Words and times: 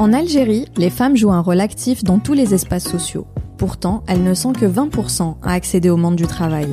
En 0.00 0.14
Algérie, 0.14 0.64
les 0.78 0.88
femmes 0.88 1.14
jouent 1.14 1.30
un 1.30 1.42
rôle 1.42 1.60
actif 1.60 2.02
dans 2.04 2.18
tous 2.18 2.32
les 2.32 2.54
espaces 2.54 2.88
sociaux. 2.88 3.26
Pourtant, 3.58 4.02
elles 4.06 4.22
ne 4.22 4.32
sont 4.32 4.54
que 4.54 4.64
20% 4.64 5.34
à 5.42 5.52
accéder 5.52 5.90
au 5.90 5.98
monde 5.98 6.16
du 6.16 6.26
travail. 6.26 6.68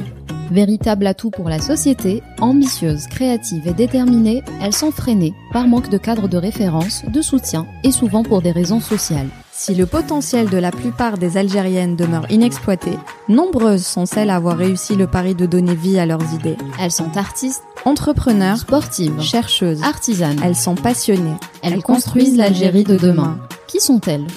Véritable 0.50 1.06
atout 1.06 1.30
pour 1.30 1.50
la 1.50 1.60
société, 1.60 2.24
ambitieuses, 2.40 3.06
créatives 3.08 3.68
et 3.68 3.74
déterminées, 3.74 4.44
elles 4.62 4.72
sont 4.72 4.92
freinées 4.92 5.34
par 5.52 5.68
manque 5.68 5.90
de 5.90 5.98
cadre 5.98 6.30
de 6.30 6.38
référence, 6.38 7.04
de 7.04 7.22
soutien 7.22 7.68
et 7.84 7.92
souvent 7.92 8.24
pour 8.24 8.42
des 8.42 8.52
raisons 8.52 8.80
sociales. 8.80 9.28
Si 9.52 9.76
le 9.76 9.88
potentiel 9.88 10.50
de 10.50 10.58
la 10.58 10.72
plupart 10.72 11.18
des 11.18 11.36
Algériennes 11.36 11.98
demeure 11.98 12.32
inexploité, 12.32 12.92
nombreuses 13.28 13.86
sont 13.86 14.06
celles 14.06 14.30
à 14.30 14.36
avoir 14.38 14.56
réussi 14.56 14.96
le 14.96 15.08
pari 15.08 15.36
de 15.36 15.46
donner 15.46 15.76
vie 15.76 16.00
à 16.00 16.06
leurs 16.06 16.34
idées. 16.34 16.56
Elles 16.80 16.92
sont 16.92 17.18
artistes, 17.18 17.64
Entrepreneurs, 17.88 18.58
sportives, 18.58 19.22
chercheuses, 19.22 19.82
artisanes. 19.82 20.42
elles 20.44 20.58
sont 20.58 20.76
passionnées. 20.76 21.38
Elles 21.64 21.82
construisent 21.82 22.36
l'Algérie 22.36 22.84
de 22.84 22.98
demain. 22.98 23.40
Qui 23.66 23.80
sont-elles 23.80 24.28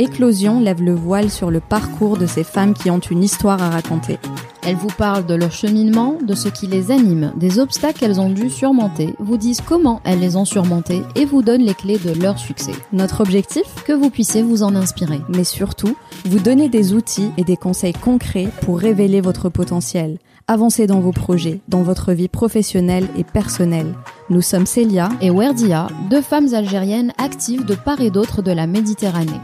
Éclosion 0.00 0.58
lève 0.58 0.82
le 0.82 0.96
voile 0.96 1.30
sur 1.30 1.52
le 1.52 1.60
parcours 1.60 2.16
de 2.16 2.26
ces 2.26 2.42
femmes 2.42 2.74
qui 2.74 2.90
ont 2.90 2.98
une 2.98 3.22
histoire 3.22 3.62
à 3.62 3.70
raconter. 3.70 4.18
Elles 4.66 4.74
vous 4.74 4.88
parlent 4.88 5.26
de 5.26 5.34
leur 5.34 5.52
cheminement, 5.52 6.18
de 6.20 6.34
ce 6.34 6.48
qui 6.48 6.66
les 6.66 6.90
anime, 6.90 7.32
des 7.36 7.60
obstacles 7.60 8.00
qu'elles 8.00 8.20
ont 8.20 8.30
dû 8.30 8.50
surmonter, 8.50 9.14
vous 9.20 9.36
disent 9.36 9.60
comment 9.60 10.00
elles 10.04 10.18
les 10.18 10.34
ont 10.34 10.44
surmontés 10.44 11.02
et 11.14 11.24
vous 11.24 11.42
donnent 11.42 11.64
les 11.64 11.74
clés 11.74 11.98
de 11.98 12.20
leur 12.20 12.36
succès. 12.36 12.72
Notre 12.92 13.20
objectif 13.20 13.62
Que 13.86 13.92
vous 13.92 14.10
puissiez 14.10 14.42
vous 14.42 14.64
en 14.64 14.74
inspirer. 14.74 15.20
mais 15.28 15.44
surtout, 15.44 15.94
vous 16.24 16.40
donner 16.40 16.68
des 16.68 16.94
outils 16.94 17.30
et 17.36 17.44
des 17.44 17.56
conseils 17.56 17.92
concrets 17.92 18.48
pour 18.62 18.80
révéler 18.80 19.20
votre 19.20 19.48
potentiel, 19.48 20.18
avancer 20.48 20.86
dans 20.86 21.00
vos 21.00 21.12
projets, 21.12 21.60
dans 21.68 21.82
votre 21.82 22.12
vie 22.12 22.28
professionnelle 22.28 23.06
et 23.16 23.22
personnelle. 23.22 23.94
Nous 24.30 24.40
sommes 24.40 24.64
Célia. 24.64 25.10
Et 25.20 25.30
Werdia, 25.30 25.88
deux 26.10 26.22
femmes 26.22 26.54
algériennes 26.54 27.12
actives 27.18 27.66
de 27.66 27.74
part 27.74 28.00
et 28.00 28.10
d'autre 28.10 28.40
de 28.40 28.50
la 28.50 28.66
Méditerranée. 28.66 29.40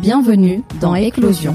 Bienvenue 0.00 0.62
dans 0.80 0.96
Éclosion. 0.96 1.54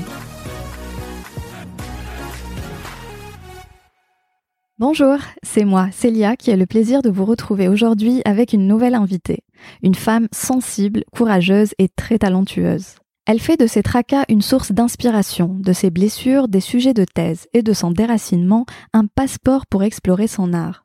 Bonjour, 4.80 5.18
c'est 5.44 5.66
moi, 5.66 5.90
Célia, 5.92 6.38
qui 6.38 6.52
ai 6.52 6.56
le 6.56 6.66
plaisir 6.66 7.02
de 7.02 7.10
vous 7.10 7.26
retrouver 7.26 7.68
aujourd'hui 7.68 8.22
avec 8.24 8.54
une 8.54 8.66
nouvelle 8.66 8.96
invitée. 8.96 9.44
Une 9.84 9.94
femme 9.94 10.30
sensible, 10.32 11.04
courageuse 11.12 11.74
et 11.80 11.90
très 11.90 12.18
talentueuse. 12.18 12.96
Elle 13.32 13.40
fait 13.40 13.58
de 13.58 13.68
ses 13.68 13.84
tracas 13.84 14.24
une 14.28 14.42
source 14.42 14.72
d'inspiration, 14.72 15.56
de 15.60 15.72
ses 15.72 15.92
blessures 15.92 16.48
des 16.48 16.62
sujets 16.62 16.96
de 16.96 17.06
thèse 17.06 17.46
et 17.54 17.62
de 17.62 17.74
son 17.74 17.92
déracinement 17.92 18.66
un 18.92 19.06
passeport 19.06 19.68
pour 19.68 19.84
explorer 19.84 20.26
son 20.26 20.52
art. 20.52 20.84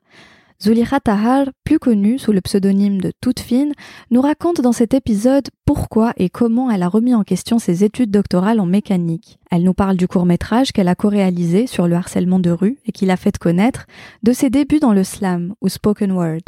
Zulira 0.62 1.00
Tahar, 1.00 1.46
plus 1.64 1.78
connue 1.78 2.18
sous 2.18 2.32
le 2.32 2.42
pseudonyme 2.42 3.00
de 3.00 3.12
Toute 3.18 3.40
Fine, 3.40 3.72
nous 4.10 4.20
raconte 4.20 4.60
dans 4.60 4.72
cet 4.72 4.92
épisode 4.92 5.48
pourquoi 5.64 6.12
et 6.18 6.28
comment 6.28 6.70
elle 6.70 6.82
a 6.82 6.88
remis 6.88 7.14
en 7.14 7.22
question 7.22 7.58
ses 7.58 7.82
études 7.82 8.10
doctorales 8.10 8.60
en 8.60 8.66
mécanique. 8.66 9.38
Elle 9.50 9.62
nous 9.62 9.72
parle 9.72 9.96
du 9.96 10.06
court-métrage 10.06 10.72
qu'elle 10.72 10.88
a 10.88 10.94
co-réalisé 10.94 11.66
sur 11.66 11.88
le 11.88 11.96
harcèlement 11.96 12.40
de 12.40 12.50
rue 12.50 12.76
et 12.84 12.92
qui 12.92 13.06
l'a 13.06 13.16
fait 13.16 13.38
connaître, 13.38 13.86
de 14.22 14.34
ses 14.34 14.50
débuts 14.50 14.80
dans 14.80 14.92
le 14.92 15.04
slam 15.04 15.54
ou 15.62 15.70
spoken 15.70 16.12
word. 16.12 16.42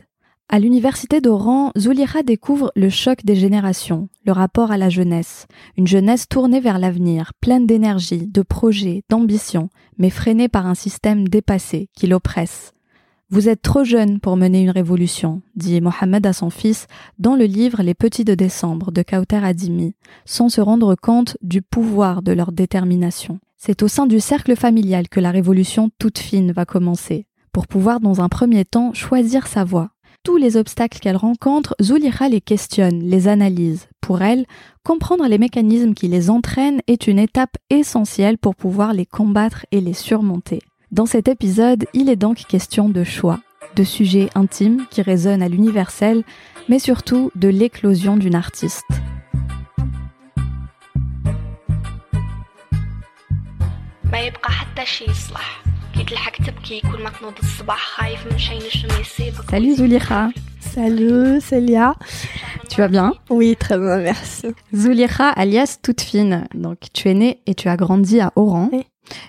À 0.48 0.60
l'université 0.60 1.20
d'Oran, 1.20 1.72
Zulira 1.76 2.22
découvre 2.22 2.70
le 2.76 2.88
choc 2.88 3.24
des 3.24 3.34
générations, 3.34 4.08
le 4.24 4.30
rapport 4.30 4.70
à 4.70 4.78
la 4.78 4.88
jeunesse, 4.88 5.48
une 5.76 5.88
jeunesse 5.88 6.28
tournée 6.28 6.60
vers 6.60 6.78
l'avenir, 6.78 7.32
pleine 7.40 7.66
d'énergie, 7.66 8.28
de 8.28 8.42
projets, 8.42 9.02
d'ambition, 9.08 9.70
mais 9.98 10.08
freinée 10.08 10.48
par 10.48 10.66
un 10.66 10.76
système 10.76 11.26
dépassé 11.26 11.88
qui 11.96 12.06
l'oppresse. 12.06 12.72
Vous 13.28 13.48
êtes 13.48 13.60
trop 13.60 13.82
jeune 13.82 14.20
pour 14.20 14.36
mener 14.36 14.62
une 14.62 14.70
révolution, 14.70 15.42
dit 15.56 15.80
Mohamed 15.80 16.24
à 16.24 16.32
son 16.32 16.50
fils 16.50 16.86
dans 17.18 17.34
le 17.34 17.46
livre 17.46 17.82
Les 17.82 17.94
Petits 17.94 18.24
de 18.24 18.36
décembre 18.36 18.92
de 18.92 19.02
Kauter 19.02 19.44
Adimi, 19.44 19.96
sans 20.26 20.48
se 20.48 20.60
rendre 20.60 20.94
compte 20.94 21.36
du 21.42 21.60
pouvoir 21.60 22.22
de 22.22 22.30
leur 22.30 22.52
détermination. 22.52 23.40
C'est 23.56 23.82
au 23.82 23.88
sein 23.88 24.06
du 24.06 24.20
cercle 24.20 24.54
familial 24.54 25.08
que 25.08 25.18
la 25.18 25.32
révolution 25.32 25.90
toute 25.98 26.18
fine 26.18 26.52
va 26.52 26.64
commencer, 26.64 27.26
pour 27.50 27.66
pouvoir 27.66 27.98
dans 27.98 28.20
un 28.20 28.28
premier 28.28 28.64
temps 28.64 28.92
choisir 28.92 29.48
sa 29.48 29.64
voie 29.64 29.90
Tous 30.25 30.37
les 30.37 30.55
obstacles 30.55 30.99
qu'elle 30.99 31.17
rencontre, 31.17 31.75
Zulira 31.81 32.29
les 32.29 32.41
questionne, 32.41 32.99
les 33.01 33.27
analyse. 33.27 33.87
Pour 34.01 34.21
elle, 34.21 34.45
comprendre 34.83 35.27
les 35.27 35.39
mécanismes 35.39 35.95
qui 35.95 36.07
les 36.07 36.29
entraînent 36.29 36.81
est 36.87 37.07
une 37.07 37.17
étape 37.17 37.57
essentielle 37.69 38.37
pour 38.37 38.55
pouvoir 38.55 38.93
les 38.93 39.07
combattre 39.07 39.65
et 39.71 39.81
les 39.81 39.93
surmonter. 39.93 40.61
Dans 40.91 41.07
cet 41.07 41.27
épisode, 41.27 41.85
il 41.93 42.09
est 42.09 42.17
donc 42.17 42.45
question 42.47 42.87
de 42.87 43.03
choix, 43.03 43.39
de 43.75 43.83
sujets 43.83 44.29
intimes 44.35 44.85
qui 44.91 45.01
résonnent 45.01 45.41
à 45.41 45.49
l'universel, 45.49 46.23
mais 46.69 46.79
surtout 46.79 47.31
de 47.35 47.47
l'éclosion 47.47 48.17
d'une 48.17 48.35
artiste. 48.35 48.85
ما 54.11 54.19
يبقى 54.19 54.51
حتى 54.51 54.85
شي 54.85 55.05
يصلح 55.11 55.63
Salut 59.50 59.74
Zulira. 59.74 60.30
Salut 60.60 61.40
Célia. 61.40 61.94
Tu 62.68 62.80
vas 62.80 62.88
bien? 62.88 63.12
Oui, 63.28 63.56
très 63.56 63.76
bien, 63.76 63.98
merci. 63.98 64.46
Zulira 64.72 65.30
alias 65.30 65.78
Toute 65.82 66.00
Fine. 66.00 66.46
Donc 66.54 66.78
tu 66.92 67.08
es 67.08 67.14
née 67.14 67.40
et 67.46 67.54
tu 67.54 67.68
as 67.68 67.76
grandi 67.76 68.20
à 68.20 68.32
Oran, 68.36 68.70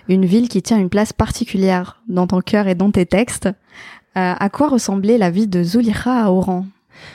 une 0.08 0.24
ville 0.24 0.48
qui 0.48 0.62
tient 0.62 0.78
une 0.78 0.88
place 0.88 1.12
particulière 1.12 2.00
dans 2.08 2.28
ton 2.28 2.40
cœur 2.40 2.68
et 2.68 2.76
dans 2.76 2.92
tes 2.92 3.06
textes. 3.06 3.46
Euh, 4.16 4.34
à 4.38 4.48
quoi 4.48 4.68
ressemblait 4.68 5.18
la 5.18 5.30
vie 5.30 5.48
de 5.48 5.62
Zulira 5.64 6.26
à 6.26 6.30
Oran? 6.30 6.66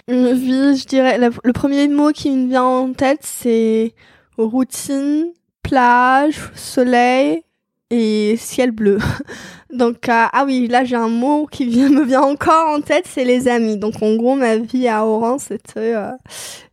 Une 0.09 0.34
vie, 0.34 0.75
je 0.78 0.85
dirais, 0.85 1.18
le 1.18 1.53
premier 1.53 1.88
mot 1.88 2.12
qui 2.12 2.31
me 2.31 2.50
vient 2.50 2.63
en 2.63 2.91
tête, 2.91 3.19
c'est 3.22 3.94
routine, 4.38 5.28
plage, 5.62 6.52
soleil, 6.53 7.44
et 7.90 8.36
ciel 8.38 8.72
bleu. 8.72 8.98
Donc, 9.74 10.08
euh, 10.08 10.26
ah 10.32 10.44
oui, 10.46 10.68
là 10.68 10.84
j'ai 10.84 10.96
un 10.96 11.08
mot 11.08 11.48
qui 11.48 11.66
vient, 11.66 11.90
me 11.90 12.04
vient 12.04 12.22
encore 12.22 12.70
en 12.70 12.82
tête, 12.82 13.06
c'est 13.08 13.26
les 13.26 13.48
amis. 13.48 13.78
Donc, 13.78 14.02
en 14.02 14.16
gros, 14.16 14.36
ma 14.36 14.58
vie 14.58 14.88
à 14.88 15.06
Oran, 15.06 15.40
c'était, 15.40 15.96
euh, 15.96 16.12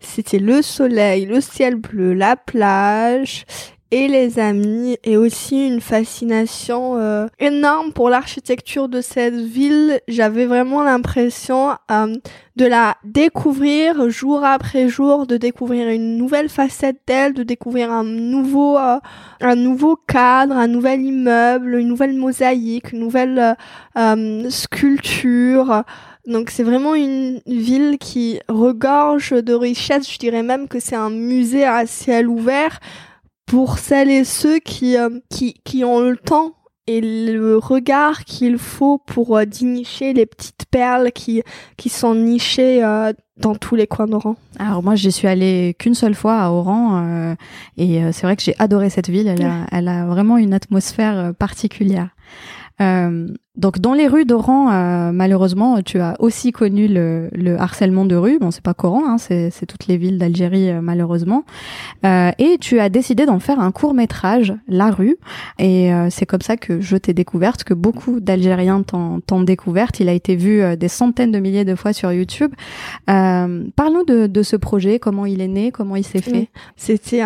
c'était 0.01 0.39
le 0.39 0.63
soleil, 0.63 1.27
le 1.27 1.41
ciel 1.41 1.77
bleu, 1.77 2.13
la 2.13 2.37
plage 2.37 3.47
et 3.91 4.09
les 4.09 4.39
amis 4.39 4.97
et 5.05 5.17
aussi 5.17 5.67
une 5.67 5.81
fascination 5.81 6.97
euh, 6.97 7.27
énorme 7.39 7.93
pour 7.93 8.09
l'architecture 8.09 8.89
de 8.89 9.01
cette 9.01 9.35
ville. 9.35 10.01
J'avais 10.09 10.47
vraiment 10.47 10.83
l'impression 10.83 11.77
euh, 11.91 12.15
de 12.61 12.67
la 12.67 12.97
découvrir 13.05 14.11
jour 14.11 14.45
après 14.45 14.89
jour, 14.89 15.27
de 15.27 15.39
découvrir 15.39 15.89
une 15.89 16.19
nouvelle 16.19 16.51
facette 16.51 16.99
d'elle, 17.07 17.33
de 17.33 17.43
découvrir 17.43 17.91
un 17.91 18.05
nouveau, 18.05 18.77
euh, 18.77 18.99
un 19.41 19.55
nouveau 19.55 19.97
cadre, 19.97 20.55
un 20.55 20.67
nouvel 20.67 21.01
immeuble, 21.01 21.77
une 21.77 21.89
nouvelle 21.89 22.15
mosaïque, 22.15 22.93
une 22.93 23.01
nouvelle 23.01 23.39
euh, 23.39 23.55
euh, 23.97 24.51
sculpture. 24.51 25.85
Donc 26.27 26.51
c'est 26.51 26.63
vraiment 26.63 26.95
une 26.95 27.41
ville 27.47 27.97
qui 27.99 28.41
regorge 28.49 29.31
de 29.31 29.55
richesses. 29.55 30.13
Je 30.13 30.19
dirais 30.19 30.43
même 30.43 30.69
que 30.69 30.81
c'est 30.81 30.97
un 30.97 31.09
musée 31.09 31.65
à 31.65 31.87
ciel 31.87 32.29
ouvert 32.29 32.79
pour 33.51 33.79
celles 33.81 34.11
et 34.11 34.23
ceux 34.23 34.61
qui, 34.61 34.97
euh, 34.97 35.11
qui, 35.29 35.55
qui 35.65 35.85
ont 35.85 35.99
le 35.99 36.17
temps 36.17 36.55
et 36.87 37.01
le 37.01 37.57
regard 37.57 38.25
qu'il 38.25 38.59
faut 38.59 38.99
pour 38.99 39.37
euh, 39.37 39.45
dénicher 39.45 40.13
les 40.13 40.25
petites 40.25 40.67
perles 40.71 41.11
qui, 41.11 41.43
qui 41.77 41.89
sont 41.89 42.15
nichées 42.15 42.85
euh, 42.85 43.13
dans 43.39 43.57
tous 43.57 43.75
les 43.75 43.89
coins 43.89 44.07
d'Oran. 44.07 44.37
Alors 44.61 44.85
moi, 44.85 44.95
j'y 44.95 45.11
suis 45.11 45.27
allée 45.27 45.75
qu'une 45.81 45.95
seule 45.95 46.15
fois 46.15 46.39
à 46.39 46.51
Oran 46.51 47.03
euh, 47.03 47.35
et 47.77 48.01
c'est 48.13 48.23
vrai 48.23 48.37
que 48.37 48.43
j'ai 48.43 48.55
adoré 48.61 48.89
cette 48.89 49.11
ville. 49.11 49.27
Elle 49.27 49.43
a, 49.45 49.67
elle 49.73 49.89
a 49.89 50.07
vraiment 50.07 50.37
une 50.37 50.55
atmosphère 50.55 51.33
particulière. 51.37 52.11
Donc 53.57 53.81
dans 53.81 53.95
les 53.95 54.07
rues 54.07 54.25
d'Oran, 54.25 54.71
euh, 54.71 55.11
malheureusement, 55.13 55.83
tu 55.83 55.99
as 55.99 56.15
aussi 56.21 56.53
connu 56.53 56.87
le, 56.87 57.29
le 57.33 57.59
harcèlement 57.59 58.05
de 58.05 58.15
rue. 58.15 58.39
Bon, 58.39 58.53
c'est 58.53 58.63
pas 58.63 58.75
qu'Oran, 58.75 59.03
hein, 59.05 59.19
c'est 59.19 59.67
toutes 59.67 59.89
les 59.89 59.97
villes 59.97 60.19
d'Algérie 60.19 60.71
euh, 60.71 60.81
malheureusement. 60.81 61.45
Euh, 62.07 62.31
et 62.39 62.59
tu 62.59 62.79
as 62.79 62.89
décidé 62.89 63.27
d'en 63.27 63.41
faire 63.41 63.59
un 63.59 63.73
court 63.73 63.93
métrage, 63.93 64.55
La 64.69 64.91
rue. 64.93 65.17
Et 65.59 65.93
euh, 65.93 66.11
c'est 66.11 66.27
comme 66.27 66.43
ça 66.43 66.57
que 66.57 66.81
je 66.81 66.97
t'ai 66.97 67.13
découverte, 67.13 67.65
que 67.65 67.75
beaucoup 67.75 68.21
d'Algériens 68.21 68.83
t'ont 68.83 69.41
découverte. 69.43 69.99
Il 69.99 70.09
a 70.09 70.13
été 70.13 70.37
vu 70.37 70.77
des 70.77 70.89
centaines 70.89 71.33
de 71.33 71.41
milliers 71.41 71.65
de 71.65 71.75
fois 71.75 71.93
sur 71.93 72.13
YouTube. 72.13 72.55
Parle-nous 73.07 74.05
de, 74.07 74.27
de 74.29 74.43
ce 74.45 74.55
projet, 74.55 75.01
comment 75.01 75.27
il 75.27 75.41
est 75.41 75.49
né, 75.49 75.73
comment 75.73 75.97
il 75.97 76.05
s'est 76.05 76.23
fait. 76.23 76.49
C'était 76.77 77.23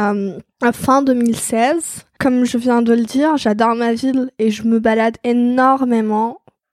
fin 0.73 1.03
2016. 1.03 2.07
Comme 2.19 2.45
je 2.45 2.57
viens 2.57 2.81
de 2.81 2.93
le 2.95 3.03
dire, 3.03 3.37
j'adore 3.37 3.75
ma 3.75 3.93
ville 3.93 4.31
et 4.39 4.51
je 4.51 4.63
me 4.63 4.79
balade 4.79 5.17
énormément 5.25 6.24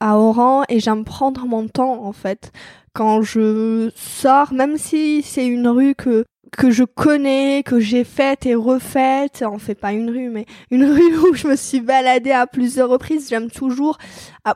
à 0.02 0.18
Oran 0.18 0.64
et 0.68 0.82
j'aime 0.82 1.06
prendre 1.06 1.46
mon 1.46 1.68
temps 1.68 2.04
en 2.04 2.12
fait. 2.12 2.52
Quand 2.94 3.22
je 3.22 3.90
sors, 3.96 4.52
même 4.52 4.78
si 4.78 5.22
c'est 5.22 5.46
une 5.46 5.70
rue 5.70 5.96
que 5.96 6.26
que 6.58 6.70
je 6.70 6.84
connais, 6.84 7.64
que 7.64 7.80
j'ai 7.80 8.04
faite 8.04 8.46
et 8.46 8.56
refaite, 8.56 9.42
on 9.50 9.58
fait 9.58 9.76
pas 9.76 9.94
une 9.94 10.10
rue, 10.10 10.30
mais 10.30 10.46
une 10.70 10.84
rue 10.92 11.18
où 11.18 11.34
je 11.34 11.48
me 11.48 11.56
suis 11.56 11.80
baladée 11.80 12.34
à 12.34 12.46
plusieurs 12.46 12.90
reprises, 12.90 13.30
j'aime 13.30 13.50
toujours 13.50 13.98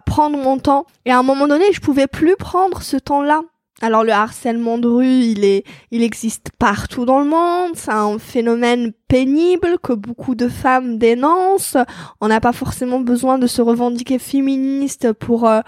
prendre 0.06 0.38
mon 0.38 0.58
temps. 0.58 0.86
Et 1.06 1.12
à 1.12 1.20
un 1.20 1.24
moment 1.24 1.48
donné, 1.48 1.72
je 1.72 1.80
pouvais 1.80 2.08
plus 2.08 2.36
prendre 2.36 2.82
ce 2.82 2.98
temps-là 2.98 3.44
Alors 3.82 4.06
le 4.06 4.14
harcèlement 4.14 4.78
de 4.78 4.88
rue, 4.88 5.20
il 5.20 5.44
est, 5.44 5.66
il 5.92 6.02
existe 6.02 6.50
partout 6.58 7.06
dans 7.06 7.20
le 7.20 7.26
monde. 7.26 7.72
C'est 7.76 7.92
un 7.92 8.18
phénomène 8.18 8.94
pénible 9.10 9.78
que 9.84 9.92
beaucoup 9.92 10.34
de 10.34 10.48
femmes 10.48 10.98
dénoncent. 10.98 11.78
On 12.22 12.30
n'a 12.30 12.40
pas 12.40 12.54
forcément 12.54 13.02
besoin 13.02 13.38
de 13.38 13.48
se 13.48 13.62
revendiquer 13.62 14.18
féministe 14.18 15.12
pour 15.12 15.48
euh, 15.48 15.60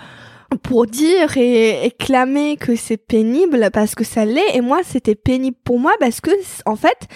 pour 0.64 0.86
dire 0.86 1.36
et, 1.36 1.86
et 1.86 1.92
clamer 1.92 2.56
que 2.56 2.78
c'est 2.78 2.96
pénible 2.96 3.70
parce 3.74 3.94
que 3.94 4.06
ça 4.06 4.24
l'est. 4.24 4.56
Et 4.56 4.62
moi, 4.62 4.80
c'était 4.86 5.16
pénible 5.16 5.58
pour 5.66 5.78
moi 5.78 5.92
parce 6.00 6.22
que 6.22 6.32
en 6.66 6.78
fait, 6.78 7.10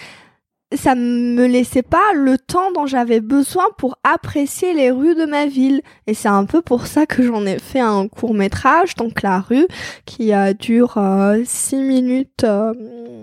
ça 0.74 0.96
me 0.96 1.46
laissait 1.48 1.82
pas 1.82 2.14
le 2.14 2.38
temps 2.38 2.72
dont 2.74 2.86
j'avais 2.86 3.20
besoin 3.20 3.66
pour 3.78 3.98
apprécier 4.04 4.74
les 4.74 4.92
rues 4.92 5.16
de 5.16 5.26
ma 5.26 5.46
ville. 5.46 5.82
Et 6.08 6.14
c'est 6.14 6.28
un 6.30 6.46
peu 6.46 6.62
pour 6.62 6.88
ça 6.88 7.06
que 7.06 7.24
j'en 7.24 7.46
ai 7.46 7.60
fait 7.60 7.80
un 7.80 8.08
court 8.08 8.34
métrage, 8.34 8.96
donc 8.96 9.22
la 9.22 9.40
rue, 9.42 9.68
qui 10.06 10.34
euh, 10.34 10.54
dure 10.54 10.98
6 11.46 11.76
minutes 11.78 12.46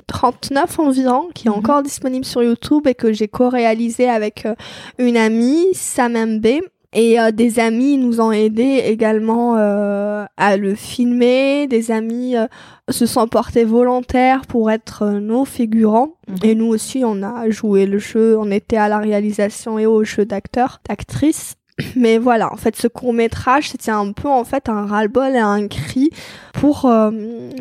39 0.06 0.78
environ, 0.78 1.28
qui 1.34 1.48
est 1.48 1.50
Mhm. 1.50 1.56
encore 1.58 1.82
disponible 1.82 2.24
sur 2.24 2.42
YouTube 2.42 2.86
et 2.86 2.94
que 2.94 3.12
j'ai 3.12 3.28
co-réalisé 3.28 4.08
avec 4.08 4.46
euh, 4.46 4.54
une 4.98 5.16
amie, 5.16 5.66
Sam 5.74 6.38
B. 6.40 6.46
Et 6.94 7.20
euh, 7.20 7.30
des 7.32 7.58
amis 7.58 7.98
nous 7.98 8.20
ont 8.20 8.32
aidés 8.32 8.82
également 8.86 9.56
euh, 9.58 10.24
à 10.38 10.56
le 10.56 10.74
filmer. 10.74 11.66
Des 11.66 11.90
amis 11.90 12.36
euh, 12.36 12.46
se 12.88 13.04
sont 13.04 13.28
portés 13.28 13.64
volontaires 13.64 14.46
pour 14.46 14.70
être 14.70 15.02
euh, 15.02 15.20
nos 15.20 15.44
figurants. 15.44 16.14
Mhm. 16.28 16.36
Et 16.44 16.54
nous 16.54 16.66
aussi, 16.66 17.02
on 17.04 17.22
a 17.22 17.50
joué 17.50 17.84
le 17.84 17.98
jeu. 17.98 18.38
On 18.38 18.50
était 18.50 18.78
à 18.78 18.88
la 18.88 18.98
réalisation 18.98 19.78
et 19.78 19.84
au 19.84 20.02
jeu 20.02 20.24
d'acteurs, 20.24 20.80
d'actrices. 20.88 21.57
Mais 21.96 22.18
voilà, 22.18 22.52
en 22.52 22.56
fait, 22.56 22.76
ce 22.76 22.88
court 22.88 23.12
métrage, 23.12 23.70
c'était 23.70 23.90
un 23.90 24.12
peu 24.12 24.28
en 24.28 24.44
fait 24.44 24.68
un 24.68 24.86
ras-le-bol 24.86 25.34
et 25.34 25.38
un 25.38 25.68
cri 25.68 26.10
pour 26.54 26.86
euh, 26.86 27.10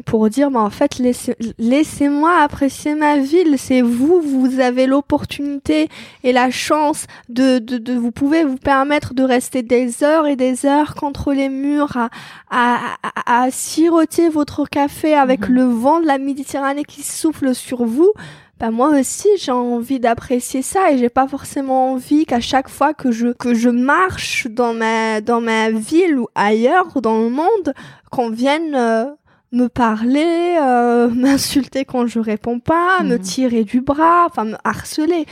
pour 0.06 0.28
dire, 0.30 0.50
bah 0.50 0.62
en 0.62 0.72
fait, 0.72 0.98
laissez, 0.98 1.36
laissez-moi 1.60 2.32
apprécier 2.42 2.96
ma 2.96 3.18
ville. 3.18 3.56
C'est 3.58 3.82
vous, 3.82 4.20
vous 4.22 4.60
avez 4.60 4.88
l'opportunité 4.88 5.88
et 6.24 6.34
la 6.34 6.50
chance 6.50 7.06
de, 7.30 7.60
de, 7.60 7.78
de 7.78 7.94
vous 7.94 8.12
pouvez 8.12 8.44
vous 8.44 8.58
permettre 8.58 9.14
de 9.14 9.24
rester 9.24 9.62
des 9.62 10.04
heures 10.04 10.26
et 10.26 10.36
des 10.36 10.66
heures 10.66 10.96
contre 10.96 11.34
les 11.34 11.50
murs 11.50 11.96
à 11.98 12.10
à, 12.50 12.96
à, 13.04 13.44
à 13.44 13.52
siroter 13.52 14.30
votre 14.30 14.66
café 14.68 15.14
avec 15.14 15.48
Mhm. 15.48 15.56
le 15.56 15.64
vent 15.66 16.00
de 16.00 16.08
la 16.08 16.18
Méditerranée 16.18 16.86
qui 16.86 17.04
souffle 17.04 17.54
sur 17.54 17.86
vous 17.86 18.12
bah 18.60 18.72
moi 18.72 18.90
aussi 19.00 19.28
j'ai 19.40 19.52
envie 19.52 20.00
d'apprécier 20.00 20.62
ça 20.64 20.92
et 20.92 20.98
j'ai 20.98 21.10
pas 21.10 21.28
forcément 21.28 21.92
envie 21.94 22.26
qu'à 22.26 22.40
chaque 22.40 22.70
fois 22.70 22.94
que 22.94 23.12
je 23.12 23.28
que 23.34 23.54
je 23.54 23.70
marche 23.70 24.48
dans 24.48 24.74
ma 24.74 25.22
dans 25.22 25.42
ma 25.42 25.70
ville 25.70 26.18
ou 26.20 26.28
ailleurs 26.34 27.02
dans 27.02 27.22
le 27.22 27.30
monde 27.30 27.74
qu'on 28.10 28.30
vienne 28.32 28.74
euh, 28.76 29.06
me 29.52 29.68
parler, 29.68 30.58
euh, 30.60 31.08
m'insulter 31.16 31.86
quand 31.86 32.08
je 32.08 32.20
réponds 32.20 32.60
pas, 32.60 33.04
me 33.04 33.16
Mhm. 33.18 33.20
tirer 33.22 33.64
du 33.64 33.82
bras, 33.82 34.26
enfin 34.26 34.44
me 34.44 34.56
harceler. 34.64 35.26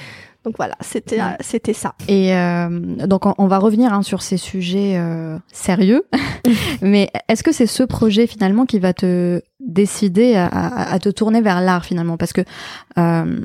Donc 0.45 0.55
voilà, 0.57 0.75
c'était 0.79 1.15
Ouais. 1.17 1.21
euh, 1.23 1.35
c'était 1.41 1.73
ça. 1.73 1.95
Et 2.07 2.33
euh, 2.35 2.69
donc 3.07 3.25
on, 3.25 3.33
on 3.37 3.47
va 3.47 3.57
revenir 3.57 3.91
hein, 3.91 4.03
sur 4.03 4.21
ces 4.21 4.37
sujets 4.37 4.93
euh, 4.95 5.37
sérieux, 5.51 6.05
mais 6.81 7.09
est-ce 7.27 7.43
que 7.43 7.51
c'est 7.51 7.65
ce 7.65 7.81
projet 7.83 8.27
finalement 8.27 8.65
qui 8.65 8.77
va 8.79 8.93
te 8.93 9.41
décider 9.59 10.35
à, 10.35 10.45
à- 10.45 10.93
à 10.93 10.99
te 10.99 11.09
tourner 11.09 11.41
vers 11.41 11.61
l'art 11.61 11.83
finalement? 11.83 12.15
Parce 12.17 12.31
que 12.31 12.41
euh, 12.99 13.39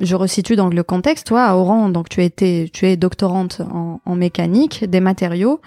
je 0.00 0.14
resitue 0.14 0.56
donc 0.56 0.74
le 0.74 0.82
contexte. 0.82 1.26
Toi, 1.26 1.42
à 1.44 1.54
Oran, 1.56 1.88
donc 1.88 2.08
tu 2.10 2.22
étais, 2.22 2.68
tu 2.72 2.86
es 2.86 2.96
doctorante 2.98 3.62
en, 3.72 4.00
en 4.04 4.14
mécanique 4.14 4.84
des 4.84 5.00
matériaux 5.00 5.60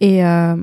et 0.00 0.24
euh, 0.24 0.56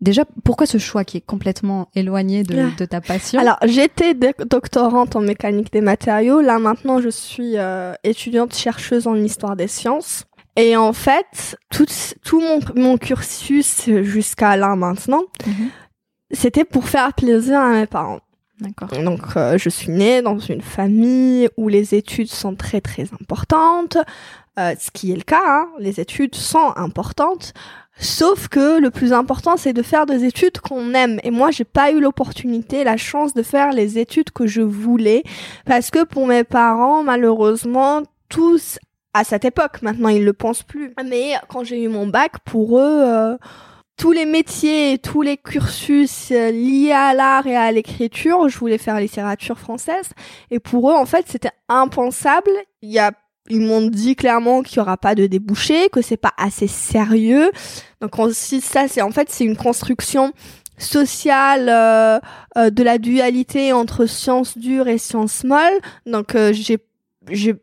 déjà 0.00 0.24
pourquoi 0.44 0.66
ce 0.66 0.78
choix 0.78 1.04
qui 1.04 1.16
est 1.18 1.26
complètement 1.26 1.88
éloigné 1.94 2.42
de, 2.42 2.58
Ah. 2.58 2.70
de 2.78 2.84
ta 2.84 3.00
passion 3.00 3.38
Alors, 3.40 3.58
j'étais 3.64 4.14
doc- 4.14 4.46
doctorante 4.48 5.16
en 5.16 5.20
mécanique 5.20 5.72
des 5.72 5.80
matériaux. 5.80 6.40
Là, 6.40 6.58
maintenant, 6.58 7.00
je 7.00 7.08
suis 7.08 7.56
euh, 7.56 7.92
étudiante 8.04 8.54
chercheuse 8.54 9.06
en 9.06 9.14
histoire 9.16 9.56
des 9.56 9.68
sciences. 9.68 10.24
Et 10.56 10.76
en 10.76 10.92
fait, 10.94 11.56
tout, 11.70 11.86
tout 12.24 12.40
mon, 12.40 12.60
mon 12.74 12.96
cursus 12.98 13.84
jusqu'à 14.02 14.56
là 14.56 14.74
maintenant, 14.76 15.22
Mhm. 15.46 15.68
c'était 16.30 16.64
pour 16.64 16.88
faire 16.88 17.12
plaisir 17.12 17.60
à 17.60 17.70
mes 17.72 17.86
parents. 17.86 18.20
D'accord. 18.60 18.88
Donc, 19.02 19.20
euh, 19.36 19.58
je 19.58 19.68
suis 19.68 19.90
née 19.92 20.22
dans 20.22 20.38
une 20.38 20.62
famille 20.62 21.46
où 21.58 21.68
les 21.68 21.94
études 21.94 22.30
sont 22.30 22.54
très 22.54 22.80
très 22.80 23.02
importantes, 23.20 23.98
euh, 24.58 24.74
ce 24.80 24.90
qui 24.90 25.12
est 25.12 25.16
le 25.16 25.20
cas. 25.24 25.42
hein. 25.44 25.68
Les 25.78 26.00
études 26.00 26.34
sont 26.34 26.72
importantes, 26.76 27.52
sauf 27.98 28.48
que 28.48 28.78
le 28.78 28.90
plus 28.90 29.12
important, 29.12 29.56
c'est 29.56 29.72
de 29.72 29.82
faire 29.82 30.06
des 30.06 30.24
études 30.24 30.60
qu'on 30.60 30.94
aime. 30.94 31.18
Et 31.22 31.30
moi, 31.30 31.50
j'ai 31.50 31.64
pas 31.64 31.90
eu 31.92 32.00
l'opportunité, 32.00 32.84
la 32.84 32.96
chance 32.96 33.34
de 33.34 33.42
faire 33.42 33.72
les 33.72 33.98
études 33.98 34.30
que 34.30 34.46
je 34.46 34.62
voulais, 34.62 35.22
parce 35.64 35.90
que 35.90 36.04
pour 36.04 36.26
mes 36.26 36.44
parents, 36.44 37.02
malheureusement, 37.02 38.02
tous 38.28 38.78
à 39.14 39.24
cette 39.24 39.46
époque, 39.46 39.80
maintenant 39.80 40.10
ils 40.10 40.24
le 40.24 40.32
pensent 40.34 40.62
plus. 40.62 40.92
Mais 41.08 41.34
quand 41.48 41.64
j'ai 41.64 41.82
eu 41.82 41.88
mon 41.88 42.06
bac, 42.06 42.32
pour 42.44 42.78
eux. 42.78 43.02
euh, 43.04 43.36
tous 43.96 44.12
les 44.12 44.26
métiers, 44.26 44.98
tous 44.98 45.22
les 45.22 45.38
cursus 45.38 46.30
euh, 46.30 46.50
liés 46.50 46.92
à 46.92 47.14
l'art 47.14 47.46
et 47.46 47.56
à 47.56 47.72
l'écriture, 47.72 48.48
je 48.48 48.58
voulais 48.58 48.78
faire 48.78 49.00
littérature 49.00 49.58
française. 49.58 50.10
Et 50.50 50.58
pour 50.58 50.90
eux, 50.90 50.94
en 50.94 51.06
fait, 51.06 51.26
c'était 51.28 51.52
impensable. 51.68 52.50
Il 52.82 52.90
y 52.90 52.98
a, 52.98 53.12
ils 53.48 53.60
m'ont 53.60 53.86
dit 53.86 54.16
clairement 54.16 54.62
qu'il 54.62 54.78
y 54.78 54.80
aura 54.80 54.96
pas 54.96 55.14
de 55.14 55.26
débouché, 55.26 55.88
que 55.90 56.02
c'est 56.02 56.16
pas 56.16 56.32
assez 56.36 56.66
sérieux. 56.66 57.50
Donc 58.00 58.18
aussi, 58.18 58.60
ça, 58.60 58.88
c'est 58.88 59.02
en 59.02 59.10
fait, 59.10 59.28
c'est 59.30 59.44
une 59.44 59.56
construction 59.56 60.32
sociale 60.78 61.68
euh, 61.68 62.18
euh, 62.58 62.70
de 62.70 62.82
la 62.82 62.98
dualité 62.98 63.72
entre 63.72 64.06
sciences 64.06 64.58
dures 64.58 64.88
et 64.88 64.98
sciences 64.98 65.44
molles. 65.44 65.80
Donc 66.04 66.34
euh, 66.34 66.52
j'ai 66.52 66.78
j'ai 67.30 67.54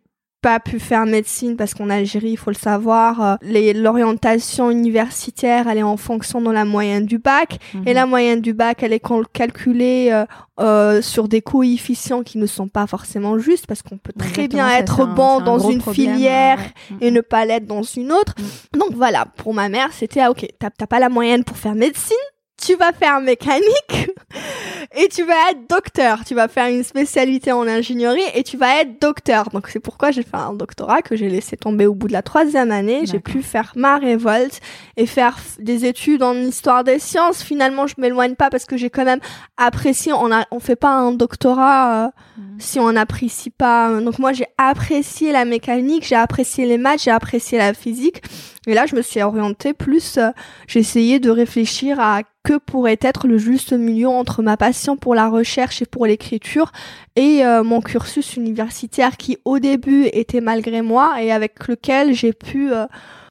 pas 0.43 0.59
pu 0.59 0.79
faire 0.79 1.05
médecine 1.07 1.55
parce 1.55 1.73
qu'en 1.73 1.89
Algérie, 1.89 2.31
il 2.31 2.37
faut 2.37 2.51
le 2.51 2.55
savoir, 2.55 3.21
euh, 3.21 3.35
l'orientation 3.73 4.69
universitaire, 4.69 5.67
elle 5.67 5.77
est 5.79 5.83
en 5.83 5.97
fonction 5.97 6.41
de 6.41 6.51
la 6.51 6.65
moyenne 6.65 7.05
du 7.05 7.17
bac. 7.17 7.57
Mhm. 7.73 7.83
Et 7.87 7.93
la 7.93 8.05
moyenne 8.05 8.41
du 8.41 8.53
bac, 8.53 8.83
elle 8.83 8.93
est 8.93 8.99
cal- 8.99 9.27
calculée 9.33 10.09
euh, 10.11 10.25
euh, 10.59 11.01
sur 11.01 11.27
des 11.27 11.41
coefficients 11.41 12.23
qui 12.23 12.37
ne 12.37 12.45
sont 12.45 12.67
pas 12.67 12.85
forcément 12.87 13.37
justes 13.39 13.65
parce 13.67 13.81
qu'on 13.81 13.97
peut 13.97 14.13
très 14.17 14.27
Exactement, 14.43 14.63
bien 14.67 14.77
être 14.77 15.01
un- 15.01 15.13
bon 15.13 15.39
un 15.39 15.41
dans 15.41 15.59
une 15.69 15.79
problème, 15.79 16.13
filière 16.15 16.57
ouais, 16.59 16.95
ouais. 17.01 17.07
et 17.07 17.11
ne 17.11 17.21
pas 17.21 17.45
l'être 17.45 17.65
dans 17.65 17.83
une 17.83 18.11
autre. 18.11 18.35
Donc 18.73 18.91
voilà, 18.93 19.25
pour 19.37 19.53
ma 19.53 19.69
mère, 19.69 19.89
c'était 19.93 20.19
ah, 20.21 20.29
ok, 20.31 20.45
t'as 20.59 20.69
pas 20.87 20.99
la 20.99 21.09
moyenne 21.09 21.43
pour 21.43 21.57
faire 21.57 21.73
médecine, 21.75 22.15
tu 22.65 22.75
vas 22.75 22.91
faire 22.93 23.19
mécanique 23.21 24.09
et 24.95 25.07
tu 25.09 25.23
vas 25.23 25.51
être 25.51 25.67
docteur. 25.69 26.23
Tu 26.25 26.35
vas 26.35 26.47
faire 26.47 26.67
une 26.67 26.83
spécialité 26.83 27.51
en 27.51 27.67
ingénierie 27.67 28.21
et 28.33 28.43
tu 28.43 28.57
vas 28.57 28.81
être 28.81 28.99
docteur. 29.01 29.49
Donc 29.49 29.67
c'est 29.67 29.79
pourquoi 29.79 30.11
j'ai 30.11 30.23
fait 30.23 30.35
un 30.37 30.53
doctorat 30.53 31.01
que 31.01 31.15
j'ai 31.15 31.29
laissé 31.29 31.57
tomber 31.57 31.85
au 31.85 31.93
bout 31.93 32.07
de 32.07 32.13
la 32.13 32.21
troisième 32.21 32.71
année. 32.71 33.05
J'ai 33.05 33.19
pu 33.19 33.41
faire 33.41 33.73
ma 33.75 33.97
révolte 33.97 34.59
et 34.97 35.05
faire 35.05 35.37
des 35.59 35.85
études 35.85 36.23
en 36.23 36.35
histoire 36.35 36.83
des 36.83 36.99
sciences. 36.99 37.43
Finalement, 37.43 37.87
je 37.87 37.95
m'éloigne 37.97 38.35
pas 38.35 38.49
parce 38.49 38.65
que 38.65 38.77
j'ai 38.77 38.89
quand 38.89 39.05
même 39.05 39.19
apprécié. 39.57 40.13
On 40.13 40.31
a, 40.31 40.45
on 40.51 40.59
fait 40.59 40.75
pas 40.75 40.89
un 40.91 41.11
doctorat. 41.11 42.05
euh, 42.05 42.09
Mhm. 42.35 42.59
si 42.59 42.79
on 42.79 42.91
n'apprécie 42.91 43.51
pas. 43.51 43.91
Donc 44.01 44.17
moi 44.17 44.33
j'ai 44.33 44.47
apprécié 44.57 45.31
la 45.31 45.45
mécanique, 45.45 46.03
j'ai 46.07 46.15
apprécié 46.15 46.65
les 46.65 46.79
maths, 46.79 47.03
j'ai 47.03 47.11
apprécié 47.11 47.59
la 47.59 47.75
physique. 47.75 48.23
Et 48.67 48.73
là 48.73 48.85
je 48.85 48.95
me 48.95 49.01
suis 49.01 49.21
orientée 49.21 49.73
plus, 49.73 50.17
euh, 50.17 50.29
j'ai 50.67 50.79
essayé 50.79 51.19
de 51.19 51.29
réfléchir 51.29 51.99
à 51.99 52.21
que 52.43 52.57
pourrait 52.57 52.99
être 53.01 53.27
le 53.27 53.37
juste 53.37 53.71
milieu 53.71 54.09
entre 54.09 54.41
ma 54.43 54.57
passion 54.57 54.97
pour 54.97 55.15
la 55.15 55.29
recherche 55.29 55.81
et 55.81 55.85
pour 55.85 56.05
l'écriture 56.05 56.71
et 57.15 57.45
euh, 57.45 57.63
mon 57.63 57.79
cursus 57.79 58.35
universitaire 58.35 59.15
qui 59.15 59.37
au 59.45 59.59
début 59.59 60.07
était 60.11 60.41
malgré 60.41 60.81
moi 60.81 61.21
et 61.21 61.31
avec 61.31 61.67
lequel 61.69 62.13
j'ai 62.13 62.33
pu 62.33 62.73
euh, 62.73 62.85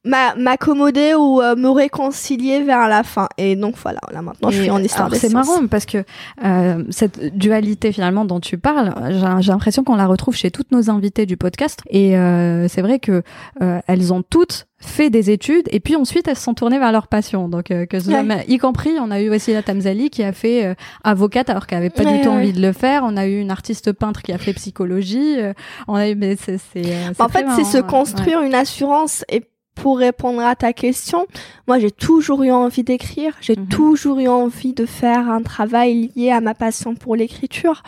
m'a- 0.07 0.35
m'accommoder 0.37 1.13
ou 1.15 1.43
euh, 1.43 1.57
me 1.57 1.69
réconcilier 1.69 2.63
vers 2.63 2.89
la 2.89 3.03
fin. 3.03 3.29
Et 3.37 3.55
donc 3.55 3.75
voilà, 3.83 4.01
là 4.13 4.23
maintenant 4.23 4.51
je 4.51 4.59
Et 4.61 4.63
suis 4.63 4.71
en 4.71 4.83
histoire 4.83 5.11
des 5.11 5.19
C'est 5.19 5.29
marrant 5.33 5.67
parce 5.67 5.85
que 5.85 6.05
euh, 6.43 6.83
cette 6.89 7.37
dualité 7.37 7.93
finalement 7.93 8.25
dont 8.25 8.41
tu 8.41 8.57
parles, 8.57 8.95
j'ai 9.41 9.51
l'impression 9.53 9.85
qu'on 9.85 9.97
la 9.97 10.07
retrouve 10.07 10.35
chez 10.37 10.51
toutes 10.51 10.73
nos 10.73 10.89
invitées 10.89 11.27
du 11.27 11.37
podcast. 11.37 11.81
Et 11.91 12.17
euh, 12.17 12.67
c'est 12.69 12.81
vrai 12.83 12.99
que 12.99 13.23
euh, 13.61 13.81
elles 13.87 14.13
ont 14.15 14.23
toutes 14.23 14.69
fait 14.85 15.11
des 15.11 15.31
études 15.31 15.69
et 15.71 15.79
puis 15.81 15.95
ensuite 15.97 16.27
elles 16.29 16.37
se 16.37 16.43
sont 16.43 16.55
tournées 16.55 16.79
vers 16.79 16.93
leur 16.93 17.07
passion. 17.07 17.49
Donc 17.49 17.71
euh, 17.71 17.87
que 17.87 17.99
ce 18.01 18.11
soit- 18.11 18.23
Ouais. 18.23 18.45
y 18.49 18.59
compris, 18.59 18.91
on 19.01 19.11
a 19.11 19.21
eu 19.21 19.31
aussi 19.31 19.53
la 19.53 19.63
Tamzali 19.63 20.11
qui 20.11 20.23
a 20.25 20.33
fait 20.33 20.65
euh, 20.65 20.75
avocate 21.05 21.49
alors 21.51 21.67
qu'elle 21.67 21.79
avait 21.79 21.91
pas 21.91 22.03
Ouais, 22.05 22.17
du 22.19 22.21
tout 22.23 22.29
ouais. 22.31 22.35
envie 22.37 22.53
de 22.53 22.61
le 22.61 22.73
faire. 22.73 23.03
On 23.05 23.17
a 23.17 23.27
eu 23.27 23.39
une 23.41 23.51
artiste 23.51 23.93
peintre 23.93 24.23
qui 24.23 24.33
a 24.33 24.39
fait 24.39 24.53
psychologie. 24.53 25.37
euh, 25.39 25.53
on 25.89 25.95
a 25.95 26.09
eu, 26.09 26.15
mais 26.17 26.37
c'est 26.37 26.59
c'est 26.59 26.85
En 27.21 27.29
fait, 27.29 27.47
c'est 27.57 27.65
se 27.65 27.79
construire 27.79 28.43
une 28.43 28.55
assurance. 28.55 29.25
Et 29.29 29.43
pour 29.75 29.99
répondre 29.99 30.43
à 30.43 30.55
ta 30.57 30.73
question, 30.73 31.27
moi, 31.67 31.79
j'ai 31.79 31.91
toujours 31.91 32.43
eu 32.43 32.51
envie 32.51 32.83
d'écrire. 32.83 33.35
J'ai 33.41 33.57
Mhm. 33.57 33.69
toujours 33.69 34.19
eu 34.19 34.29
envie 34.29 34.75
de 34.75 34.85
faire 34.85 35.31
un 35.31 35.43
travail 35.43 36.11
lié 36.17 36.31
à 36.31 36.41
ma 36.41 36.55
passion 36.55 36.95
pour 36.95 37.17
l'écriture. 37.17 37.83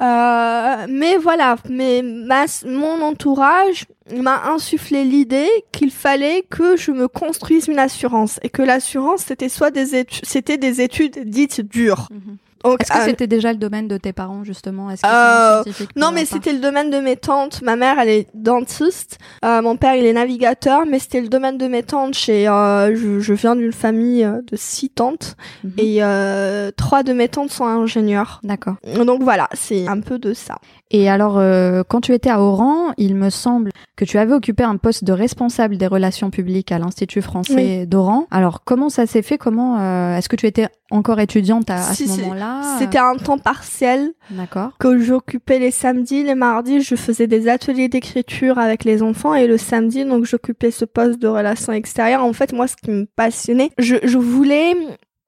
Euh, 0.00 0.86
mais 0.88 1.16
voilà, 1.16 1.56
mais 1.68 2.02
ma, 2.02 2.44
mon 2.64 3.02
entourage 3.02 3.86
m'a 4.14 4.44
insufflé 4.50 5.04
l'idée 5.04 5.48
qu'il 5.72 5.90
fallait 5.90 6.44
que 6.48 6.76
je 6.76 6.92
me 6.92 7.08
construise 7.08 7.66
une 7.66 7.80
assurance 7.80 8.38
et 8.42 8.48
que 8.48 8.62
l'assurance 8.62 9.24
c'était 9.26 9.48
soit 9.48 9.70
des 9.70 9.96
études, 9.96 10.24
c'était 10.24 10.56
des 10.56 10.80
études 10.80 11.28
dites 11.28 11.60
dures. 11.60 12.08
Mhm. 12.10 12.36
Est-ce 12.64 12.90
que 12.92 12.98
euh, 12.98 13.04
c'était 13.06 13.26
déjà 13.26 13.52
le 13.52 13.58
domaine 13.58 13.88
de 13.88 13.96
tes 13.96 14.12
parents 14.12 14.42
justement? 14.44 14.90
Est-ce 14.90 15.02
Euh, 15.06 15.62
Non, 15.96 16.10
mais 16.12 16.24
c'était 16.24 16.52
le 16.52 16.58
domaine 16.58 16.90
de 16.90 16.98
mes 16.98 17.16
tantes. 17.16 17.62
Ma 17.62 17.76
mère, 17.76 17.98
elle 17.98 18.08
est 18.08 18.28
dentiste. 18.34 19.18
Euh, 19.44 19.62
mon 19.62 19.76
père, 19.76 19.94
il 19.94 20.04
est 20.06 20.12
navigateur. 20.12 20.84
Mais 20.86 20.98
c'était 20.98 21.20
le 21.20 21.28
domaine 21.28 21.58
de 21.58 21.66
mes 21.68 21.82
tantes. 21.82 22.14
Chez, 22.14 22.48
euh, 22.48 22.94
je, 22.96 23.20
je 23.20 23.32
viens 23.34 23.54
d'une 23.56 23.72
famille 23.72 24.24
euh, 24.24 24.40
de 24.50 24.56
six 24.56 24.90
tantes. 24.90 25.36
Mhm. 25.64 25.72
Et 25.78 25.98
euh, 26.02 26.70
trois 26.76 27.02
de 27.02 27.12
mes 27.12 27.28
tantes 27.28 27.50
sont 27.50 27.64
ingénieurs. 27.66 28.40
D'accord. 28.42 28.74
Donc 29.04 29.22
voilà, 29.22 29.48
c'est 29.54 29.86
un 29.86 30.00
peu 30.00 30.18
de 30.18 30.34
ça. 30.34 30.56
Et 30.90 31.08
alors, 31.10 31.38
euh, 31.38 31.82
quand 31.86 32.00
tu 32.00 32.12
étais 32.14 32.30
à 32.30 32.40
Oran, 32.40 32.92
il 32.96 33.14
me 33.14 33.30
semble 33.30 33.70
que 33.96 34.04
tu 34.04 34.16
avais 34.16 34.32
occupé 34.32 34.62
un 34.64 34.76
poste 34.76 35.04
de 35.04 35.12
responsable 35.12 35.76
des 35.76 35.86
relations 35.86 36.30
publiques 36.30 36.72
à 36.72 36.78
l'Institut 36.78 37.20
français 37.20 37.84
d'Oran. 37.84 38.26
Alors, 38.30 38.64
comment 38.64 38.88
ça 38.88 39.06
s'est 39.06 39.22
fait? 39.22 39.36
Comment 39.38 39.78
euh, 39.80 40.16
Est-ce 40.16 40.28
que 40.28 40.36
tu 40.36 40.46
étais 40.46 40.68
encore 40.90 41.20
étudiante 41.20 41.68
à, 41.68 41.76
à 41.76 41.94
Si, 41.94 42.08
ce 42.08 42.20
moment-là? 42.22 42.62
C'était 42.78 42.98
un 42.98 43.16
temps 43.16 43.38
partiel 43.38 44.12
D'accord. 44.30 44.70
que 44.78 44.98
j'occupais 44.98 45.58
les 45.58 45.70
samedis. 45.70 46.22
Les 46.24 46.34
mardis, 46.34 46.80
je 46.80 46.94
faisais 46.94 47.26
des 47.26 47.48
ateliers 47.48 47.88
d'écriture 47.88 48.58
avec 48.58 48.84
les 48.84 49.02
enfants. 49.02 49.34
Et 49.34 49.46
le 49.46 49.58
samedi, 49.58 50.04
donc, 50.04 50.24
j'occupais 50.24 50.70
ce 50.70 50.84
poste 50.86 51.18
de 51.20 51.28
relations 51.28 51.72
extérieures. 51.72 52.24
En 52.24 52.32
fait, 52.32 52.52
moi, 52.52 52.66
ce 52.66 52.76
qui 52.76 52.90
me 52.90 53.04
passionnait, 53.04 53.70
je, 53.78 53.96
je 54.02 54.16
voulais 54.16 54.74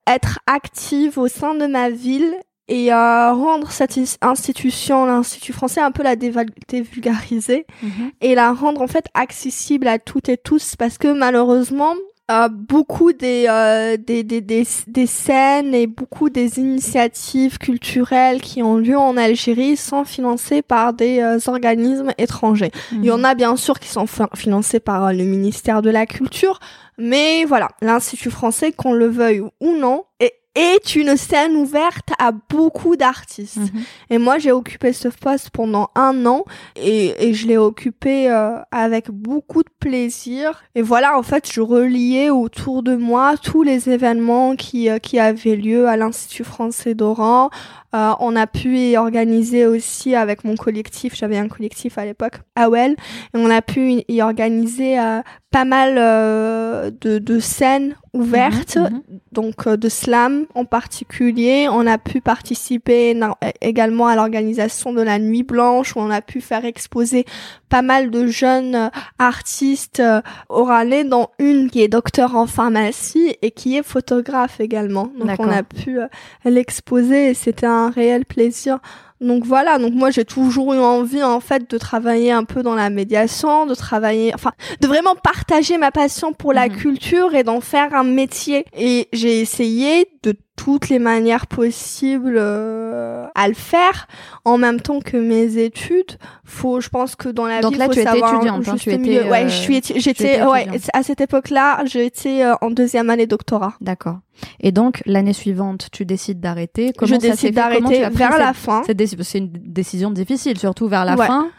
être 0.07 0.39
active 0.47 1.17
au 1.19 1.27
sein 1.27 1.53
de 1.55 1.67
ma 1.67 1.89
ville 1.89 2.33
et 2.77 2.91
euh, 2.93 3.33
rendre 3.33 3.69
cette 3.71 3.97
institution, 4.21 5.05
l'Institut 5.05 5.53
français, 5.53 5.81
un 5.81 5.91
peu 5.91 6.03
la 6.03 6.15
dévulgariser 6.15 7.65
Mhm. 7.83 8.11
et 8.21 8.35
la 8.35 8.51
rendre 8.53 8.81
en 8.81 8.87
fait 8.87 9.05
accessible 9.13 9.87
à 9.87 9.99
toutes 9.99 10.29
et 10.29 10.37
tous 10.37 10.75
parce 10.75 10.97
que 10.97 11.11
malheureusement 11.11 11.93
euh, 12.29 12.47
beaucoup 12.47 13.11
des, 13.11 13.45
euh, 13.49 13.97
des, 13.97 14.23
des, 14.23 14.39
des, 14.39 14.65
des 14.87 15.05
scènes 15.05 15.73
et 15.75 15.85
beaucoup 15.85 16.29
des 16.29 16.59
initiatives 16.59 17.57
culturelles 17.57 18.39
qui 18.41 18.63
ont 18.63 18.77
lieu 18.77 18.97
en 18.97 19.17
Algérie 19.17 19.75
sont 19.75 20.05
financées 20.05 20.61
par 20.61 20.93
des 20.93 21.19
euh, 21.19 21.39
organismes 21.47 22.11
étrangers. 22.17 22.71
Il 22.93 23.03
y 23.03 23.11
en 23.11 23.25
a 23.25 23.35
bien 23.35 23.57
sûr 23.57 23.79
qui 23.81 23.89
sont 23.89 24.07
fin- 24.07 24.29
financés 24.33 24.79
par 24.79 25.07
euh, 25.07 25.11
le 25.11 25.25
ministère 25.25 25.81
de 25.81 25.89
la 25.89 26.05
Culture, 26.05 26.59
mais 26.97 27.43
voilà, 27.43 27.67
l'Institut 27.81 28.29
français, 28.31 28.71
qu'on 28.71 28.93
le 28.93 29.07
veuille 29.07 29.41
ou 29.59 29.75
non, 29.77 30.05
est, 30.21 30.35
est 30.55 30.95
une 30.95 31.15
scène 31.15 31.55
ouverte 31.55 32.09
à 32.19 32.31
beaucoup 32.31 32.97
d'artistes. 32.97 33.57
Mhm. 33.57 33.83
Et 34.09 34.17
moi, 34.17 34.37
j'ai 34.37 34.51
occupé 34.51 34.91
ce 34.91 35.07
poste 35.07 35.49
pendant 35.51 35.89
un 35.95 36.25
an 36.25 36.43
et, 36.75 37.29
et 37.29 37.33
je 37.33 37.47
l'ai 37.47 37.57
occupé 37.57 38.29
euh, 38.29 38.57
avec 38.71 39.09
beaucoup 39.11 39.63
de 39.63 39.69
plaisir. 39.79 40.63
Et 40.75 40.81
voilà, 40.81 41.17
en 41.17 41.23
fait, 41.23 41.49
je 41.51 41.61
reliais 41.61 42.29
autour 42.29 42.83
de 42.83 42.95
moi 42.95 43.35
tous 43.37 43.63
les 43.63 43.89
événements 43.89 44.55
qui, 44.55 44.89
euh, 44.89 44.99
qui 44.99 45.19
avaient 45.19 45.55
lieu 45.55 45.87
à 45.87 45.95
l'Institut 45.95 46.43
français 46.43 46.95
d'Oran. 46.95 47.49
Euh, 47.93 48.11
on 48.19 48.35
a 48.35 48.47
pu 48.47 48.77
y 48.77 48.97
organiser 48.97 49.65
aussi 49.65 50.15
avec 50.15 50.43
mon 50.45 50.55
collectif, 50.55 51.13
j'avais 51.15 51.37
un 51.37 51.47
collectif 51.49 51.97
à 51.97 52.05
l'époque, 52.05 52.35
AWEL, 52.55 52.91
et 52.93 53.37
on 53.37 53.49
a 53.49 53.61
pu 53.61 54.03
y- 54.07 54.21
organiser 54.21 54.97
euh, 54.99 55.21
pas 55.51 55.65
mal 55.65 55.95
euh, 55.97 56.91
de, 57.01 57.17
de 57.19 57.39
scènes 57.39 57.95
ouvertes 58.13 58.75
Mhm, 58.77 58.83
mhm. 58.83 59.01
donc 59.33 59.67
euh, 59.67 59.75
de 59.77 59.89
slam 59.89 60.45
en 60.55 60.63
particulier. 60.65 61.67
On 61.69 61.85
a 61.87 61.97
pu 61.97 62.21
participer 62.21 63.17
également 63.61 64.07
à 64.07 64.15
l'organisation 64.15 64.93
de 64.93 65.01
la 65.01 65.17
Nuit 65.19 65.43
Blanche 65.43 65.95
où 65.95 65.99
on 65.99 66.09
a 66.09 66.21
pu 66.21 66.39
faire 66.41 66.63
exposer 66.65 67.25
pas 67.69 67.81
mal 67.81 68.11
de 68.11 68.27
jeunes 68.27 68.75
euh, 68.75 68.89
artistes 69.19 69.99
euh, 70.01 70.21
oranais, 70.49 71.03
dont 71.03 71.27
une 71.39 71.69
qui 71.69 71.81
est 71.81 71.87
docteur 71.87 72.35
en 72.35 72.47
pharmacie 72.47 73.35
et 73.41 73.51
qui 73.51 73.77
est 73.77 73.83
photographe 73.83 74.59
également. 74.59 75.09
Donc 75.17 75.29
on 75.39 75.49
a 75.49 75.63
pu 75.63 75.99
euh, 75.99 76.07
l'exposer 76.45 77.29
et 77.29 77.33
c'était 77.33 77.65
un 77.65 77.80
réel 77.89 78.25
plaisir. 78.25 78.79
Donc 79.21 79.45
voilà, 79.45 79.77
donc 79.77 79.93
moi 79.93 80.09
j'ai 80.09 80.25
toujours 80.25 80.73
eu 80.73 80.79
envie 80.79 81.21
en 81.21 81.39
fait 81.39 81.69
de 81.69 81.77
travailler 81.77 82.31
un 82.31 82.43
peu 82.43 82.63
dans 82.63 82.73
la 82.73 82.89
médiation, 82.89 83.67
de 83.67 83.75
travailler, 83.75 84.31
enfin 84.33 84.51
de 84.79 84.87
vraiment 84.87 85.13
partager 85.15 85.77
ma 85.77 85.91
passion 85.91 86.33
pour 86.33 86.53
la 86.53 86.67
Mhm. 86.67 86.75
culture 86.75 87.35
et 87.35 87.43
d'en 87.43 87.61
faire 87.61 87.93
un 87.93 88.03
métier. 88.03 88.65
Et 88.75 89.09
j'ai 89.13 89.39
essayé 89.39 90.07
de 90.23 90.33
toutes 90.55 90.89
les 90.89 90.97
manières 90.97 91.45
possibles 91.45 92.35
euh, 92.39 92.90
à 93.35 93.47
le 93.47 93.53
faire 93.53 94.07
en 94.45 94.57
même 94.57 94.79
temps 94.81 94.99
que 94.99 95.17
mes 95.17 95.57
études. 95.57 96.17
Faut, 96.43 96.81
je 96.81 96.89
pense 96.89 97.15
que 97.15 97.29
dans 97.29 97.45
la 97.45 97.61
Donc 97.61 97.73
vie, 97.73 97.77
là, 97.77 97.85
faut 97.85 97.93
tu 97.93 97.99
étais 98.01 98.09
savoir 98.09 98.33
un 98.33 98.35
étudiante, 98.37 98.67
hein, 98.67 98.75
tu 98.79 98.89
étais, 98.89 98.97
milieu. 98.97 99.29
Ouais, 99.29 99.43
euh, 99.45 99.47
je 99.47 99.55
suis, 99.55 99.81
j'étais, 99.95 100.35
étais 100.35 100.43
ouais, 100.43 100.67
à 100.93 101.03
cette 101.03 101.21
époque-là, 101.21 101.83
j'étais 101.85 102.43
euh, 102.43 102.55
en 102.61 102.69
deuxième 102.71 103.09
année 103.09 103.27
doctorat. 103.27 103.73
D'accord. 103.81 104.19
Et 104.59 104.71
donc, 104.71 105.01
l'année 105.05 105.33
suivante, 105.33 105.87
tu 105.91 106.05
décides 106.05 106.39
d'arrêter. 106.39 106.93
Comment 106.97 107.07
je 107.09 107.13
ça 107.15 107.29
décide 107.31 107.55
d'arrêter 107.55 107.99
vers 108.09 108.31
cette- 108.31 108.39
la 108.39 108.53
fin. 108.53 108.81
C'est 108.85 109.37
une 109.37 109.51
décision 109.51 110.11
difficile, 110.11 110.57
surtout 110.57 110.87
vers 110.87 111.05
la 111.05 111.15
Ouais. 111.15 111.27
fin. 111.27 111.49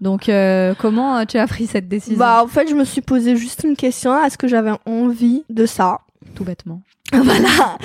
Donc, 0.00 0.28
euh, 0.28 0.74
comment 0.78 1.16
euh, 1.18 1.24
tu 1.24 1.38
as 1.38 1.46
pris 1.48 1.66
cette 1.66 1.88
décision? 1.88 2.18
Bah, 2.18 2.40
en 2.44 2.46
fait, 2.46 2.68
je 2.68 2.74
me 2.74 2.84
suis 2.84 3.00
posé 3.00 3.34
juste 3.34 3.64
une 3.64 3.74
question. 3.74 4.22
Est-ce 4.22 4.38
que 4.38 4.46
j'avais 4.46 4.70
envie 4.86 5.42
de 5.50 5.66
ça? 5.66 5.98
Tout 6.36 6.44
bêtement. 6.44 6.82
voilà. 7.12 7.78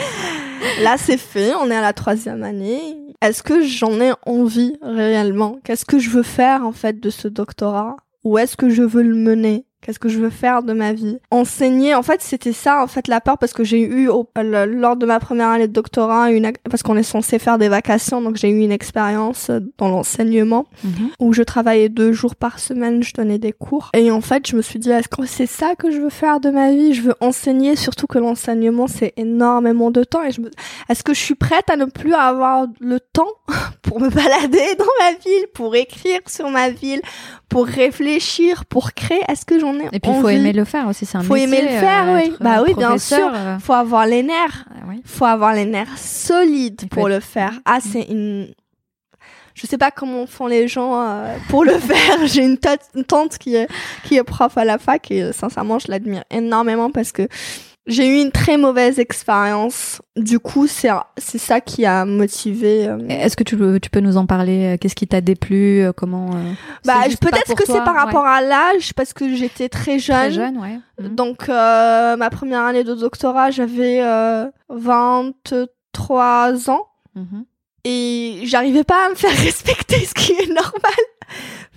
Là, 0.82 0.98
c'est 0.98 1.18
fait. 1.18 1.54
On 1.56 1.70
est 1.70 1.76
à 1.76 1.82
la 1.82 1.94
troisième 1.94 2.44
année. 2.44 2.80
Est-ce 3.22 3.42
que 3.42 3.64
j'en 3.66 4.02
ai 4.02 4.12
envie 4.26 4.78
réellement? 4.82 5.60
Qu'est-ce 5.64 5.86
que 5.86 6.00
je 6.00 6.10
veux 6.10 6.24
faire 6.24 6.66
en 6.66 6.74
fait 6.74 7.00
de 7.00 7.10
ce 7.10 7.28
doctorat? 7.28 7.96
Où 8.24 8.38
est-ce 8.38 8.58
que 8.58 8.70
je 8.70 8.84
veux 8.84 9.04
le 9.04 9.16
mener? 9.16 9.66
Qu'est-ce 9.86 10.00
que 10.00 10.08
je 10.10 10.18
veux 10.20 10.30
faire 10.30 10.64
de 10.64 10.72
ma 10.74 10.94
vie? 10.94 11.18
Enseigner, 11.30 11.94
en 11.94 12.04
fait, 12.04 12.22
c'était 12.22 12.54
ça, 12.54 12.82
en 12.82 12.88
fait, 12.88 13.08
la 13.10 13.20
peur, 13.22 13.38
parce 13.38 13.52
que 13.54 13.64
j'ai 13.64 13.82
eu, 13.82 14.08
au- 14.08 14.28
le- 14.38 14.66
lors 14.66 14.96
de 14.96 15.06
ma 15.06 15.20
première 15.20 15.50
année 15.50 15.68
de 15.68 15.74
doctorat, 15.74 16.32
une, 16.32 16.52
parce 16.70 16.84
qu'on 16.84 16.96
est 16.96 17.04
censé 17.04 17.38
faire 17.38 17.58
des 17.58 17.68
vacations, 17.70 18.22
donc 18.22 18.38
j'ai 18.38 18.50
eu 18.50 18.60
une 18.62 18.72
expérience 18.72 19.50
euh, 19.50 19.60
dans 19.78 19.90
l'enseignement 19.90 20.66
Mhm. 20.84 21.10
où 21.20 21.34
je 21.34 21.44
travaillais 21.44 21.90
deux 21.90 22.14
jours 22.14 22.36
par 22.36 22.60
semaine, 22.60 23.04
je 23.04 23.14
donnais 23.14 23.40
des 23.40 23.52
cours. 23.52 23.90
Et 23.94 24.10
en 24.10 24.22
fait, 24.22 24.48
je 24.48 24.56
me 24.56 24.62
suis 24.62 24.80
dit, 24.80 24.90
est-ce 24.90 25.10
que 25.10 25.26
c'est 25.26 25.46
ça 25.48 25.76
que 25.76 25.92
je 25.92 25.98
veux 26.00 26.10
faire 26.10 26.40
de 26.40 26.50
ma 26.50 26.72
vie? 26.72 26.94
Je 26.94 27.02
veux 27.02 27.16
enseigner, 27.20 27.76
surtout 27.76 28.08
que 28.08 28.20
l'enseignement, 28.20 28.88
c'est 28.88 29.14
énormément 29.18 29.92
de 29.92 30.04
temps. 30.04 30.24
Et 30.24 30.32
je 30.32 30.40
me... 30.42 30.50
est-ce 30.90 31.04
que 31.04 31.14
je 31.14 31.20
suis 31.20 31.36
prête 31.36 31.70
à 31.70 31.76
ne 31.76 31.86
plus 31.86 32.14
avoir 32.14 32.68
le 32.80 33.00
temps 33.02 33.28
pour 33.82 34.00
me 34.00 34.10
balader 34.10 34.76
dans 34.80 34.86
ma 35.02 35.12
ville, 35.24 35.46
pour 35.54 35.76
écrire 35.76 36.20
sur 36.28 36.50
ma 36.50 36.70
ville, 36.70 37.02
pour 37.50 37.66
réfléchir, 37.68 38.66
pour 38.66 38.94
créer? 38.94 39.22
Est-ce 39.28 39.46
que 39.46 39.60
j'en 39.60 39.73
Et 39.92 40.00
puis, 40.00 40.12
il 40.14 40.22
faut 40.22 40.30
aimer 40.30 40.54
le 40.54 40.66
faire 40.66 40.88
aussi. 40.88 41.06
C'est 41.06 41.18
un 41.18 41.24
Faut 41.24 41.34
métier. 41.34 41.48
aimer 41.60 41.62
le 41.64 41.78
faire, 41.80 42.10
euh, 42.10 42.16
oui. 42.16 42.22
être, 42.34 42.38
Bah 42.44 42.60
euh, 42.60 42.64
oui, 42.68 42.74
bien 42.76 42.98
sûr. 42.98 43.32
euh, 43.34 43.58
Faut 43.60 43.74
avoir 43.74 44.06
les 44.06 44.24
nerfs 44.24 44.66
oui. 44.88 45.02
faut 45.06 45.26
avoir 45.26 45.54
les 45.54 45.66
nerfs 45.66 45.98
solides 45.98 46.82
faut 46.82 46.88
pour 46.88 47.10
être- 47.10 47.16
le 47.16 47.20
faire. 47.22 47.54
Ah, 47.66 47.80
c'est 47.82 48.04
une. 48.04 48.54
Je 49.56 49.68
sais 49.68 49.78
pas 49.78 49.92
comment 49.92 50.26
font 50.26 50.48
les 50.48 50.68
gens 50.68 51.00
euh, 51.00 51.36
pour 51.50 51.64
le 51.64 51.74
faire. 51.78 52.26
J'ai 52.26 52.44
une, 52.44 52.58
tante- 52.58 52.80
une 52.96 53.04
tante 53.04 53.38
qui 53.38 53.56
est 53.56 53.68
qui 54.04 54.16
est 54.18 54.24
prof 54.24 54.58
à 54.58 54.66
la 54.66 54.78
fac 54.80 55.12
et 55.12 55.22
euh, 55.24 55.32
sincèrement, 55.32 55.78
je 55.80 55.90
l'admire 55.92 56.24
énormément 56.32 56.90
parce 56.90 57.12
que 57.12 57.28
j'ai 57.86 58.08
eu 58.08 58.22
une 58.22 58.32
très 58.32 58.58
mauvaise 58.58 59.00
expérience. 59.00 60.02
Du 60.16 60.40
coup, 60.40 60.68
c'est 60.68 60.90
c'est 61.18 61.38
ça 61.38 61.60
qui 61.60 61.86
a 61.86 62.06
motivé. 62.06 62.88
euh, 62.88 62.98
Est-ce 63.10 63.36
que 63.36 63.44
tu, 63.44 63.58
peux- 63.58 63.80
tu 63.80 63.90
peux 63.90 64.00
nous 64.00 64.18
en 64.18 64.26
parler 64.26 64.74
euh, 64.74 64.78
Qu'est-ce 64.78 64.96
qui 64.96 65.08
t'a 65.08 65.22
déplu 65.22 65.82
euh, 65.82 65.92
Comment 65.92 66.30
euh, 66.34 66.54
Bah, 66.86 67.02
peut-être 67.20 67.56
que 67.56 67.66
c'est 67.66 67.74
par 67.84 67.94
ouais. 67.94 68.00
rapport 68.00 68.26
à 68.26 68.42
l'âge 68.42 68.94
parce 68.94 69.14
que 69.14 69.36
j'étais 69.36 69.70
très 69.70 70.00
jeune. 70.00 70.16
Très 70.18 70.32
jeune, 70.32 70.58
ouais. 70.60 70.80
Mhm. 71.02 71.16
Donc, 71.16 71.50
euh, 71.50 72.16
ma 72.16 72.30
première 72.30 72.62
année 72.62 72.84
de 72.84 72.94
doctorat, 72.96 73.52
j'avais 73.52 74.02
euh, 74.02 74.46
23 74.70 76.70
ans. 76.70 76.88
Mhm. 77.16 77.46
et 77.86 78.40
j'arrivais 78.46 78.84
pas 78.84 79.06
à 79.06 79.10
me 79.10 79.16
faire 79.16 79.30
respecter, 79.38 80.04
ce 80.06 80.14
qui 80.16 80.32
est 80.32 80.48
normal. 80.48 81.04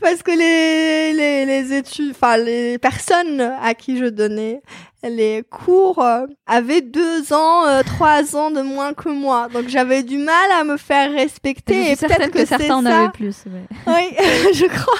Parce 0.01 0.23
que 0.23 0.31
les, 0.31 1.13
les, 1.13 1.47
les 1.47 1.77
études, 1.77 2.11
enfin, 2.11 2.37
les 2.37 2.79
personnes 2.79 3.41
à 3.41 3.75
qui 3.75 3.99
je 3.99 4.07
donnais 4.07 4.61
les 5.09 5.43
cours 5.51 6.03
euh, 6.03 6.27
avaient 6.47 6.81
deux 6.81 7.33
ans, 7.33 7.67
euh, 7.67 7.83
trois 7.83 8.37
ans 8.37 8.51
de 8.51 8.61
moins 8.61 8.93
que 8.93 9.09
moi. 9.09 9.49
Donc 9.53 9.69
j'avais 9.69 10.03
du 10.03 10.19
mal 10.19 10.51
à 10.59 10.65
me 10.65 10.77
faire 10.77 11.13
respecter. 11.13 11.93
Et 11.93 11.97
peut-être 11.97 12.31
que, 12.31 12.45
certains 12.45 12.77
en 12.77 12.83
ça. 12.83 12.99
avaient 12.99 13.11
plus. 13.11 13.45
Oui, 13.87 13.93
je 14.55 14.67
crois. 14.67 14.99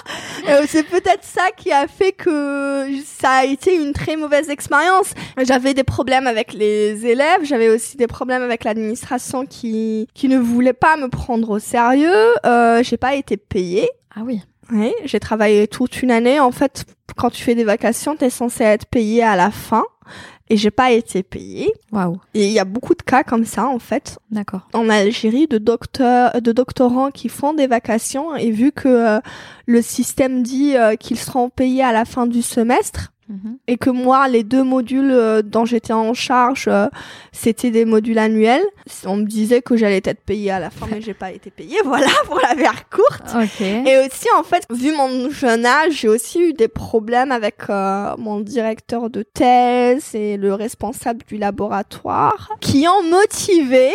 Euh, 0.49 0.65
c'est 0.69 0.85
peut-être 0.85 1.25
ça 1.25 1.51
qui 1.57 1.73
a 1.73 1.87
fait 1.89 2.13
que 2.13 2.87
ça 3.05 3.31
a 3.31 3.45
été 3.45 3.75
une 3.75 3.93
très 3.93 4.17
mauvaise 4.17 4.49
expérience. 4.49 5.13
J'avais 5.43 5.75
des 5.75 5.85
problèmes 5.85 6.27
avec 6.27 6.53
les 6.53 7.07
élèves, 7.07 7.41
j'avais 7.43 7.69
aussi 7.69 7.97
des 7.97 8.07
problèmes 8.07 8.43
avec 8.43 8.65
l'administration 8.65 9.47
qui 9.47 10.09
qui 10.15 10.29
ne 10.29 10.39
voulait 10.39 10.73
pas 10.73 10.97
me 10.97 11.09
prendre 11.09 11.51
au 11.51 11.59
sérieux. 11.59 12.35
Euh, 12.45 12.83
j'ai 12.83 12.97
pas 12.97 13.15
été 13.15 13.37
payée. 13.37 13.89
Ah 14.17 14.23
oui. 14.25 14.41
Oui, 14.73 14.93
j'ai 15.05 15.21
travaillé 15.21 15.69
toute 15.69 16.03
une 16.03 16.11
année. 16.11 16.41
En 16.41 16.51
fait, 16.51 16.87
quand 17.17 17.31
tu 17.31 17.43
fais 17.43 17.55
des 17.55 17.65
vacations, 17.65 18.17
t'es 18.17 18.31
censé 18.31 18.65
être 18.65 18.87
payé 18.87 19.23
à 19.23 19.37
la 19.37 19.51
fin. 19.51 19.85
Et 20.49 20.57
j'ai 20.57 20.71
pas 20.71 20.93
été 20.93 21.23
payée. 21.23 21.73
Waouh. 21.93 22.19
Et 22.33 22.47
il 22.47 22.53
y 22.53 22.61
a 22.61 22.65
beaucoup 22.65 22.95
de 22.95 23.03
cas 23.03 23.25
comme 23.25 23.45
ça, 23.45 23.67
en 23.67 23.81
fait 23.81 24.19
D'accord. 24.31 24.69
en 24.75 24.89
Algérie 24.89 25.49
de 25.49 25.59
docteurs, 25.59 26.41
de 26.41 26.53
doctorants 26.53 27.11
qui 27.11 27.29
font 27.29 27.53
des 27.53 27.67
vacations 27.67 28.37
et 28.37 28.53
vu 28.53 28.71
que 28.71 28.89
euh, 28.89 29.21
le 29.67 29.83
système 29.83 30.45
dit 30.45 30.77
euh, 30.77 30.95
qu'ils 30.95 31.19
seront 31.19 31.51
payés 31.51 31.83
à 31.83 31.93
la 31.93 32.05
fin 32.05 32.29
du 32.29 32.43
semestre, 32.43 33.13
Et 33.67 33.77
que 33.77 33.91
moi, 33.91 34.29
les 34.29 34.45
deux 34.45 34.63
modules 34.63 35.11
euh, 35.11 35.43
dont 35.43 35.65
j'étais 35.65 35.93
en 35.93 36.15
charge, 36.15 36.67
euh, 36.69 36.87
c'était 37.33 37.71
des 37.73 37.85
modules 37.85 38.19
annuels. 38.19 38.63
On 39.05 39.17
me 39.17 39.25
disait 39.25 39.63
que 39.63 39.77
j'allais 39.77 40.01
être 40.05 40.21
payée 40.21 40.53
à 40.53 40.61
la 40.61 40.71
fin, 40.71 40.87
mais 40.91 41.01
j'ai 41.03 41.15
pas 41.15 41.33
été 41.33 41.51
payée. 41.51 41.79
Voilà 41.85 42.07
pour 42.27 42.39
la 42.41 42.55
verre 42.55 42.89
courte. 42.89 43.23
Et 43.61 43.99
aussi, 44.07 44.29
en 44.39 44.43
fait, 44.45 44.65
vu 44.71 44.93
mon 44.95 45.29
jeune 45.31 45.67
âge, 45.67 45.93
j'ai 45.95 46.09
aussi 46.09 46.41
eu 46.41 46.53
des 46.53 46.69
problèmes 46.69 47.33
avec 47.33 47.57
euh, 47.69 48.15
mon 48.17 48.39
directeur 48.41 49.11
de 49.11 49.23
thèse 49.23 50.15
et 50.15 50.37
le 50.37 50.55
responsable 50.55 51.23
du 51.29 51.37
laboratoire, 51.37 52.51
qui 52.61 52.87
ont 52.87 53.03
motivé 53.11 53.91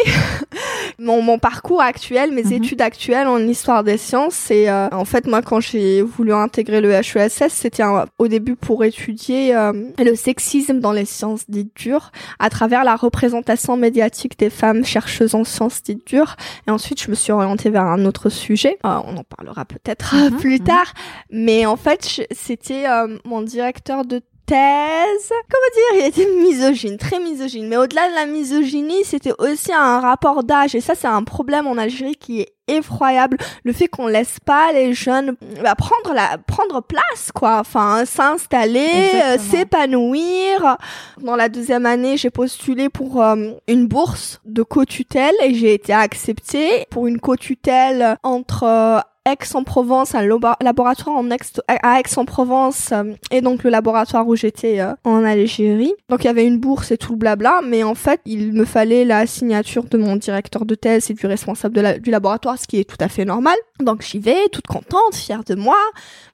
mon, 1.00 1.22
mon 1.22 1.40
parcours 1.40 1.82
actuel, 1.82 2.32
mes 2.32 2.44
Mhm. 2.44 2.54
études 2.54 2.82
actuelles 2.82 3.28
en 3.28 3.40
histoire 3.40 3.84
des 3.84 3.98
sciences. 3.98 4.52
Et 4.52 4.70
euh, 4.70 4.90
en 4.92 5.06
fait, 5.06 5.26
moi, 5.28 5.42
quand 5.42 5.60
j'ai 5.62 6.02
voulu 6.02 6.34
intégrer 6.34 6.82
le 6.82 6.92
HESS, 6.92 7.48
c'était 7.50 7.84
au 8.18 8.28
début 8.28 8.56
pour 8.56 8.84
étudier 8.84 9.21
euh, 9.30 9.72
le 10.00 10.16
sexisme 10.16 10.80
dans 10.80 10.92
les 10.92 11.06
sciences 11.06 11.50
dites 11.50 11.76
dures 11.76 12.12
à 12.40 12.50
travers 12.50 12.84
la 12.84 12.96
représentation 12.96 13.78
médiatique 13.78 14.40
des 14.40 14.50
femmes 14.50 14.84
chercheuses 14.84 15.36
en 15.36 15.44
sciences 15.44 15.84
dites 15.84 16.06
dures. 16.08 16.36
Et 16.68 16.72
ensuite, 16.72 17.02
je 17.02 17.10
me 17.10 17.16
suis 17.16 17.32
orientée 17.32 17.70
vers 17.70 17.86
un 17.86 18.06
autre 18.06 18.30
sujet. 18.30 18.78
Euh, 18.86 19.00
on 19.06 19.18
en 19.18 19.24
parlera 19.24 19.66
peut-être 19.66 20.16
euh, 20.16 20.32
Mhm, 20.32 20.40
plus 20.40 20.60
mhm. 20.60 20.66
tard. 20.66 20.94
Mais 21.30 21.66
en 21.66 21.76
fait, 21.76 22.26
c'était 22.32 22.88
euh, 22.88 23.18
mon 23.26 23.42
directeur 23.42 24.06
de 24.06 24.22
thèse. 24.52 25.32
Comment 25.50 25.72
dire 25.74 26.02
Il 26.02 26.06
était 26.08 26.30
misogyne, 26.42 26.98
très 26.98 27.20
misogyne. 27.20 27.68
Mais 27.68 27.78
au-delà 27.78 28.10
de 28.10 28.16
la 28.16 28.26
misogynie, 28.26 29.04
c'était 29.06 29.34
aussi 29.40 29.72
un 29.72 30.02
rapport 30.02 30.44
d'âge. 30.44 30.76
Et 30.76 30.82
ça, 30.82 30.94
c'est 30.94 31.08
un 31.08 31.24
problème 31.24 31.68
en 31.68 31.78
Algérie 31.78 32.16
qui 32.16 32.42
est 32.42 32.54
effroyable. 32.68 33.38
Le 33.64 33.74
fait 33.74 33.88
qu'on 33.88 34.08
laisse 34.08 34.40
pas 34.46 34.72
les 34.74 34.94
jeunes 34.94 35.36
bah, 35.64 35.76
prendre 35.76 36.14
la 36.14 36.38
prendre 36.38 36.82
place, 36.82 37.32
quoi. 37.34 37.60
Enfin, 37.60 38.04
s'installer, 38.06 38.90
euh, 39.24 39.38
s'épanouir. 39.38 40.78
Dans 41.22 41.36
la 41.36 41.50
deuxième 41.50 41.86
année, 41.86 42.18
j'ai 42.18 42.30
postulé 42.30 42.90
pour 42.90 43.22
euh, 43.22 43.52
une 43.68 43.88
bourse 43.88 44.42
de 44.46 44.64
co-tutelle 44.64 45.36
et 45.44 45.54
j'ai 45.54 45.74
été 45.74 45.94
acceptée 45.94 46.86
pour 46.90 47.08
une 47.08 47.20
co-tutelle 47.20 48.18
entre 48.24 48.64
euh, 48.64 49.00
Aix-en-Provence, 49.30 50.16
un 50.16 50.24
laboratoire 50.62 51.16
en 51.16 51.30
Aix- 51.30 51.62
à 51.68 52.00
Aix-en-Provence 52.00 52.90
euh, 52.92 53.14
et 53.30 53.42
donc 53.42 53.64
le 53.64 53.70
laboratoire 53.70 54.28
où 54.28 54.36
j'étais 54.36 54.80
euh, 54.80 54.94
en 55.04 55.24
Algérie. 55.24 55.94
Donc 56.10 56.24
il 56.24 56.28
y 56.28 56.30
avait 56.30 56.46
une 56.46 56.58
bourse 56.58 56.92
et 56.92 56.98
tout 56.98 57.12
le 57.12 57.18
blabla, 57.18 57.62
mais 57.64 57.84
en 57.84 57.94
fait 57.96 58.20
il 58.26 58.52
me 58.54 58.66
fallait 58.66 59.06
la 59.06 59.28
signature 59.28 59.84
de 59.84 59.98
mon 59.98 60.16
directeur 60.16 60.66
de 60.66 60.74
thèse 60.74 61.12
et 61.12 61.14
du 61.14 61.26
responsable 61.28 62.00
du 62.02 62.10
laboratoire, 62.10 62.58
ce 62.58 62.66
qui 62.68 62.80
est 62.80 62.84
tout 62.90 62.98
à 63.00 63.10
fait 63.10 63.26
normal. 63.26 63.56
Donc 63.80 64.02
j'y 64.02 64.20
vais, 64.20 64.48
toute 64.52 64.68
contente, 64.68 65.14
fière 65.14 65.44
de 65.44 65.56
moi. 65.56 65.78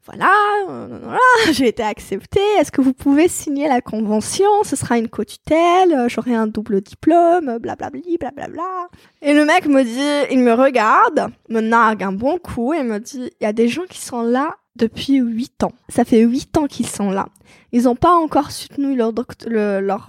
Voilà, 0.08 0.32
j'ai 1.52 1.68
été 1.68 1.84
acceptée. 1.84 2.40
Est-ce 2.58 2.72
que 2.72 2.80
vous 2.80 2.94
pouvez 2.94 3.28
signer 3.28 3.68
la 3.68 3.82
convention? 3.82 4.48
Ce 4.64 4.78
sera 4.78 4.98
une 4.98 5.10
co-tutelle, 5.10 5.94
euh, 5.94 6.08
j'aurai 6.08 6.34
un 6.34 6.48
double 6.48 6.80
diplôme, 6.80 7.58
blablabli, 7.58 8.18
blablabla. 8.18 8.88
Et 9.22 9.34
le 9.34 9.44
mec 9.44 9.66
me 9.66 9.84
dit, 9.84 10.34
il 10.34 10.40
me 10.40 10.54
regarde, 10.54 11.28
me 11.50 11.60
nargue 11.60 12.04
un 12.04 12.14
bon 12.14 12.38
coup 12.38 12.74
et 12.74 12.84
me 12.84 13.00
dit, 13.00 13.30
il 13.42 13.44
y 13.44 13.48
a 13.48 13.52
des 13.52 13.68
gens 13.68 13.84
qui 13.90 14.00
sont 14.00 14.22
là 14.22 14.56
depuis 14.78 15.18
huit 15.18 15.62
ans. 15.64 15.74
Ça 15.90 16.06
fait 16.06 16.22
huit 16.22 16.58
ans 16.58 16.68
qu'ils 16.68 16.88
sont 16.88 17.12
là. 17.12 17.28
Ils 17.74 17.84
n'ont 17.84 17.96
pas 17.96 18.14
encore 18.14 18.52
soutenu 18.52 18.96
leur, 18.96 19.12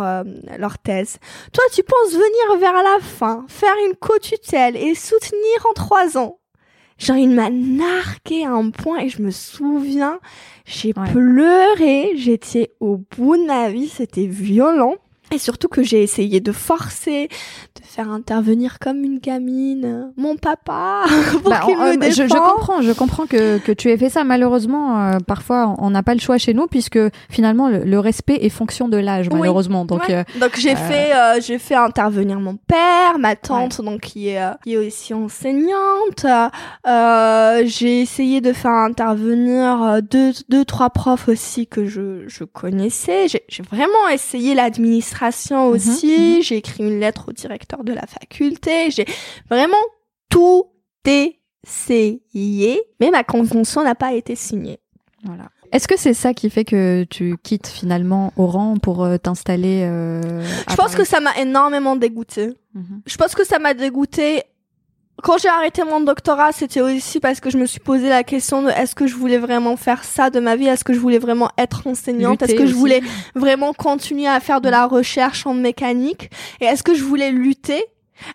euh, 0.01 0.23
leur 0.59 0.79
thèse. 0.79 1.19
Toi, 1.53 1.65
tu 1.75 1.83
penses 1.83 2.13
venir 2.13 2.61
vers 2.61 2.83
la 2.83 2.99
fin, 3.01 3.45
faire 3.49 3.75
une 3.89 3.97
co-tutelle 3.97 4.77
et 4.77 4.95
soutenir 4.95 5.67
en 5.69 5.73
trois 5.73 6.17
ans 6.17 6.38
Genre, 6.99 7.17
il 7.17 7.31
m'a 7.31 7.49
nargué 7.51 8.45
à 8.45 8.51
un 8.53 8.71
point 8.71 8.99
et 9.01 9.09
je 9.09 9.23
me 9.23 9.31
souviens, 9.31 10.19
j'ai 10.67 10.93
Ouais. 10.97 11.11
pleuré, 11.13 12.11
j'étais 12.17 12.73
au 12.81 12.99
bout 13.17 13.37
de 13.37 13.47
ma 13.47 13.71
vie, 13.71 13.89
c'était 13.89 14.27
violent. 14.27 14.95
Et 15.33 15.39
surtout 15.39 15.69
que 15.69 15.83
j'ai 15.83 16.03
essayé 16.03 16.41
de 16.41 16.53
forcer, 16.53 17.29
faire 17.89 18.11
intervenir 18.11 18.79
comme 18.79 19.03
une 19.03 19.19
gamine 19.19 20.13
mon 20.17 20.37
papa 20.37 21.03
pour 21.43 21.51
Bah, 21.51 21.63
qu'il 21.65 21.77
on- 21.77 21.97
me 21.97 22.11
je, 22.11 22.23
comprends, 22.39 22.83
je 22.83 22.93
comprends 22.93 23.27
que, 23.27 23.59
que 23.59 23.73
tu 23.73 23.91
aies 23.91 23.97
fait 23.97 24.11
ça. 24.11 24.25
Malheureusement, 24.25 24.99
euh, 25.13 25.19
parfois, 25.27 25.75
on 25.79 25.91
n'a 25.91 26.03
pas 26.03 26.15
le 26.15 26.21
choix 26.21 26.39
chez 26.39 26.55
nous 26.55 26.67
puisque 26.67 26.99
finalement, 27.31 27.69
le, 27.69 27.79
le 27.85 27.99
respect 27.99 28.39
est 28.43 28.49
fonction 28.51 28.89
de 28.89 28.97
l'âge, 28.97 29.29
Oui. 29.33 29.39
malheureusement. 29.41 29.85
Donc, 29.85 30.03
Ouais. 30.09 30.15
euh, 30.17 30.25
Donc 30.41 30.57
j'ai 30.59 30.73
euh, 30.75 30.77
fait 30.77 31.15
euh, 31.15 31.41
j'ai 31.41 31.59
fait 31.59 31.75
intervenir 31.75 32.39
mon 32.41 32.57
père, 32.57 33.19
ma 33.19 33.35
tante 33.37 33.81
donc 33.81 34.01
qui 34.03 34.29
est 34.29 34.43
euh, 34.43 34.51
qui 34.63 34.75
est 34.75 34.77
aussi 34.77 35.15
enseignante. 35.15 36.27
Euh, 36.87 37.63
j'ai 37.65 38.01
essayé 38.03 38.41
de 38.41 38.53
faire 38.53 38.71
intervenir 38.73 40.01
deux 40.03 40.33
deux 40.49 40.65
trois 40.65 40.91
profs 40.91 41.29
aussi 41.29 41.67
que 41.67 41.87
je 41.87 42.25
je 42.29 42.45
connaissais. 42.45 43.27
J'ai 43.29 43.63
vraiment 43.63 44.09
essayé 44.13 44.55
l'administration 44.55 45.69
aussi. 45.69 46.37
mhm. 46.37 46.43
J'ai 46.43 46.57
écrit 46.59 46.85
une 46.85 47.01
lettre 47.01 47.27
au 47.29 47.33
directeur 47.33 47.78
de 47.85 47.93
la 47.93 48.07
faculté. 48.07 48.91
J'ai 48.91 49.07
vraiment 49.51 49.77
tout 50.29 50.67
essayé, 51.65 52.83
mais 53.01 53.11
ma 53.11 53.25
convention 53.25 53.83
n'a 53.83 53.95
pas 53.95 54.13
été 54.13 54.37
signée. 54.37 54.79
voilà. 55.25 55.49
Est-ce 55.71 55.87
que 55.87 55.99
c'est 55.99 56.15
ça 56.15 56.33
qui 56.33 56.49
fait 56.49 56.65
que 56.65 57.05
tu 57.11 57.37
quittes 57.43 57.67
finalement 57.67 58.33
Oran 58.39 58.79
pour 58.79 59.05
euh, 59.05 59.19
t'installer 59.19 59.83
euh, 59.85 60.43
à 60.67 60.71
Je 60.71 60.77
pense 60.77 60.95
que 60.95 61.05
ça 61.05 61.21
m'a 61.21 61.37
énormément 61.37 61.95
dégoûtée. 61.95 62.55
Mhm. 62.75 63.03
Je 63.05 63.17
pense 63.19 63.35
que 63.35 63.45
ça 63.45 63.59
m'a 63.59 63.75
dégoûté. 63.75 64.45
Quand 65.23 65.37
j'ai 65.37 65.49
arrêté 65.49 65.83
mon 65.83 66.01
doctorat, 66.01 66.53
c'était 66.53 66.81
aussi 66.81 67.19
parce 67.19 67.41
que 67.41 67.51
je 67.51 67.59
me 67.59 67.67
suis 67.67 67.81
posé 67.81 68.09
la 68.09 68.23
question 68.23 68.63
de 68.63 68.71
est-ce 68.71 68.95
que 68.95 69.09
je 69.09 69.17
voulais 69.17 69.39
vraiment 69.39 69.77
faire 69.77 70.05
ça 70.05 70.31
de 70.31 70.39
ma 70.39 70.55
vie? 70.55 70.67
Est-ce 70.67 70.85
que 70.85 70.93
je 70.93 71.01
voulais 71.01 71.19
vraiment 71.19 71.51
être 71.59 71.87
enseignante? 71.87 72.43
Est-ce 72.43 72.55
que 72.55 72.67
je 72.67 72.75
voulais 72.75 73.03
vraiment 73.35 73.73
continuer 73.73 74.29
à 74.29 74.39
faire 74.39 74.61
de 74.61 74.69
la 74.69 74.87
recherche 74.87 75.45
en 75.45 75.55
mécanique? 75.55 76.31
Et 76.61 76.67
est-ce 76.67 76.85
que 76.85 76.95
je 76.95 77.03
voulais 77.03 77.33
lutter? 77.33 77.85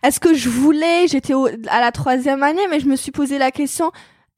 Est-ce 0.03 0.19
que 0.19 0.33
je 0.33 0.49
voulais? 0.49 1.07
J'étais 1.07 1.33
à 1.69 1.79
la 1.79 1.91
troisième 1.91 2.43
année, 2.43 2.67
mais 2.69 2.79
je 2.81 2.87
me 2.87 2.95
suis 2.97 3.11
posé 3.11 3.37
la 3.37 3.51
question. 3.51 3.91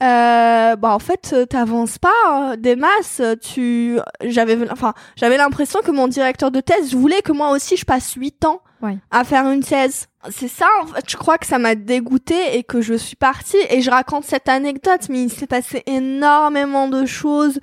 Euh, 0.04 0.76
bah 0.76 0.94
en 0.94 1.00
fait 1.00 1.32
euh, 1.34 1.46
t'avances 1.46 1.98
pas 2.00 2.10
hein, 2.28 2.56
des 2.58 2.76
masses 2.76 3.22
euh, 3.22 3.36
tu 3.42 3.98
j'avais 4.26 4.70
enfin 4.70 4.94
j'avais 5.16 5.38
l'impression 5.38 5.80
que 5.80 5.92
mon 5.92 6.10
directeur 6.10 6.52
de 6.52 6.60
thèse 6.60 6.94
voulait 6.94 7.22
que 7.22 7.32
moi 7.32 7.52
aussi 7.52 7.78
je 7.78 7.86
passe 7.86 8.14
huit 8.16 8.44
ans 8.44 8.62
Ouais. 8.82 8.98
à 9.10 9.24
faire 9.24 9.50
une 9.50 9.64
thèse. 9.64 10.08
C'est 10.30 10.50
ça 10.50 10.68
en 10.84 10.88
fait 10.88 11.10
je 11.10 11.16
crois 11.16 11.38
que 11.38 11.46
ça 11.46 11.58
m'a 11.60 11.76
dégoûté 11.76 12.58
et 12.58 12.64
que 12.64 12.82
je 12.82 12.94
suis 12.94 13.16
partie. 13.16 13.58
Et 13.70 13.82
je 13.82 13.90
raconte 13.90 14.26
cette 14.26 14.50
anecdote 14.50 15.08
mais 15.10 15.24
il 15.24 15.32
s'est 15.32 15.48
passé 15.48 15.82
énormément 15.88 16.90
de 16.90 17.06
choses 17.06 17.60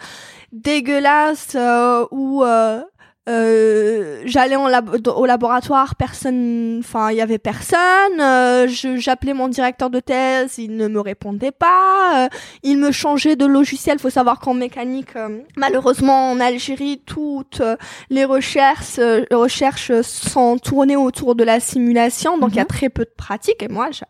dégueulasses 0.52 1.54
euh, 1.54 2.06
où 2.10 2.42
euh, 2.44 2.82
euh, 3.28 4.22
j'allais 4.24 4.56
lab- 4.56 5.06
au 5.14 5.26
laboratoire, 5.26 5.94
personne, 5.94 6.78
enfin 6.80 7.10
il 7.10 7.16
y 7.16 7.20
avait 7.20 7.38
personne. 7.38 8.20
euh, 8.20 8.66
J'appelais 8.96 9.32
mon 9.34 9.48
directeur 9.48 9.90
de 9.90 10.00
thèse, 10.00 10.58
il 10.58 10.76
ne 10.76 10.88
me 10.88 11.00
répondait 11.00 11.52
pas. 11.52 12.24
euh, 12.24 12.28
il 12.62 12.78
me 12.78 12.90
changeait 12.90 13.36
de 13.36 13.46
logiciel. 13.46 13.98
Faut 14.00 14.10
savoir 14.10 14.40
qu'en 14.40 14.54
mécanique, 14.54 15.14
euh, 15.16 15.38
malheureusement 15.56 16.30
en 16.32 16.40
Algérie, 16.40 17.00
toutes 17.06 17.60
euh, 17.60 17.76
les 18.10 18.24
recherches, 18.24 18.98
euh, 18.98 19.24
recherches 19.30 19.92
sont 20.02 20.58
tournées 20.58 20.96
autour 20.96 21.34
de 21.36 21.44
la 21.44 21.60
simulation, 21.60 22.38
donc 22.38 22.50
il 22.52 22.56
y 22.56 22.60
a 22.60 22.62
Mhm. 22.62 22.68
très 22.68 22.88
peu 22.88 23.04
de 23.04 23.12
pratique. 23.16 23.62
Et 23.62 23.68
moi, 23.68 23.88
je, 23.92 24.02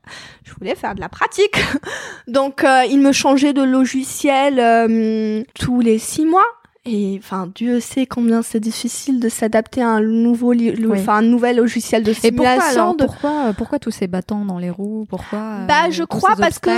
je 0.44 0.54
voulais 0.54 0.74
faire 0.74 0.94
de 0.94 1.00
la 1.00 1.08
pratique, 1.10 1.56
donc 2.28 2.64
euh, 2.64 2.82
il 2.88 3.00
me 3.00 3.12
changeait 3.12 3.52
de 3.52 3.62
logiciel 3.62 4.58
euh, 4.58 5.42
tous 5.58 5.80
les 5.80 5.98
six 5.98 6.24
mois. 6.24 6.46
Et 6.84 7.16
enfin, 7.22 7.48
Dieu 7.54 7.78
sait 7.78 8.06
combien 8.06 8.42
c'est 8.42 8.58
difficile 8.58 9.20
de 9.20 9.28
s'adapter 9.28 9.82
à 9.82 9.88
un 9.88 10.00
nouveau, 10.00 10.52
li- 10.52 10.74
Oui. 10.84 10.98
enfin 11.00 11.18
un 11.18 11.22
nouvel 11.22 11.56
logiciel 11.58 12.02
de 12.02 12.10
Et 12.10 12.32
pourquoi 12.32 12.54
simulation. 12.56 12.80
alors 12.82 12.96
de... 12.96 13.04
pourquoi, 13.04 13.46
euh, 13.46 13.52
pourquoi 13.52 13.78
tous 13.78 13.92
ces 13.92 14.08
bâtons 14.08 14.44
dans 14.44 14.58
les 14.58 14.70
roues? 14.70 15.06
Pourquoi 15.08 15.38
euh, 15.38 15.66
Bah, 15.66 15.90
je 15.90 16.02
tous 16.02 16.06
crois 16.08 16.34
parce 16.36 16.58
que- 16.58 16.70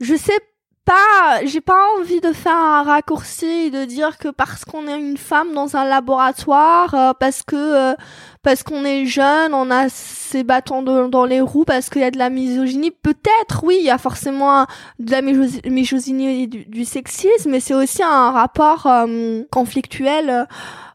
Je 0.00 0.14
sais 0.16 0.38
pas, 0.84 1.44
j'ai 1.44 1.60
pas 1.60 1.78
envie 1.98 2.20
de 2.20 2.32
faire 2.32 2.56
un 2.56 2.82
raccourci 2.82 3.46
et 3.46 3.70
de 3.70 3.84
dire 3.84 4.18
que 4.18 4.28
parce 4.28 4.64
qu'on 4.64 4.86
est 4.88 4.98
une 4.98 5.16
femme 5.16 5.52
dans 5.54 5.76
un 5.76 5.84
laboratoire, 5.84 6.94
euh, 6.94 7.12
parce 7.18 7.42
que 7.42 7.56
euh, 7.56 7.94
parce 8.42 8.62
qu'on 8.62 8.84
est 8.84 9.06
jeune, 9.06 9.54
on 9.54 9.70
a 9.70 9.88
ces 9.88 10.42
bâtons 10.44 10.82
dans 10.82 11.24
les 11.24 11.40
roues, 11.40 11.64
parce 11.64 11.88
qu'il 11.90 12.02
y 12.02 12.04
a 12.04 12.10
de 12.10 12.18
la 12.18 12.30
misogynie. 12.30 12.90
Peut-être, 12.90 13.62
oui, 13.62 13.76
il 13.80 13.84
y 13.84 13.90
a 13.90 13.98
forcément 13.98 14.66
de 14.98 15.10
la 15.12 15.22
miso- 15.22 15.68
misogynie 15.70 16.42
et 16.42 16.46
du, 16.48 16.84
sexisme, 16.84 17.50
mais 17.50 17.60
c'est 17.60 17.74
aussi 17.74 18.02
un 18.02 18.30
rapport 18.32 18.86
euh, 18.86 19.42
conflictuel 19.50 20.46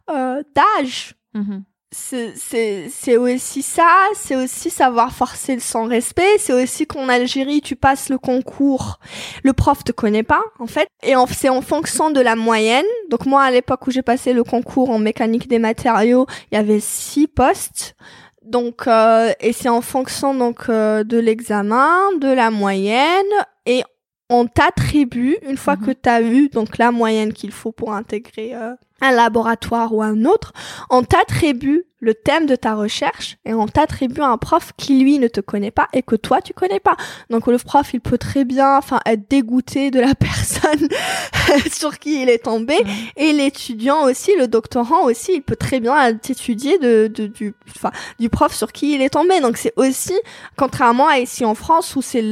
euh, 0.09 0.43
d'âge 0.55 1.13
Mhm. 1.33 1.63
C'est 1.91 3.17
aussi 3.17 3.61
ça, 3.61 3.89
c'est 4.13 4.35
aussi 4.35 4.69
savoir 4.69 5.13
forcer 5.13 5.55
le 5.55 5.61
sans 5.61 5.85
respect, 5.87 6.37
c'est 6.37 6.53
aussi 6.53 6.85
qu'en 6.85 7.07
Algérie 7.07 7.61
tu 7.61 7.75
passes 7.75 8.09
le 8.09 8.17
concours, 8.17 8.99
le 9.43 9.53
prof 9.53 9.83
te 9.83 9.91
connaît 9.93 10.23
pas 10.23 10.43
en 10.59 10.67
fait, 10.67 10.87
et 11.01 11.13
c'est 11.31 11.49
en 11.49 11.61
fonction 11.61 12.11
de 12.11 12.19
la 12.19 12.35
moyenne. 12.35 12.85
Donc 13.09 13.25
moi 13.25 13.43
à 13.43 13.51
l'époque 13.51 13.87
où 13.87 13.91
j'ai 13.91 14.01
passé 14.01 14.33
le 14.33 14.43
concours 14.43 14.89
en 14.89 14.99
mécanique 14.99 15.47
des 15.47 15.59
matériaux, 15.59 16.27
il 16.51 16.55
y 16.55 16.57
avait 16.57 16.81
six 16.81 17.27
postes. 17.27 17.95
Donc 18.43 18.87
euh, 18.87 19.31
et 19.39 19.51
c'est 19.53 19.69
en 19.69 19.81
fonction 19.81 20.33
donc 20.33 20.69
euh, 20.69 21.03
de 21.03 21.17
l'examen, 21.17 21.97
de 22.19 22.29
la 22.29 22.49
moyenne 22.51 23.25
et 23.65 23.83
on 24.29 24.45
t'attribue 24.45 25.37
une 25.41 25.57
fois 25.57 25.75
Mhm. 25.75 25.85
que 25.85 25.91
tu 25.91 26.09
as 26.09 26.21
eu 26.21 26.49
donc 26.49 26.77
la 26.77 26.91
moyenne 26.91 27.33
qu'il 27.33 27.51
faut 27.51 27.71
pour 27.71 27.93
intégrer 27.93 28.55
euh, 28.55 28.73
un 29.01 29.11
laboratoire 29.11 29.93
ou 29.93 30.01
un 30.01 30.25
autre, 30.25 30.53
on 30.89 31.03
t'attribue 31.03 31.83
le 31.99 32.13
thème 32.13 32.45
de 32.45 32.55
ta 32.55 32.75
recherche 32.75 33.37
et 33.43 33.55
on 33.55 33.67
t'attribue 33.67 34.21
un 34.21 34.37
prof 34.37 34.71
qui 34.77 34.99
lui 34.99 35.17
ne 35.17 35.27
te 35.27 35.41
connaît 35.41 35.71
pas 35.71 35.87
et 35.93 36.03
que 36.03 36.15
toi 36.15 36.41
tu 36.41 36.53
connais 36.53 36.79
pas. 36.79 36.95
Donc 37.31 37.47
le 37.47 37.57
prof 37.57 37.91
il 37.93 38.01
peut 38.01 38.19
très 38.19 38.45
bien 38.45 38.77
enfin 38.77 38.99
être 39.07 39.27
dégoûté 39.27 39.89
de 39.89 39.99
la 39.99 40.13
personne 40.19 40.87
sur 41.71 41.97
qui 41.97 42.21
il 42.21 42.29
est 42.29 42.43
tombé 42.43 42.75
et 43.15 43.33
l'étudiant 43.33 44.03
aussi, 44.03 44.31
le 44.37 44.47
doctorant 44.47 45.05
aussi, 45.05 45.33
il 45.35 45.41
peut 45.41 45.55
très 45.55 45.79
bien 45.79 46.09
étudier 46.09 46.77
de, 46.77 47.07
de 47.07 47.25
du 47.25 47.55
enfin 47.75 47.91
du 48.19 48.29
prof 48.29 48.53
sur 48.53 48.71
qui 48.71 48.93
il 48.93 49.01
est 49.01 49.09
tombé. 49.09 49.39
Donc 49.39 49.57
c'est 49.57 49.73
aussi 49.75 50.13
contrairement 50.55 51.07
à 51.07 51.17
ici 51.17 51.45
en 51.45 51.55
France 51.55 51.95
où 51.95 52.03
c'est 52.03 52.23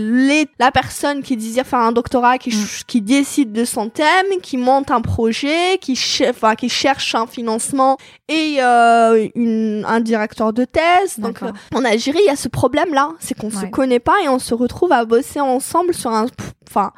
la 0.60 0.72
personne 0.72 1.24
qui 1.24 1.38
désire 1.38 1.66
faire 1.66 1.80
un 1.80 1.92
doctorat 1.92 2.38
qui 2.38 2.52
Mm. 2.56 2.84
qui 2.88 3.02
décide 3.02 3.52
de 3.52 3.66
son 3.66 3.90
thème, 3.90 4.26
qui 4.42 4.58
monte 4.58 4.92
un 4.92 5.02
projet, 5.02 5.78
qui 5.80 6.00
enfin 6.30 6.55
qui 6.56 6.70
cherche 6.70 7.14
un 7.16 7.28
financement 7.28 7.98
et 8.28 8.58
euh, 8.62 9.28
une, 9.36 9.86
un 9.88 10.00
directeur 10.00 10.54
de 10.54 10.66
thèse. 10.66 11.20
Donc 11.20 11.44
euh, 11.44 11.52
en 11.74 11.84
Algérie, 11.86 12.20
il 12.24 12.28
y 12.28 12.30
a 12.30 12.36
ce 12.36 12.48
problème-là, 12.48 13.10
c'est 13.20 13.38
qu'on 13.38 13.50
se 13.52 13.58
Ouais. 13.58 13.70
connaît 13.70 14.00
pas 14.00 14.16
et 14.24 14.30
on 14.30 14.40
se 14.40 14.54
retrouve 14.54 14.92
à 14.92 15.06
bosser 15.06 15.40
ensemble 15.42 15.94
sur 15.94 16.12
un, 16.12 16.26
enfin, 16.70 16.92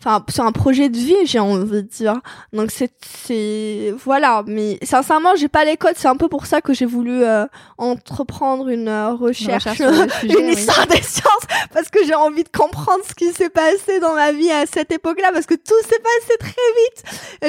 enfin 0.00 0.24
sur 0.30 0.44
un 0.44 0.52
projet 0.52 0.88
de 0.88 0.96
vie, 0.96 1.16
j'ai 1.24 1.38
envie 1.38 1.70
de 1.70 1.80
dire. 1.82 2.20
Donc 2.52 2.70
c'est, 2.70 2.92
c'est, 3.04 3.92
voilà. 4.04 4.42
Mais 4.46 4.78
sincèrement, 4.82 5.34
j'ai 5.36 5.48
pas 5.48 5.64
les 5.64 5.76
codes. 5.76 5.94
C'est 5.96 6.08
un 6.08 6.16
peu 6.16 6.28
pour 6.28 6.46
ça 6.46 6.60
que 6.60 6.72
j'ai 6.72 6.86
voulu 6.86 7.24
euh, 7.24 7.46
entreprendre 7.78 8.68
une 8.68 8.88
euh, 8.88 9.14
recherche, 9.14 9.64
recherche 9.66 9.78
sujet, 10.20 10.38
une 10.40 10.46
oui. 10.46 10.52
histoire 10.52 10.86
des 10.86 11.02
sciences, 11.02 11.46
parce 11.72 11.88
que 11.88 12.04
j'ai 12.04 12.14
envie 12.14 12.44
de 12.44 12.48
comprendre 12.56 13.02
ce 13.08 13.14
qui 13.14 13.32
s'est 13.32 13.50
passé 13.50 14.00
dans 14.00 14.14
ma 14.14 14.32
vie 14.32 14.50
à 14.50 14.66
cette 14.66 14.92
époque-là, 14.92 15.30
parce 15.32 15.46
que 15.46 15.54
tout 15.54 15.74
s'est 15.82 16.00
passé 16.00 16.38
très 16.38 16.50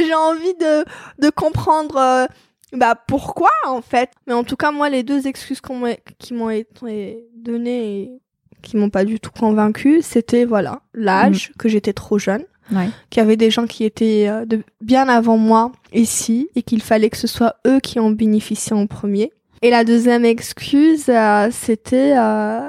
vite. 0.02 0.08
J'ai 0.08 0.16
envie 0.16 0.54
de 0.56 0.86
de 1.20 1.30
comprendre. 1.30 1.96
euh, 1.98 2.26
bah 2.72 2.94
pourquoi 3.08 3.50
en 3.66 3.82
fait 3.82 4.12
mais 4.28 4.34
en 4.36 4.44
tout 4.44 4.56
cas 4.56 4.70
moi 4.72 4.90
les 4.90 5.02
deux 5.02 5.26
excuses 5.26 5.60
qu'on 5.60 5.96
qui 6.20 6.36
m'ont 6.36 6.52
été 6.52 7.26
données 7.36 8.22
qui 8.62 8.78
m'ont 8.78 8.89
pas 8.89 9.06
du 9.06 9.19
tout 9.19 9.32
convaincu 9.32 10.02
c'était 10.02 10.45
voilà 10.45 10.82
l'âge 10.93 11.52
que 11.58 11.69
j'étais 11.69 11.93
trop 11.93 12.17
jeune 12.19 12.43
Ouais. 12.72 12.89
qu'il 13.10 13.19
y 13.19 13.26
avait 13.26 13.36
des 13.36 13.50
gens 13.50 13.65
qui 13.65 13.84
étaient 13.84 14.28
euh, 14.30 14.45
de 14.45 14.62
bien 14.80 15.10
avant 15.10 15.38
moi 15.38 15.72
ici 15.91 16.50
et 16.56 16.62
qu'il 16.62 16.84
fallait 16.84 17.10
que 17.10 17.17
ce 17.17 17.26
soit 17.26 17.56
eux 17.65 17.80
qui 17.80 18.00
en 18.00 18.12
bénéficiaient 18.12 18.76
en 18.76 18.86
premier 18.86 19.32
et 19.63 19.72
la 19.72 19.84
deuxième 19.84 20.24
excuse 20.24 21.06
euh, 21.10 21.48
c'était 21.52 22.13
euh, 22.15 22.60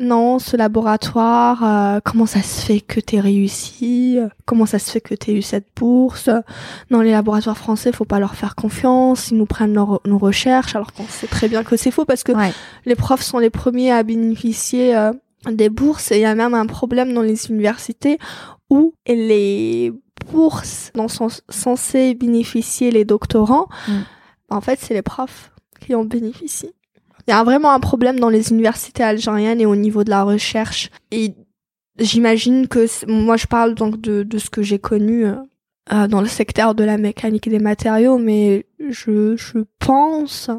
non 0.00 0.38
ce 0.38 0.56
laboratoire 0.56 1.62
euh, 1.64 2.00
comment 2.02 2.24
ça 2.26 2.40
se 2.42 2.64
fait 2.64 2.80
que 2.80 2.98
t'es 2.98 3.20
réussi? 3.20 4.18
Comment 4.46 4.66
ça 4.66 4.78
se 4.78 4.90
fait 4.90 5.00
que 5.00 5.14
t'aies 5.14 5.34
eu 5.34 5.42
cette 5.42 5.66
bourse? 5.76 6.28
Non, 6.90 7.00
les 7.02 7.12
laboratoires 7.12 7.56
français, 7.58 7.92
faut 7.92 8.04
pas 8.04 8.18
leur 8.18 8.34
faire 8.34 8.54
confiance. 8.56 9.30
Ils 9.30 9.36
nous 9.38 9.46
prennent 9.46 9.74
nos, 9.74 10.00
nos 10.04 10.18
recherches, 10.18 10.74
alors 10.74 10.92
qu'on 10.92 11.04
sait 11.06 11.26
très 11.28 11.48
bien 11.48 11.62
que 11.62 11.76
c'est 11.76 11.90
faux 11.90 12.04
parce 12.04 12.24
que 12.24 12.32
Ouais. 12.32 12.52
les 12.84 12.96
profs 12.96 13.22
sont 13.22 13.38
les 13.38 13.50
premiers 13.50 13.92
à 13.92 14.02
bénéficier 14.02 14.96
euh, 14.96 15.12
des 15.50 15.68
bourses. 15.68 16.12
Et 16.12 16.16
il 16.16 16.22
y 16.22 16.24
a 16.24 16.34
même 16.34 16.54
un 16.54 16.66
problème 16.66 17.12
dans 17.12 17.22
les 17.22 17.50
universités 17.50 18.18
où 18.70 18.94
les 19.06 19.92
bourses 20.30 20.90
dont 20.94 21.08
sont 21.08 21.28
censés 21.48 22.14
bénéficier 22.14 22.90
les 22.90 23.04
doctorants, 23.04 23.68
Mm. 23.88 23.92
en 24.50 24.60
fait, 24.60 24.78
c'est 24.80 24.94
les 24.94 25.02
profs 25.02 25.52
qui 25.80 25.94
en 25.94 26.04
bénéficient. 26.04 26.72
Il 27.26 27.30
y 27.30 27.34
a 27.34 27.44
vraiment 27.44 27.72
un 27.72 27.80
problème 27.80 28.18
dans 28.18 28.28
les 28.28 28.50
universités 28.50 29.02
algériennes 29.02 29.60
et 29.60 29.66
au 29.66 29.76
niveau 29.76 30.04
de 30.04 30.10
la 30.10 30.24
recherche. 30.24 30.90
Et 31.10 31.34
j'imagine 31.98 32.66
que 32.68 32.86
moi 33.06 33.36
je 33.36 33.46
parle 33.46 33.74
donc 33.74 34.00
de, 34.00 34.22
de 34.22 34.38
ce 34.38 34.50
que 34.50 34.62
j'ai 34.62 34.78
connu 34.78 35.26
euh, 35.92 36.06
dans 36.06 36.20
le 36.20 36.28
secteur 36.28 36.74
de 36.74 36.84
la 36.84 36.96
mécanique 36.98 37.46
et 37.46 37.50
des 37.50 37.58
matériaux, 37.58 38.18
mais 38.18 38.66
je, 38.88 39.36
je 39.36 39.58
pense 39.78 40.50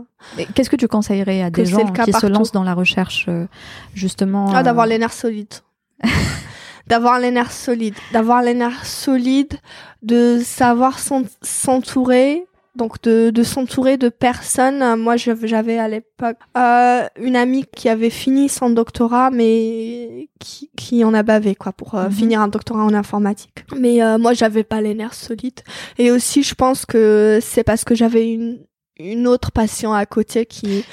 Qu'est-ce 0.56 0.70
que 0.70 0.76
tu 0.76 0.88
conseillerais 0.88 1.42
à 1.42 1.50
des 1.50 1.66
gens 1.66 1.86
qui 1.92 2.12
se 2.14 2.26
lancent 2.26 2.52
dans 2.52 2.64
la 2.64 2.74
recherche, 2.74 3.26
euh, 3.30 3.46
justement 3.94 4.52
ah, 4.54 4.64
d'avoir 4.64 4.86
euh, 4.86 4.90
les 4.90 4.98
nerfs 4.98 5.14
solides. 5.14 5.54
d'avoir 6.88 7.20
les 7.20 7.32
nerfs 7.32 7.52
solides. 7.52 7.96
D'avoir 8.12 8.42
les 8.42 8.54
nerfs 8.54 8.86
solides, 8.86 9.54
de 10.02 10.40
savoir 10.44 11.00
s'en- 11.00 11.24
s'entourer. 11.42 12.46
Donc 12.76 13.02
de, 13.04 13.30
de 13.30 13.44
s'entourer 13.44 13.98
de 13.98 14.10
personnes. 14.10 14.96
Moi, 15.00 15.16
j'avais 15.16 15.78
à 15.78 15.88
l'époque 15.88 16.38
euh, 16.58 17.04
une 17.22 17.36
amie 17.36 17.66
qui 17.76 17.88
avait 17.88 18.10
fini 18.10 18.50
son 18.50 18.72
doctorat, 18.72 19.30
mais 19.30 20.28
qui, 20.40 20.72
qui 20.76 21.04
en 21.04 21.14
a 21.14 21.22
bavé 21.22 21.54
quoi 21.54 21.72
pour 21.72 21.94
euh, 21.96 22.06
Mhm. 22.06 22.12
finir 22.12 22.42
un 22.42 22.48
doctorat 22.48 22.84
en 22.84 22.94
informatique. 22.94 23.64
Mais 23.78 24.02
euh, 24.02 24.18
moi, 24.18 24.34
j'avais 24.34 24.64
pas 24.64 24.82
les 24.82 24.96
nerfs 24.96 25.14
solides. 25.14 25.62
Et 26.00 26.10
aussi, 26.10 26.42
je 26.42 26.56
pense 26.56 26.86
que 26.86 27.40
c'est 27.42 27.64
parce 27.64 27.84
que 27.84 27.94
j'avais 27.96 28.32
une 28.32 28.60
une 29.00 29.26
autre 29.28 29.52
passion 29.52 29.92
à 29.92 30.06
côté 30.06 30.46
qui 30.46 30.86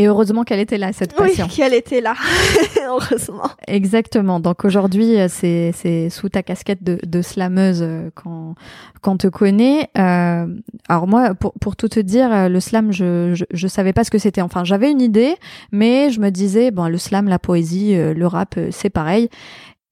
Et 0.00 0.06
heureusement 0.06 0.44
qu'elle 0.44 0.60
était 0.60 0.78
là, 0.78 0.94
cette 0.94 1.12
oui 1.20 1.28
passion. 1.28 1.46
qu'elle 1.46 1.74
était 1.74 2.00
là 2.00 2.14
heureusement 2.88 3.50
Exactement. 3.68 4.40
Donc 4.40 4.64
aujourd'hui, 4.64 5.20
euh, 5.20 5.26
c'est 5.28 5.72
c'est 5.74 6.08
sous 6.08 6.30
ta 6.30 6.42
casquette 6.42 6.82
de, 6.82 6.98
de 7.06 7.20
slameuse 7.20 7.82
euh, 7.82 8.08
qu'on 8.14 8.54
qu'on 9.02 9.18
te 9.18 9.26
connaît. 9.26 9.90
Euh, 9.98 10.46
alors 10.88 11.06
moi, 11.06 11.34
pour 11.34 11.52
pour 11.60 11.76
tout 11.76 11.88
te 11.88 12.00
dire, 12.00 12.32
euh, 12.32 12.48
le 12.48 12.60
slam, 12.60 12.92
je, 12.92 13.34
je 13.34 13.44
je 13.52 13.68
savais 13.68 13.92
pas 13.92 14.02
ce 14.02 14.10
que 14.10 14.16
c'était. 14.16 14.40
Enfin, 14.40 14.64
j'avais 14.64 14.90
une 14.90 15.02
idée, 15.02 15.36
mais 15.70 16.10
je 16.10 16.20
me 16.20 16.30
disais 16.30 16.70
bon, 16.70 16.86
le 16.86 16.96
slam, 16.96 17.28
la 17.28 17.38
poésie, 17.38 17.94
le 17.94 18.26
rap, 18.26 18.58
c'est 18.70 18.90
pareil. 18.90 19.28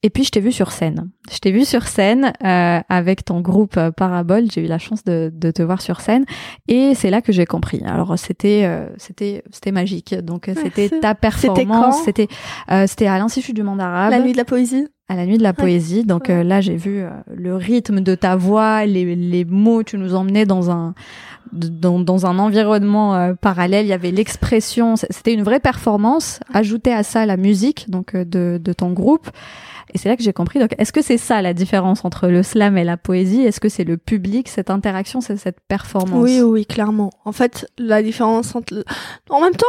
Et 0.01 0.09
puis 0.09 0.23
je 0.23 0.31
t'ai 0.31 0.39
vu 0.39 0.53
sur 0.53 0.71
scène. 0.71 1.09
Je 1.29 1.39
t'ai 1.39 1.51
vu 1.51 1.65
sur 1.65 1.85
scène 1.87 2.31
euh, 2.45 2.79
avec 2.87 3.25
ton 3.25 3.41
groupe 3.41 3.75
euh, 3.75 3.91
Parabole. 3.91 4.45
J'ai 4.49 4.61
eu 4.63 4.67
la 4.67 4.77
chance 4.77 5.03
de, 5.03 5.29
de 5.33 5.51
te 5.51 5.61
voir 5.61 5.81
sur 5.81 5.99
scène 5.99 6.23
et 6.69 6.93
c'est 6.95 7.09
là 7.09 7.21
que 7.21 7.33
j'ai 7.33 7.45
compris. 7.45 7.81
Alors 7.85 8.17
c'était 8.17 8.61
euh, 8.63 8.87
c'était 8.97 9.43
c'était 9.51 9.71
magique. 9.73 10.15
Donc 10.23 10.47
euh, 10.47 10.53
c'était 10.55 10.87
ta 11.01 11.15
performance. 11.15 12.01
C'était 12.05 12.27
euh, 12.71 12.87
c'était 12.87 13.07
à 13.07 13.17
l'institut 13.17 13.51
du 13.53 13.61
monde 13.63 13.81
arabe 13.81 14.11
la 14.11 14.19
nuit 14.19 14.31
de 14.31 14.37
la 14.37 14.45
poésie 14.45 14.87
à 15.09 15.15
la 15.15 15.25
nuit 15.25 15.37
de 15.39 15.43
la 15.43 15.53
poésie. 15.53 16.03
Donc 16.05 16.27
Ouais. 16.29 16.35
euh, 16.35 16.43
là, 16.43 16.61
j'ai 16.61 16.75
vu 16.77 16.99
euh, 16.99 17.09
le 17.35 17.55
rythme 17.55 17.99
de 18.01 18.13
ta 18.15 18.35
voix, 18.35 18.85
les, 18.85 19.15
les 19.15 19.43
mots, 19.43 19.81
tu 19.83 19.97
nous 19.97 20.13
emmenais 20.15 20.45
dans 20.45 20.69
un 20.69 20.93
dans, 21.51 21.99
dans 21.99 22.25
un 22.27 22.37
environnement 22.37 23.15
euh, 23.15 23.33
parallèle. 23.33 23.85
Il 23.85 23.89
y 23.89 23.93
avait 23.93 24.11
l'expression. 24.11 24.95
C'était 24.95 25.33
une 25.33 25.41
vraie 25.43 25.59
performance. 25.59 26.39
Ajoutée 26.53 26.93
à 26.93 27.01
ça 27.03 27.25
la 27.25 27.37
musique 27.37 27.89
donc 27.89 28.15
de, 28.15 28.61
de 28.63 28.71
ton 28.73 28.91
groupe. 28.91 29.29
Et 29.93 29.97
c'est 29.97 30.09
là 30.09 30.15
que 30.15 30.23
j'ai 30.23 30.33
compris. 30.33 30.59
Donc, 30.59 30.75
est-ce 30.77 30.91
que 30.91 31.01
c'est 31.01 31.17
ça 31.17 31.41
la 31.41 31.53
différence 31.53 32.05
entre 32.05 32.27
le 32.27 32.43
slam 32.43 32.77
et 32.77 32.83
la 32.83 32.97
poésie? 32.97 33.41
Est-ce 33.41 33.59
que 33.59 33.69
c'est 33.69 33.83
le 33.83 33.97
public, 33.97 34.47
cette 34.47 34.69
interaction, 34.69 35.21
c'est 35.21 35.37
cette 35.37 35.59
performance? 35.61 36.23
Oui, 36.23 36.41
oui, 36.41 36.65
clairement. 36.65 37.11
En 37.25 37.31
fait, 37.31 37.67
la 37.77 38.01
différence 38.03 38.55
entre... 38.55 38.83
En 39.29 39.41
même 39.41 39.55
temps, 39.55 39.65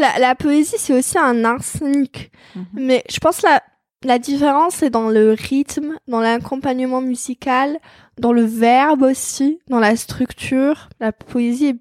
la, 0.00 0.18
la 0.18 0.34
poésie, 0.34 0.76
c'est 0.78 0.96
aussi 0.96 1.18
un 1.18 1.44
art 1.44 1.62
scénique. 1.62 2.32
Mhm. 2.54 2.64
Mais 2.74 3.04
je 3.10 3.18
pense 3.18 3.42
la, 3.42 3.62
la 4.04 4.18
différence, 4.18 4.76
c'est 4.76 4.90
dans 4.90 5.08
le 5.08 5.32
rythme, 5.32 5.96
dans 6.08 6.20
l'accompagnement 6.20 7.00
musical, 7.00 7.78
dans 8.18 8.32
le 8.32 8.44
verbe 8.44 9.02
aussi, 9.02 9.58
dans 9.68 9.80
la 9.80 9.96
structure. 9.96 10.88
La 11.00 11.12
poésie 11.12 11.66
est 11.66 11.80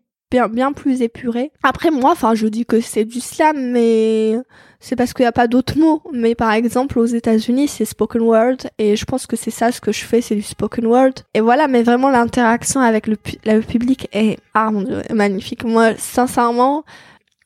bien, 0.49 0.73
plus 0.73 1.01
épurée. 1.01 1.51
Après, 1.63 1.91
moi, 1.91 2.11
enfin, 2.11 2.35
je 2.35 2.47
dis 2.47 2.65
que 2.65 2.79
c'est 2.81 3.05
du 3.05 3.19
slam, 3.19 3.71
mais 3.71 4.35
c'est 4.79 4.95
parce 4.95 5.13
qu'il 5.13 5.23
n'y 5.23 5.27
a 5.27 5.31
pas 5.31 5.47
d'autres 5.47 5.77
mots. 5.77 6.01
Mais 6.11 6.35
par 6.35 6.51
exemple, 6.51 6.99
aux 6.99 7.05
États-Unis, 7.05 7.67
c'est 7.67 7.85
spoken 7.85 8.21
word, 8.21 8.57
et 8.77 8.95
je 8.95 9.05
pense 9.05 9.25
que 9.27 9.35
c'est 9.35 9.51
ça 9.51 9.71
ce 9.71 9.79
que 9.81 9.91
je 9.91 10.03
fais, 10.03 10.21
c'est 10.21 10.35
du 10.35 10.41
spoken 10.41 10.85
word. 10.85 11.13
Et 11.33 11.39
voilà, 11.41 11.67
mais 11.67 11.83
vraiment 11.83 12.09
l'interaction 12.09 12.81
avec 12.81 13.07
le, 13.07 13.15
pu- 13.15 13.37
le 13.45 13.61
public 13.61 14.07
est, 14.13 14.37
ah 14.53 14.71
magnifique. 15.13 15.63
Moi, 15.63 15.95
sincèrement, 15.97 16.83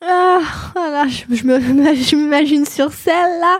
ah, 0.02 0.39
voilà, 0.73 1.08
je, 1.08 1.23
je 1.36 2.15
m'imagine 2.15 2.65
sur 2.65 2.91
scène 2.91 3.39
là, 3.41 3.60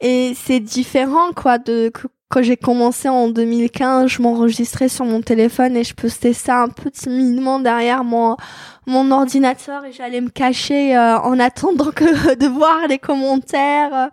et 0.00 0.34
c'est 0.34 0.60
différent 0.60 1.32
quoi 1.34 1.58
de 1.58 1.92
quand 2.32 2.42
j'ai 2.42 2.56
commencé 2.56 3.10
en 3.10 3.28
2015, 3.28 4.08
je 4.08 4.22
m'enregistrais 4.22 4.88
sur 4.88 5.04
mon 5.04 5.20
téléphone 5.20 5.76
et 5.76 5.84
je 5.84 5.92
postais 5.94 6.32
ça 6.32 6.62
un 6.62 6.68
peu 6.68 6.90
timidement 6.90 7.58
derrière 7.60 8.04
mon 8.04 8.38
mon 8.86 9.10
ordinateur 9.10 9.84
et 9.84 9.92
j'allais 9.92 10.22
me 10.22 10.30
cacher 10.30 10.96
euh, 10.96 11.18
en 11.18 11.38
attendant 11.38 11.90
que 11.90 12.34
de 12.42 12.46
voir 12.46 12.88
les 12.88 12.98
commentaires. 12.98 14.08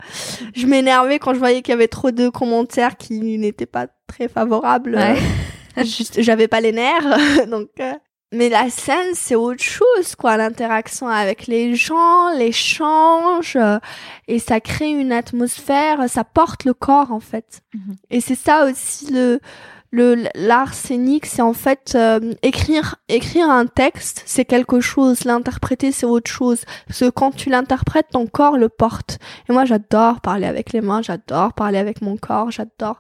Je 0.53 0.67
m'énervais 0.67 1.17
quand 1.17 1.34
je 1.34 1.39
voyais 1.39 1.62
qu'il 1.62 1.71
y 1.71 1.75
avait 1.75 1.88
trop 1.88 2.12
de 2.12 2.27
commentaires 2.27 2.97
qui 2.97 3.38
n'étaient 3.38 3.65
pas 3.65 3.88
très 4.05 4.27
favorables. 4.27 4.95
Ouais. 4.95 5.86
Juste, 5.86 6.21
j'avais 6.21 6.49
pas 6.49 6.60
les 6.60 6.73
nerfs, 6.73 7.47
donc. 7.49 7.69
euh, 7.79 7.93
Mais 8.31 8.49
la 8.49 8.69
scène, 8.69 9.15
c'est 9.15 9.35
autre 9.35 9.63
chose, 9.63 10.15
quoi. 10.15 10.37
L'interaction 10.37 11.07
avec 11.07 11.47
les 11.47 11.75
gens, 11.75 12.29
l'échange, 12.37 13.55
euh, 13.55 13.79
et 14.27 14.37
ça 14.37 14.59
crée 14.59 14.91
une 14.91 15.11
atmosphère, 15.11 16.07
ça 16.07 16.23
porte 16.23 16.63
le 16.63 16.75
corps, 16.75 17.11
en 17.11 17.19
fait. 17.19 17.61
Mhm. 17.73 17.95
Et 18.11 18.21
c'est 18.21 18.35
ça 18.35 18.65
aussi 18.65 19.11
le 19.11 19.39
le 19.91 20.27
l'art 20.35 20.73
scénique, 20.73 21.25
c'est 21.25 21.41
en 21.41 21.53
fait 21.53 21.93
euh, 21.95 22.33
écrire 22.43 22.97
écrire 23.07 23.49
un 23.49 23.65
texte, 23.65 24.21
c'est 24.25 24.45
quelque 24.45 24.81
chose, 24.81 25.23
l'interpréter 25.25 25.91
c'est 25.91 26.05
autre 26.05 26.29
chose. 26.29 26.63
Parce 26.87 26.99
que 26.99 27.09
quand 27.09 27.31
tu 27.31 27.49
l'interprètes, 27.49 28.07
ton 28.11 28.27
corps 28.27 28.57
le 28.57 28.69
porte. 28.69 29.17
Et 29.49 29.53
moi, 29.53 29.65
j'adore 29.65 30.21
parler 30.21 30.45
avec 30.45 30.73
les 30.73 30.81
mains, 30.81 31.01
j'adore 31.01 31.53
parler 31.53 31.79
avec 31.79 32.01
mon 32.01 32.17
corps, 32.17 32.51
j'adore 32.51 32.99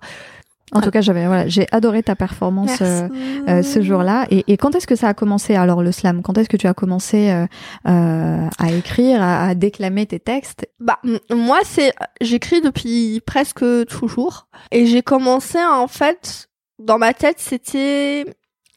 En 0.71 0.81
tout 0.81 0.91
cas, 0.91 1.01
j'avais, 1.01 1.25
voilà, 1.25 1.47
j'ai 1.47 1.65
adoré 1.71 2.03
ta 2.03 2.15
performance 2.15 2.77
euh, 2.81 3.07
euh, 3.47 3.63
ce 3.63 3.81
jour-là. 3.81 4.27
Et, 4.29 4.43
et 4.47 4.57
quand 4.57 4.75
est-ce 4.75 4.85
que 4.85 4.95
ça 4.95 5.07
a 5.07 5.13
commencé 5.15 5.55
alors 5.55 5.81
le 5.81 5.91
slam? 5.91 6.21
Quand 6.21 6.37
est-ce 6.37 6.49
que 6.49 6.57
tu 6.57 6.67
as 6.67 6.75
commencé 6.75 7.31
euh, 7.31 7.47
euh, 7.87 8.47
à 8.59 8.71
écrire, 8.71 9.21
à, 9.21 9.47
à 9.47 9.55
déclamer 9.55 10.05
tes 10.05 10.19
textes? 10.19 10.67
Bah 10.79 10.99
moi 11.31 11.59
c'est 11.63 11.93
j'écris 12.21 12.61
depuis 12.61 13.21
presque 13.25 13.65
toujours 13.87 14.47
et 14.71 14.85
j'ai 14.85 15.01
commencé 15.01 15.57
en 15.57 15.87
fait 15.87 16.49
dans 16.77 16.97
ma 16.99 17.13
tête 17.13 17.37
c'était 17.39 18.25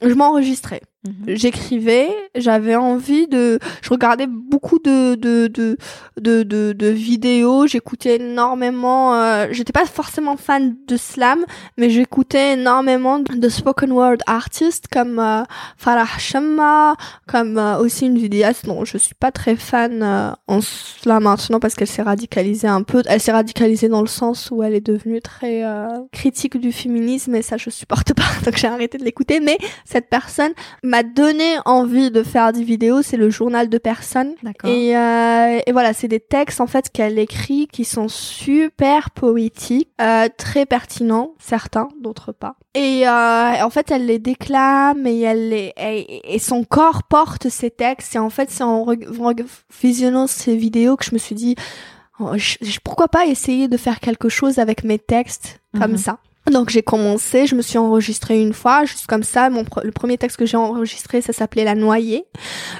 je 0.00 0.14
m'enregistrais. 0.14 0.81
J'écrivais, 1.26 2.10
j'avais 2.36 2.76
envie 2.76 3.26
de 3.26 3.58
je 3.82 3.90
regardais 3.90 4.28
beaucoup 4.28 4.78
de 4.78 5.16
de 5.16 5.48
de 5.48 5.76
de 6.20 6.44
de, 6.44 6.72
de 6.72 6.86
vidéos, 6.86 7.66
j'écoutais 7.66 8.16
énormément 8.16 9.14
euh, 9.16 9.48
j'étais 9.50 9.72
pas 9.72 9.84
forcément 9.84 10.36
fan 10.36 10.76
de 10.86 10.96
slam, 10.96 11.44
mais 11.76 11.90
j'écoutais 11.90 12.52
énormément 12.52 13.18
de 13.18 13.48
spoken 13.48 13.90
word 13.90 14.18
artists 14.26 14.86
comme 14.92 15.18
euh, 15.18 15.42
Farah 15.76 16.18
Shamma, 16.18 16.94
comme 17.26 17.58
euh, 17.58 17.78
aussi 17.78 18.06
une 18.06 18.18
vidéaste 18.18 18.66
dont 18.66 18.84
je 18.84 18.96
suis 18.96 19.14
pas 19.14 19.32
très 19.32 19.56
fan 19.56 20.02
euh, 20.02 20.30
en 20.46 20.60
slam 20.60 21.22
maintenant 21.22 21.60
parce 21.60 21.74
qu'elle 21.74 21.88
s'est 21.88 22.02
radicalisée 22.02 22.68
un 22.68 22.82
peu. 22.82 23.02
Elle 23.06 23.20
s'est 23.20 23.32
radicalisée 23.32 23.88
dans 23.88 24.00
le 24.00 24.06
sens 24.06 24.50
où 24.50 24.62
elle 24.62 24.74
est 24.74 24.86
devenue 24.86 25.20
très 25.20 25.64
euh, 25.64 25.88
critique 26.12 26.58
du 26.58 26.72
féminisme 26.72 27.34
et 27.34 27.42
ça 27.42 27.56
je 27.56 27.70
supporte 27.70 28.12
pas 28.14 28.22
donc 28.44 28.56
j'ai 28.56 28.68
arrêté 28.68 28.98
de 28.98 29.04
l'écouter. 29.04 29.40
Mais 29.40 29.58
cette 29.84 30.08
personne 30.08 30.52
m'a 30.92 31.02
donné 31.02 31.57
envie 31.64 32.11
de 32.11 32.22
faire 32.22 32.52
des 32.52 32.62
vidéos. 32.62 33.02
C'est 33.02 33.16
le 33.16 33.31
journal 33.31 33.68
de 33.68 33.78
personnes 33.78 34.35
et, 34.70 34.96
euh, 34.96 35.61
et 35.66 35.72
voilà, 35.72 35.92
c'est 35.92 36.07
des 36.09 36.20
textes 36.20 36.61
en 36.61 36.66
fait 36.66 36.90
qu'elle 36.90 37.18
écrit 37.18 37.66
qui 37.66 37.85
sont 37.85 38.09
super 38.09 39.11
poétiques, 39.11 39.88
euh, 40.00 40.28
très 40.37 40.66
pertinents, 40.66 41.33
certains, 41.38 41.88
d'autres 42.00 42.33
pas. 42.33 42.57
Et 42.74 43.09
euh, 43.09 43.64
en 43.64 43.70
fait, 43.70 43.90
elle 43.90 44.07
les 44.07 44.18
déclame 44.18 45.07
et 45.07 45.20
elle 45.20 45.48
les 45.50 45.72
et, 45.76 46.35
et 46.35 46.38
son 46.38 46.64
corps 46.64 47.02
porte 47.05 47.48
ces 47.48 47.70
textes. 47.70 48.14
Et 48.16 48.18
en 48.18 48.31
fait, 48.31 48.50
c'est 48.50 48.64
en 48.64 48.87
visionnant 49.83 50.26
ces 50.26 50.57
vidéos 50.57 50.96
que 50.96 51.05
je 51.05 51.12
me 51.14 51.18
suis 51.18 51.35
dit 51.35 51.57
oh, 52.20 52.33
je- 52.37 52.57
je- 52.61 52.78
pourquoi 52.85 53.09
pas 53.09 53.26
essayer 53.26 53.66
de 53.68 53.76
faire 53.76 53.98
quelque 54.00 54.28
chose 54.28 54.59
avec 54.59 54.85
mes 54.85 54.98
textes 54.98 55.61
comme 55.78 55.92
Mhm. 55.92 55.96
ça. 55.96 56.18
Donc 56.50 56.70
j'ai 56.70 56.83
commencé, 56.83 57.46
je 57.46 57.55
me 57.55 57.62
suis 57.62 57.78
enregistrée 57.78 58.40
une 58.42 58.52
fois, 58.52 58.85
juste 58.85 59.07
comme 59.07 59.22
ça. 59.22 59.48
Mon 59.48 59.62
pre- 59.62 59.85
le 59.85 59.92
premier 59.92 60.18
texte 60.18 60.37
que 60.37 60.44
j'ai 60.46 60.57
enregistré, 60.57 61.20
ça 61.20 61.33
s'appelait 61.33 61.62
La 61.64 61.74
Noyée. 61.76 62.24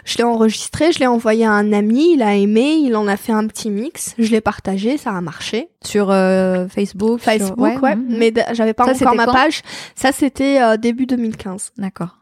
Je 0.05 0.19
l'ai 0.19 0.25
enregistré, 0.25 0.91
je 0.93 0.99
l'ai 0.99 1.07
envoyé 1.07 1.47
à 1.47 1.53
un 1.53 1.73
ami, 1.73 2.15
il 2.15 2.23
a 2.23 2.35
aimé, 2.35 2.73
il 2.75 2.97
en 2.97 3.07
a 3.07 3.17
fait 3.17 3.33
un 3.33 3.47
petit 3.47 3.71
mix, 3.71 4.15
je 4.19 4.31
l'ai 4.33 4.41
partagé, 4.41 4.97
ça 4.99 5.11
a 5.13 5.21
marché. 5.21 5.69
Sur 5.85 6.11
euh, 6.11 6.67
Facebook. 6.69 7.21
sur- 7.21 7.31
Facebook, 7.33 7.81
ouais, 7.83 7.95
mhm. 7.95 8.07
mais 8.19 8.33
j'avais 8.53 8.75
pas 8.75 8.93
Ça, 8.93 9.05
encore 9.05 9.15
ma 9.15 9.27
page. 9.27 9.63
Ça 9.95 10.11
c'était 10.13 10.61
euh, 10.61 10.77
début 10.77 11.07
2015. 11.07 11.71
D'accord. 11.79 12.19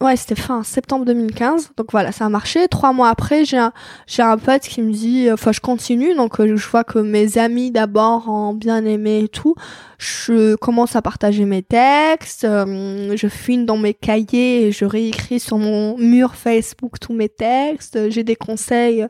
Ouais, 0.00 0.16
c'était 0.16 0.34
fin 0.34 0.62
septembre 0.62 1.04
2015. 1.04 1.70
Donc 1.76 1.86
voilà, 1.92 2.12
ça 2.12 2.26
a 2.26 2.28
marché. 2.28 2.68
Trois 2.68 2.92
mois 2.92 3.08
après, 3.08 3.44
j'ai 3.44 3.56
un, 3.58 3.72
j'ai 4.06 4.22
un 4.22 4.36
pote 4.36 4.62
qui 4.62 4.82
me 4.82 4.92
dit, 4.92 5.30
enfin, 5.32 5.52
je 5.52 5.60
continue. 5.60 6.14
Donc 6.14 6.40
euh, 6.40 6.56
je 6.56 6.68
vois 6.68 6.84
que 6.84 6.98
mes 6.98 7.38
amis 7.38 7.70
d'abord 7.70 8.28
ont 8.28 8.54
bien 8.54 8.84
aimé 8.84 9.20
et 9.24 9.28
tout. 9.28 9.54
Je 9.98 10.56
commence 10.56 10.96
à 10.96 11.02
partager 11.02 11.44
mes 11.44 11.62
textes. 11.62 12.44
euh, 12.44 13.16
je 13.16 13.28
fouine 13.28 13.64
dans 13.66 13.76
mes 13.78 13.94
cahiers 13.94 14.66
et 14.66 14.72
je 14.72 14.84
réécris 14.84 15.40
sur 15.40 15.58
mon 15.58 15.96
mur 15.96 16.34
Facebook 16.34 16.98
tous 17.00 17.14
mes 17.14 17.28
textes. 17.28 18.10
J'ai 18.10 18.24
des 18.24 18.36
conseils 18.36 19.06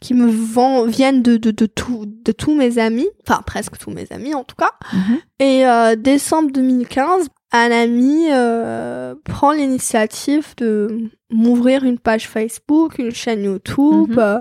qui 0.00 0.12
me 0.14 0.26
vont, 0.26 0.84
viennent 0.86 1.22
de, 1.22 1.36
de, 1.36 1.52
de, 1.52 1.66
tout, 1.66 2.04
de 2.06 2.32
tous 2.32 2.54
mes 2.54 2.78
amis. 2.78 3.08
Enfin, 3.26 3.40
presque 3.46 3.78
tous 3.78 3.90
mes 3.90 4.06
amis 4.10 4.34
en 4.34 4.44
tout 4.44 4.56
cas. 4.56 4.72
Mhm. 4.92 5.18
Et 5.40 5.66
euh, 5.66 5.96
décembre 5.96 6.50
2015, 6.52 7.28
un 7.58 7.70
ami 7.70 8.26
euh, 8.30 9.14
prend 9.24 9.52
l'initiative 9.52 10.54
de 10.56 11.10
m'ouvrir 11.30 11.84
une 11.84 11.98
page 11.98 12.28
Facebook, 12.28 12.98
une 12.98 13.12
chaîne 13.14 13.44
YouTube, 13.44 14.10
Mhm. 14.12 14.18
euh, 14.18 14.40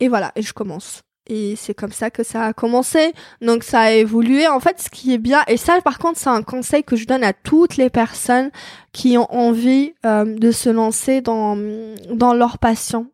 et 0.00 0.08
voilà, 0.08 0.32
et 0.36 0.42
je 0.42 0.52
commence. 0.52 1.02
Et 1.26 1.56
c'est 1.56 1.72
comme 1.72 1.92
ça 1.92 2.10
que 2.10 2.22
ça 2.22 2.42
a 2.44 2.52
commencé. 2.52 3.14
Donc 3.40 3.62
ça 3.64 3.80
a 3.80 3.90
évolué. 3.92 4.46
En 4.46 4.60
fait, 4.60 4.78
ce 4.78 4.90
qui 4.90 5.14
est 5.14 5.18
bien, 5.18 5.40
et 5.48 5.56
ça 5.56 5.80
par 5.82 5.98
contre, 5.98 6.18
c'est 6.18 6.28
un 6.28 6.42
conseil 6.42 6.84
que 6.84 6.96
je 6.96 7.06
donne 7.06 7.24
à 7.24 7.32
toutes 7.32 7.76
les 7.78 7.88
personnes 7.88 8.50
qui 8.92 9.16
ont 9.16 9.32
envie 9.34 9.94
euh, 10.04 10.24
de 10.26 10.50
se 10.50 10.68
lancer 10.68 11.22
dans, 11.22 11.56
dans 12.12 12.34
leur 12.34 12.58
passion. 12.58 13.06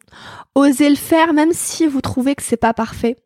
Osez 0.57 0.89
le 0.91 0.97
faire 0.97 1.33
même 1.33 1.53
si 1.53 1.87
vous 1.87 2.01
trouvez 2.01 2.35
que 2.35 2.43
c'est 2.43 2.57
pas 2.57 2.75
parfait 2.75 3.17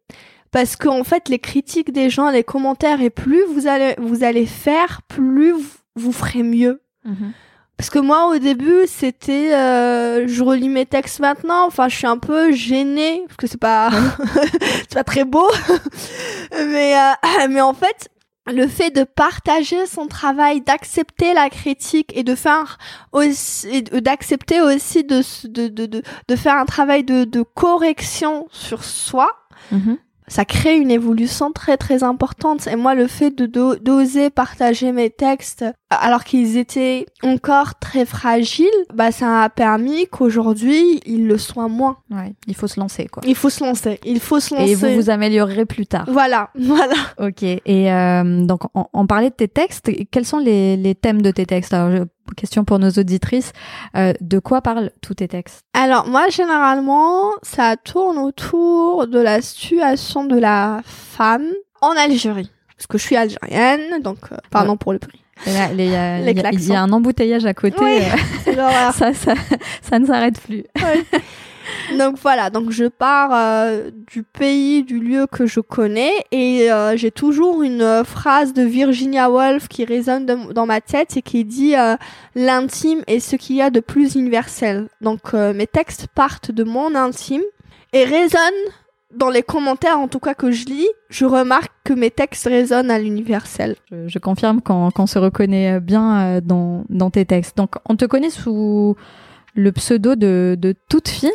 parce 0.50 0.76
que 0.76 0.88
en 0.88 1.02
fait 1.02 1.30
les 1.30 1.38
critiques 1.38 1.90
des 1.90 2.10
gens, 2.10 2.28
les 2.30 2.44
commentaires 2.44 3.00
et 3.00 3.10
plus 3.10 3.42
vous 3.54 3.66
allez 3.66 3.94
vous 3.98 4.22
allez 4.22 4.44
faire, 4.46 5.00
plus 5.08 5.52
vous, 5.52 5.64
vous 5.96 6.12
ferez 6.12 6.42
mieux. 6.42 6.82
Mhm. 7.04 7.32
Parce 7.76 7.90
que 7.90 7.98
moi 7.98 8.28
au 8.28 8.38
début 8.38 8.86
c'était, 8.86 9.52
euh, 9.52 10.28
je 10.28 10.42
relis 10.44 10.68
mes 10.68 10.86
textes 10.86 11.18
maintenant, 11.18 11.66
enfin 11.66 11.88
je 11.88 11.96
suis 11.96 12.06
un 12.06 12.18
peu 12.18 12.52
gênée 12.52 13.24
parce 13.26 13.36
que 13.36 13.46
c'est 13.48 13.60
pas 13.60 13.90
c'est 14.88 14.94
pas 14.94 15.02
très 15.04 15.24
beau, 15.24 15.48
mais 16.52 16.96
euh, 16.96 17.48
mais 17.50 17.60
en 17.60 17.74
fait 17.74 18.08
le 18.46 18.68
fait 18.68 18.90
de 18.90 19.04
partager 19.04 19.86
son 19.86 20.06
travail, 20.06 20.60
d'accepter 20.60 21.32
la 21.32 21.48
critique 21.48 22.12
et 22.14 22.22
de 22.22 22.34
faire 22.34 22.78
aussi, 23.12 23.82
d'accepter 23.82 24.60
aussi 24.60 25.02
de, 25.02 25.22
de, 25.48 25.68
de, 25.68 26.02
de 26.28 26.36
faire 26.36 26.54
un 26.56 26.66
travail 26.66 27.04
de, 27.04 27.24
de 27.24 27.42
correction 27.42 28.46
sur 28.50 28.84
soi, 28.84 29.30
Mhm. 29.70 29.96
Ça 30.26 30.44
crée 30.44 30.76
une 30.76 30.90
évolution 30.90 31.52
très 31.52 31.76
très 31.76 32.02
importante. 32.02 32.66
Et 32.66 32.76
moi, 32.76 32.94
le 32.94 33.06
fait 33.06 33.30
de 33.30 33.46
do- 33.46 33.76
d'oser 33.76 34.30
partager 34.30 34.92
mes 34.92 35.10
textes 35.10 35.64
alors 35.90 36.24
qu'ils 36.24 36.56
étaient 36.56 37.06
encore 37.22 37.78
très 37.78 38.04
fragiles, 38.04 38.66
bah 38.94 39.12
ça 39.12 39.42
a 39.42 39.48
permis 39.48 40.06
qu'aujourd'hui 40.08 41.00
ils 41.06 41.26
le 41.26 41.38
soient 41.38 41.68
moins. 41.68 41.98
Ouais, 42.10 42.34
il 42.46 42.54
faut 42.54 42.66
se 42.66 42.80
lancer 42.80 43.06
quoi. 43.06 43.22
Il 43.26 43.34
faut 43.36 43.50
se 43.50 43.62
lancer. 43.64 44.00
Il 44.04 44.18
faut 44.20 44.40
se 44.40 44.54
lancer. 44.54 44.70
Et 44.70 44.74
vous 44.74 44.88
vous 44.94 45.10
améliorerez 45.10 45.66
plus 45.66 45.86
tard. 45.86 46.04
Voilà, 46.08 46.50
voilà. 46.58 46.94
Ok. 47.20 47.42
Et 47.42 47.92
euh, 47.92 48.44
donc, 48.44 48.62
on, 48.74 48.86
on 48.92 49.06
parlait 49.06 49.30
de 49.30 49.34
tes 49.34 49.48
textes. 49.48 49.90
Quels 50.10 50.24
sont 50.24 50.38
les, 50.38 50.76
les 50.76 50.94
thèmes 50.94 51.22
de 51.22 51.30
tes 51.30 51.46
textes? 51.46 51.72
Alors, 51.74 52.06
question 52.32 52.64
pour 52.64 52.78
nos 52.78 52.90
auditrices. 52.90 53.52
euh, 53.96 54.12
de 54.20 54.38
quoi 54.38 54.62
parlent 54.62 54.90
tous 55.02 55.14
tes 55.14 55.28
textes? 55.28 55.60
Alors 55.74 56.06
moi 56.06 56.28
généralement 56.30 57.30
ça 57.42 57.76
tourne 57.76 58.18
autour 58.18 59.06
de 59.06 59.18
la 59.18 59.42
situation 59.42 60.24
de 60.24 60.38
la 60.38 60.80
femme 60.84 61.46
en 61.80 61.90
Algérie. 61.90 62.50
Parce 62.76 62.86
que 62.86 62.98
je 62.98 63.02
suis 63.04 63.16
algérienne, 63.16 64.02
donc 64.02 64.18
euh, 64.32 64.36
pardon 64.50 64.76
pour 64.76 64.92
le 64.92 64.98
prix. 64.98 65.20
Il 65.46 65.52
y 65.52 65.56
a- 65.56 65.72
y 65.72 66.66
y 66.70 66.76
un 66.76 66.92
embouteillage 66.92 67.44
à 67.46 67.54
côté. 67.54 67.76
Oui. 67.80 67.98
euh, 67.98 68.16
C'est 68.44 68.54
l'horreur. 68.56 68.92
ça, 68.94 69.12
ça, 69.14 69.34
ça 69.82 69.98
ne 69.98 70.06
s'arrête 70.06 70.40
plus. 70.40 70.64
donc 71.98 72.16
voilà, 72.18 72.50
donc 72.50 72.70
je 72.70 72.84
pars 72.84 73.30
euh, 73.32 73.90
du 74.10 74.22
pays, 74.22 74.82
du 74.82 74.98
lieu 75.00 75.26
que 75.26 75.46
je 75.46 75.60
connais 75.60 76.12
et 76.30 76.70
euh, 76.70 76.96
j'ai 76.96 77.10
toujours 77.10 77.62
une 77.62 77.82
euh, 77.82 78.04
phrase 78.04 78.52
de 78.52 78.62
Virginia 78.62 79.30
Woolf 79.30 79.68
qui 79.68 79.84
résonne 79.84 80.26
dans 80.26 80.66
ma 80.66 80.80
tête 80.80 81.16
et 81.16 81.22
qui 81.22 81.44
dit 81.44 81.74
l'intime 82.34 83.02
est 83.06 83.20
ce 83.20 83.36
qu'il 83.36 83.56
y 83.56 83.62
a 83.62 83.70
de 83.70 83.80
plus 83.80 84.14
universel. 84.14 84.88
Donc 85.00 85.32
mes 85.32 85.66
textes 85.66 86.06
partent 86.14 86.50
de 86.50 86.64
mon 86.64 86.94
intime 86.94 87.42
et 87.92 88.04
résonnent 88.04 88.52
dans 89.14 89.30
les 89.30 89.42
commentaires 89.42 89.98
en 89.98 90.08
tout 90.08 90.18
cas 90.18 90.34
que 90.34 90.50
je 90.50 90.64
lis, 90.66 90.88
je 91.08 91.24
remarque 91.24 91.72
que 91.84 91.92
mes 91.92 92.10
textes 92.10 92.46
résonnent 92.46 92.90
à 92.90 92.98
l'universel. 92.98 93.76
Je, 93.90 94.18
confirme 94.18 94.60
qu'on 94.60 95.06
se 95.06 95.18
reconnaît 95.18 95.80
bien 95.80 96.40
dans 96.40 97.10
tes 97.10 97.24
textes. 97.24 97.56
Donc, 97.56 97.76
on 97.88 97.96
te 97.96 98.04
connaît 98.04 98.30
sous 98.30 98.96
le 99.54 99.70
pseudo 99.72 100.14
de, 100.16 100.56
de 100.58 100.74
Toute 100.88 101.08
Fine, 101.08 101.30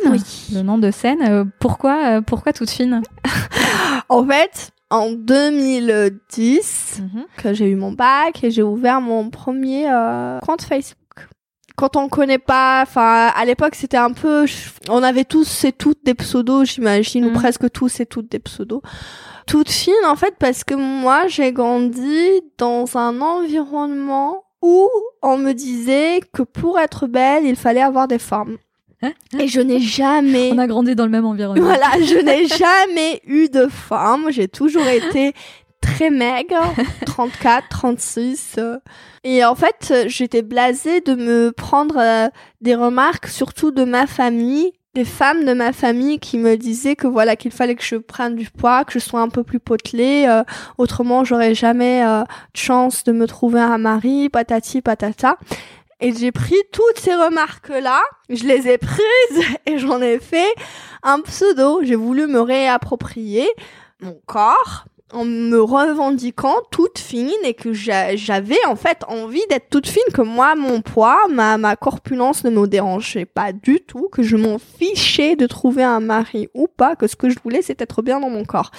le 0.54 0.62
nom 0.62 0.78
de 0.78 0.90
scène. 0.90 1.22
Euh, 1.22 1.44
pourquoi, 1.58 2.18
euh, 2.18 2.20
pourquoi 2.20 2.52
Toute 2.52 2.70
Fine 2.70 3.02
En 4.08 4.26
fait, 4.26 4.70
en 4.90 5.10
2010, 5.12 7.02
que 7.36 7.54
j'ai 7.54 7.68
eu 7.70 7.76
mon 7.76 7.92
bac 7.92 8.42
et 8.44 8.50
j'ai 8.50 8.62
ouvert 8.62 9.00
mon 9.00 9.30
premier 9.30 9.88
euh, 9.90 10.38
compte 10.40 10.62
Facebook. 10.62 10.96
Quand 11.76 11.96
on 11.96 12.08
connaît 12.08 12.38
pas, 12.38 12.82
enfin 12.82 13.30
à 13.34 13.44
l'époque 13.46 13.74
c'était 13.74 13.96
un 13.96 14.12
peu, 14.12 14.44
on 14.90 15.02
avait 15.02 15.24
tous 15.24 15.64
et 15.64 15.72
toutes 15.72 16.04
des 16.04 16.12
pseudos, 16.14 16.64
j'imagine, 16.66 17.24
ou 17.24 17.28
Mhm. 17.28 17.34
presque 17.34 17.70
tous 17.70 18.00
et 18.00 18.06
toutes 18.06 18.30
des 18.30 18.38
pseudos. 18.40 18.82
Toute 19.46 19.70
fine 19.70 19.94
en 20.06 20.14
fait 20.16 20.34
parce 20.38 20.62
que 20.62 20.74
moi 20.74 21.26
j'ai 21.28 21.52
grandi 21.52 22.42
dans 22.58 22.96
un 22.98 23.20
environnement 23.22 24.44
où 24.62 24.88
on 25.22 25.36
me 25.38 25.52
disait 25.52 26.20
que 26.32 26.42
pour 26.42 26.78
être 26.78 27.06
belle 27.06 27.44
il 27.46 27.56
fallait 27.56 27.82
avoir 27.82 28.08
des 28.08 28.18
formes. 28.18 28.56
Et 29.38 29.48
je 29.48 29.60
n'ai 29.60 29.80
jamais 29.98 30.50
On 30.52 30.58
a 30.58 30.66
grandi 30.66 30.94
dans 30.94 31.04
le 31.04 31.10
même 31.10 31.24
environnement. 31.24 31.64
voilà, 31.64 31.88
je 32.04 32.18
n'ai 32.22 32.46
jamais 32.58 33.20
eu 33.26 33.48
de 33.48 33.66
forme. 33.66 34.30
J'ai 34.30 34.46
toujours 34.48 34.86
été 34.86 35.32
très 35.80 36.10
maigre, 36.10 36.74
34, 37.06 37.68
36. 37.70 38.56
euh. 38.58 38.76
Et 39.24 39.42
en 39.44 39.54
fait, 39.54 39.94
j'étais 40.06 40.42
blasée 40.42 41.00
de 41.00 41.14
me 41.14 41.50
prendre 41.52 41.96
euh, 41.98 42.28
des 42.60 42.74
remarques, 42.74 43.28
surtout 43.28 43.70
de 43.70 43.84
ma 43.84 44.06
famille, 44.06 44.72
des 44.94 45.04
femmes 45.04 45.44
de 45.44 45.52
ma 45.52 45.72
famille 45.72 46.18
qui 46.18 46.36
me 46.36 46.56
disaient 46.56 46.96
que 46.96 47.06
voilà 47.06 47.36
qu'il 47.36 47.52
fallait 47.52 47.76
que 47.76 47.84
je 47.84 47.96
prenne 47.96 48.34
du 48.34 48.50
poids, 48.50 48.84
que 48.84 48.92
je 48.92 48.98
sois 48.98 49.20
un 49.20 49.28
peu 49.28 49.44
plus 49.44 49.60
potelée, 49.60 50.26
euh, 50.28 50.42
autrement 50.78 51.24
j'aurais 51.24 51.54
jamais 51.54 52.04
euh, 52.04 52.24
chance 52.54 53.04
de 53.04 53.12
me 53.12 53.26
trouver 53.26 53.60
un 53.60 53.78
mari, 53.78 54.28
patati 54.28 54.82
patata. 54.82 55.36
Et 56.00 56.14
j'ai 56.14 56.32
pris 56.32 56.56
toutes 56.72 56.98
ces 56.98 57.14
remarques-là, 57.14 58.00
je 58.30 58.44
les 58.44 58.68
ai 58.68 58.78
prises 58.78 59.44
et 59.66 59.78
j'en 59.78 60.00
ai 60.00 60.18
fait 60.18 60.52
un 61.02 61.20
pseudo. 61.20 61.80
J'ai 61.82 61.94
voulu 61.94 62.26
me 62.26 62.40
réapproprier 62.40 63.46
mon 64.00 64.18
corps 64.26 64.86
en 65.12 65.24
me 65.24 65.60
revendiquant 65.60 66.54
toute 66.70 66.98
fine 66.98 67.30
et 67.44 67.54
que 67.54 67.72
j'avais 67.72 68.64
en 68.66 68.76
fait 68.76 68.98
envie 69.08 69.42
d'être 69.50 69.68
toute 69.70 69.88
fine, 69.88 70.02
que 70.14 70.22
moi, 70.22 70.54
mon 70.54 70.80
poids, 70.80 71.20
ma, 71.30 71.58
ma 71.58 71.76
corpulence 71.76 72.44
ne 72.44 72.50
me 72.50 72.66
dérangeait 72.66 73.24
pas 73.24 73.52
du 73.52 73.80
tout, 73.80 74.08
que 74.10 74.22
je 74.22 74.36
m'en 74.36 74.58
fichais 74.58 75.36
de 75.36 75.46
trouver 75.46 75.82
un 75.82 76.00
mari 76.00 76.48
ou 76.54 76.68
pas, 76.68 76.96
que 76.96 77.06
ce 77.06 77.16
que 77.16 77.30
je 77.30 77.36
voulais, 77.42 77.62
c'était 77.62 77.80
être 77.80 78.02
bien 78.02 78.20
dans 78.20 78.30
mon 78.30 78.44
corps. 78.44 78.70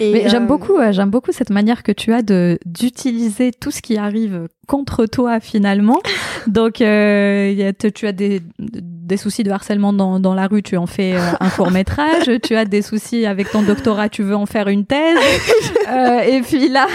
Mais 0.00 0.28
j'aime 0.28 0.44
euh, 0.44 0.46
beaucoup, 0.46 0.78
j'aime 0.90 1.10
beaucoup 1.10 1.32
cette 1.32 1.50
manière 1.50 1.82
que 1.82 1.92
tu 1.92 2.12
as 2.12 2.22
de 2.22 2.58
d'utiliser 2.64 3.52
tout 3.52 3.70
ce 3.70 3.82
qui 3.82 3.98
arrive 3.98 4.48
contre 4.66 5.06
toi 5.06 5.38
finalement. 5.38 6.00
Donc, 6.46 6.80
euh, 6.80 7.72
tu 7.94 8.06
as 8.06 8.12
des, 8.12 8.40
des 9.02 9.16
soucis 9.16 9.42
de 9.42 9.50
harcèlement 9.50 9.92
dans, 9.92 10.20
dans 10.20 10.32
la 10.32 10.46
rue, 10.46 10.62
tu 10.62 10.76
en 10.76 10.86
fais 10.86 11.14
euh, 11.14 11.20
un 11.40 11.50
court 11.50 11.70
métrage. 11.72 12.30
tu 12.42 12.54
as 12.54 12.64
des 12.64 12.82
soucis 12.82 13.26
avec 13.26 13.50
ton 13.50 13.62
doctorat, 13.62 14.08
tu 14.08 14.22
veux 14.22 14.36
en 14.36 14.46
faire 14.46 14.68
une 14.68 14.86
thèse. 14.86 15.18
euh, 15.88 16.20
et 16.20 16.40
puis 16.40 16.68
là, 16.68 16.86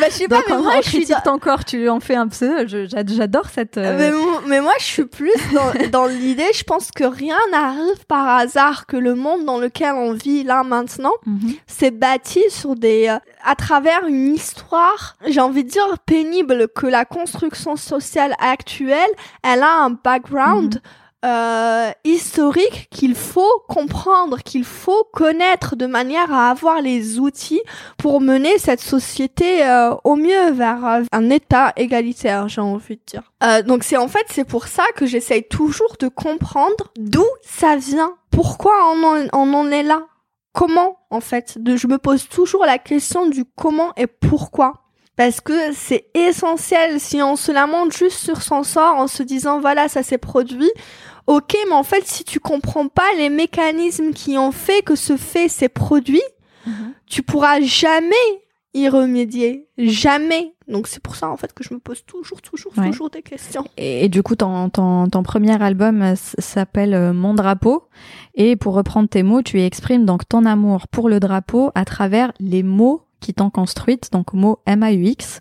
bah, 0.00 0.06
je 0.08 0.14
sais 0.14 0.28
pas, 0.28 0.42
mais 0.48 0.58
moi, 0.58 0.74
je 0.76 0.88
critique 0.88 1.06
suis 1.06 1.24
ton 1.24 1.38
corps, 1.38 1.64
tu 1.64 1.88
en 1.88 1.98
fais 1.98 2.14
un 2.14 2.28
peu. 2.28 2.66
J'adore 2.66 3.48
cette. 3.52 3.78
Euh, 3.78 4.12
mais, 4.46 4.48
mais, 4.48 4.60
moi, 4.60 4.72
je 4.78 4.84
suis 4.84 5.04
plus 5.04 5.34
dans, 5.52 5.88
dans 5.90 6.06
l'idée. 6.06 6.46
Je 6.54 6.62
pense 6.62 6.92
que 6.92 7.04
rien 7.04 7.38
n'arrive 7.50 8.06
par 8.06 8.28
hasard, 8.28 8.86
que 8.86 8.96
le 8.96 9.16
monde 9.16 9.44
dans 9.44 9.58
lequel 9.58 9.94
on 9.94 10.12
vit 10.12 10.44
là 10.44 10.62
maintenant, 10.62 11.14
mhm. 11.26 11.54
c'est 11.66 11.90
bâti 11.90 12.42
sur 12.48 12.76
des, 12.76 13.08
à 13.44 13.54
travers 13.56 14.06
une 14.06 14.34
histoire, 14.34 15.16
j'ai 15.26 15.40
envie 15.40 15.64
de 15.64 15.70
dire 15.70 15.98
pénible, 16.06 16.68
que 16.68 16.86
la 16.86 17.04
construction 17.04 17.74
sociale 17.74 18.34
actuelle, 18.40 19.10
elle 19.42 19.62
a 19.64 19.82
un 19.82 19.90
background. 19.90 20.76
Mhm. 20.76 20.80
Euh, 21.22 21.90
historique 22.02 22.88
qu'il 22.90 23.14
faut 23.14 23.62
comprendre, 23.68 24.38
qu'il 24.38 24.64
faut 24.64 25.06
connaître 25.12 25.76
de 25.76 25.84
manière 25.84 26.32
à 26.32 26.48
avoir 26.48 26.80
les 26.80 27.18
outils 27.18 27.60
pour 27.98 28.22
mener 28.22 28.56
cette 28.56 28.80
société 28.80 29.62
euh, 29.66 29.94
au 30.04 30.16
mieux 30.16 30.50
vers 30.52 30.86
euh, 30.86 31.02
un 31.12 31.28
état 31.28 31.74
égalitaire, 31.76 32.48
j'ai 32.48 32.62
envie 32.62 32.96
de 32.96 33.02
dire. 33.06 33.64
donc 33.66 33.84
c'est 33.84 33.98
en 33.98 34.08
fait 34.08 34.24
c'est 34.30 34.46
pour 34.46 34.66
ça 34.66 34.84
que 34.96 35.04
j'essaye 35.04 35.46
toujours 35.46 35.96
de 36.00 36.08
comprendre 36.08 36.90
d'où 36.96 37.26
ça 37.42 37.76
vient, 37.76 38.14
pourquoi 38.30 38.72
on 38.94 39.04
en, 39.04 39.26
on 39.34 39.52
en 39.52 39.70
est 39.70 39.82
là, 39.82 40.06
comment 40.54 40.96
en 41.10 41.20
fait? 41.20 41.58
De, 41.58 41.76
je 41.76 41.86
me 41.86 41.98
pose 41.98 42.30
toujours 42.30 42.64
la 42.64 42.78
question 42.78 43.28
du 43.28 43.44
comment 43.44 43.92
et 43.98 44.06
pourquoi 44.06 44.80
parce 45.20 45.42
que 45.42 45.72
c'est 45.74 46.06
essentiel. 46.14 46.98
Si 46.98 47.20
on 47.20 47.36
se 47.36 47.52
lamente 47.52 47.94
juste 47.94 48.20
sur 48.20 48.40
son 48.40 48.62
sort 48.62 48.94
en 48.96 49.06
se 49.06 49.22
disant 49.22 49.60
voilà 49.60 49.86
ça 49.86 50.02
s'est 50.02 50.16
produit, 50.16 50.70
ok, 51.26 51.56
mais 51.68 51.74
en 51.74 51.82
fait 51.82 52.06
si 52.06 52.24
tu 52.24 52.40
comprends 52.40 52.88
pas 52.88 53.08
les 53.16 53.28
mécanismes 53.28 54.12
qui 54.12 54.38
ont 54.38 54.52
fait 54.52 54.82
que 54.82 54.96
ce 54.96 55.16
fait 55.16 55.48
s'est 55.48 55.68
produit, 55.68 56.22
mhm. 56.66 56.94
tu 57.06 57.22
pourras 57.22 57.60
jamais 57.60 58.14
y 58.74 58.88
remédier, 58.88 59.68
jamais. 59.78 60.54
Donc 60.68 60.86
c'est 60.86 61.02
pour 61.02 61.16
ça 61.16 61.28
en 61.28 61.36
fait 61.36 61.52
que 61.52 61.64
je 61.64 61.74
me 61.74 61.80
pose 61.80 62.04
toujours, 62.04 62.40
toujours, 62.40 62.72
toujours 62.72 63.10
des 63.10 63.22
questions. 63.22 63.64
Et, 63.76 64.08
du 64.08 64.22
coup, 64.22 64.36
ton, 64.36 64.70
ton, 64.70 65.08
ton, 65.08 65.22
premier 65.22 65.60
album 65.60 66.02
euh, 66.02 66.14
s'appelle 66.16 66.94
euh, 66.94 67.12
Mon 67.12 67.34
drapeau. 67.34 67.88
Et 68.34 68.56
pour 68.56 68.74
reprendre 68.74 69.08
tes 69.08 69.22
mots, 69.22 69.42
tu 69.42 69.60
exprimes 69.60 70.04
donc 70.04 70.28
ton 70.28 70.44
amour 70.44 70.86
pour 70.88 71.08
le 71.08 71.18
drapeau 71.18 71.72
à 71.74 71.84
travers 71.84 72.32
les 72.38 72.62
mots 72.62 73.02
qui 73.18 73.34
t'ont 73.34 73.50
construite, 73.50 74.10
donc 74.12 74.32
mot 74.32 74.60
M-A-U-X. 74.66 75.40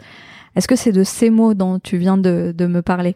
Est-ce 0.56 0.68
que 0.68 0.76
c'est 0.76 0.92
de 0.92 1.04
ces 1.04 1.30
mots 1.30 1.54
dont 1.54 1.80
tu 1.80 1.98
viens 1.98 2.18
de, 2.18 2.54
de 2.56 2.65
me 2.65 2.82
parler? 2.82 3.15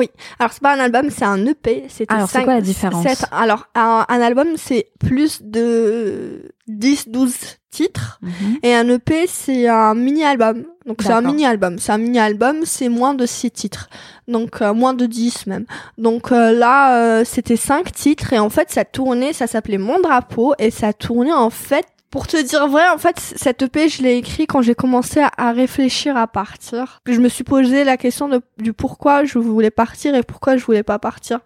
Oui. 0.00 0.08
Alors 0.38 0.50
c'est 0.50 0.62
pas 0.62 0.74
un 0.74 0.80
album, 0.80 1.10
c'est 1.10 1.26
un 1.26 1.44
EP. 1.44 1.86
Alors 2.08 2.30
c'est 2.30 2.42
quoi 2.42 2.54
la 2.54 2.62
différence 2.62 3.04
Alors 3.30 3.66
un, 3.74 4.04
album 4.08 4.48
c'est 4.56 4.86
plus 4.98 5.42
de 5.42 6.54
10-12 6.70 7.58
titres 7.70 8.18
mhm. 8.22 8.58
et 8.62 8.74
un 8.74 8.88
EP 8.88 9.26
c'est 9.26 9.68
un 9.68 9.94
mini-album. 9.94 10.64
Donc 10.86 11.02
c'est 11.02 11.12
un 11.12 11.20
mini-album. 11.20 11.78
C'est 11.78 11.92
un 11.92 11.98
mini-album, 11.98 12.60
c'est 12.64 12.88
moins 12.88 13.12
de 13.12 13.26
6 13.26 13.50
titres. 13.50 13.90
Donc 14.26 14.62
euh, 14.62 14.72
moins 14.72 14.94
de 14.94 15.04
10 15.04 15.46
même. 15.48 15.66
Donc 15.98 16.32
euh, 16.32 16.52
là 16.52 16.96
euh, 16.96 17.24
c'était 17.26 17.56
5 17.56 17.92
titres 17.92 18.32
et 18.32 18.38
en 18.38 18.48
fait 18.48 18.70
ça 18.70 18.86
tournait, 18.86 19.34
ça 19.34 19.46
s'appelait 19.46 19.76
Mon 19.76 20.00
drapeau 20.00 20.54
et 20.58 20.70
ça 20.70 20.94
tournait 20.94 21.30
en 21.30 21.50
fait 21.50 21.84
pour 22.10 22.26
te 22.26 22.36
dire 22.36 22.66
vrai, 22.66 22.88
en 22.88 22.98
fait, 22.98 23.20
cette 23.20 23.62
EP, 23.62 23.88
je 23.88 24.02
l'ai 24.02 24.16
écrit 24.16 24.46
quand 24.46 24.62
j'ai 24.62 24.74
commencé 24.74 25.20
à, 25.36 25.52
réfléchir 25.52 26.16
à 26.16 26.26
partir. 26.26 27.00
Je 27.06 27.20
me 27.20 27.28
suis 27.28 27.44
posé 27.44 27.84
la 27.84 27.96
question 27.96 28.28
du 28.58 28.72
pourquoi 28.72 29.24
je 29.24 29.38
voulais 29.38 29.70
partir 29.70 30.14
et 30.16 30.24
pourquoi 30.24 30.56
je 30.56 30.64
voulais 30.64 30.82
pas 30.82 30.98
partir. 30.98 31.38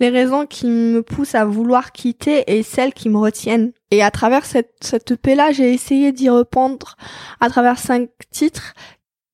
Les 0.00 0.10
raisons 0.10 0.44
qui 0.44 0.66
me 0.66 1.02
poussent 1.02 1.34
à 1.34 1.46
vouloir 1.46 1.92
quitter 1.92 2.44
et 2.46 2.62
celles 2.62 2.92
qui 2.92 3.08
me 3.08 3.16
retiennent. 3.16 3.72
Et 3.90 4.02
à 4.02 4.10
travers 4.10 4.44
cette, 4.44 4.74
cette 4.82 5.12
EP-là, 5.12 5.52
j'ai 5.52 5.72
essayé 5.72 6.12
d'y 6.12 6.28
répondre 6.28 6.96
à 7.40 7.48
travers 7.48 7.78
cinq 7.78 8.10
titres. 8.30 8.74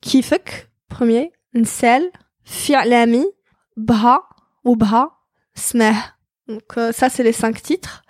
Kifek, 0.01 0.69
premier. 0.89 1.33
Nsel, 1.55 2.11
Fi'lami, 2.45 3.27
Bha 3.77 4.23
ou 4.65 4.77
Bha, 4.77 5.11
Smeh. 5.55 5.95
Donc 6.48 6.78
euh, 6.78 6.92
ça 6.92 7.08
c'est 7.10 7.24
les 7.24 7.32
cinq 7.32 7.62
titres 7.62 8.04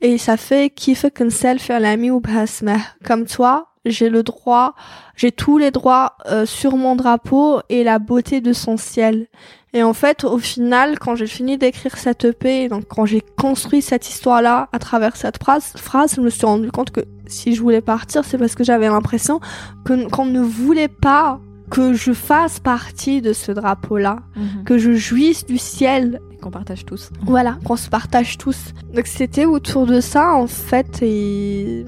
et 0.00 0.16
ça 0.16 0.36
fait 0.36 0.72
fait 0.94 1.10
كنسال 1.10 1.58
faire 1.58 1.80
l'ami 1.80 2.10
ou 2.10 2.20
بهاسمه 2.20 2.80
comme 3.04 3.26
toi 3.26 3.66
j'ai 3.84 4.10
le 4.10 4.22
droit 4.22 4.74
j'ai 5.16 5.32
tous 5.32 5.58
les 5.58 5.72
droits 5.72 6.16
euh, 6.26 6.46
sur 6.46 6.76
mon 6.76 6.94
drapeau 6.94 7.60
et 7.68 7.82
la 7.82 7.98
beauté 7.98 8.40
de 8.40 8.52
son 8.52 8.76
ciel 8.76 9.26
et 9.72 9.82
en 9.82 9.92
fait 9.92 10.22
au 10.22 10.38
final 10.38 11.00
quand 11.00 11.16
j'ai 11.16 11.26
fini 11.26 11.58
d'écrire 11.58 11.96
cette 11.96 12.24
EP 12.24 12.68
donc 12.68 12.84
quand 12.86 13.06
j'ai 13.06 13.22
construit 13.36 13.82
cette 13.82 14.08
histoire 14.08 14.40
là 14.40 14.68
à 14.72 14.78
travers 14.78 15.16
cette 15.16 15.42
phrase 15.42 15.72
phrase 15.76 16.14
je 16.14 16.20
me 16.20 16.30
suis 16.30 16.46
rendu 16.46 16.70
compte 16.70 16.90
que 16.90 17.00
si 17.26 17.54
je 17.54 17.60
voulais 17.60 17.80
partir 17.80 18.24
c'est 18.24 18.38
parce 18.38 18.54
que 18.54 18.62
j'avais 18.62 18.88
l'impression 18.88 19.40
que 19.84 20.08
qu'on 20.10 20.26
ne 20.26 20.40
voulait 20.40 20.94
pas 21.08 21.40
que 21.70 21.94
je 21.94 22.12
fasse 22.12 22.58
partie 22.58 23.22
de 23.22 23.32
ce 23.32 23.52
drapeau-là, 23.52 24.16
mhm. 24.36 24.64
que 24.64 24.76
je 24.78 24.92
jouisse 24.94 25.46
du 25.46 25.58
ciel. 25.58 26.20
Qu'on 26.42 26.50
partage 26.50 26.84
tous. 26.84 27.10
Voilà, 27.22 27.58
qu'on 27.64 27.76
se 27.76 27.88
partage 27.88 28.38
tous. 28.38 28.72
Donc 28.94 29.06
c'était 29.06 29.44
autour 29.44 29.86
de 29.86 30.00
ça, 30.00 30.34
en 30.34 30.46
fait, 30.46 31.02
et... 31.02 31.84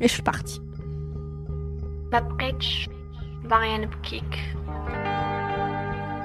Et 0.00 0.06
je 0.08 0.12
suis 0.12 0.22
partie. 0.22 0.60
ما 2.12 2.20
بقيتش 2.20 2.88
باغيه 3.44 3.76
نبكيك 3.76 4.38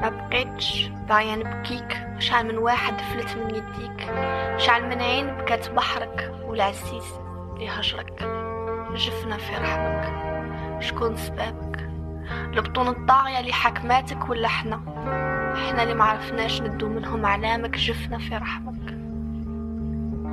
ما 0.02 0.10
بقيتش 0.10 0.90
باغيه 1.10 1.36
نبكيك 1.36 2.08
شحال 2.20 2.48
من 2.48 2.58
واحد 2.58 3.02
فلت 3.02 3.38
من 3.38 3.50
يديك 3.50 4.12
شحال 4.58 4.90
من 4.90 5.02
عين 5.02 5.28
بكات 5.28 5.72
بحرك 5.72 6.32
والعسيس 6.48 7.04
اللي 7.54 7.70
هجرك 7.70 8.28
جفنا 8.96 9.38
في 9.38 9.54
رحمك 9.54 10.14
شكون 10.80 11.18
سبابك 11.18 11.87
البطون 12.54 12.88
الطاغية 12.88 13.40
اللي 13.40 13.54
حكماتك 13.54 14.30
ولا 14.30 14.48
حنا 14.48 14.82
حنا 15.56 15.84
اللي 15.84 15.94
معرفناش 15.94 16.62
ندو 16.62 16.90
منهم 16.90 17.26
علامك 17.26 17.78
جفنا 17.78 18.18
في 18.18 18.36
رحمك 18.38 18.94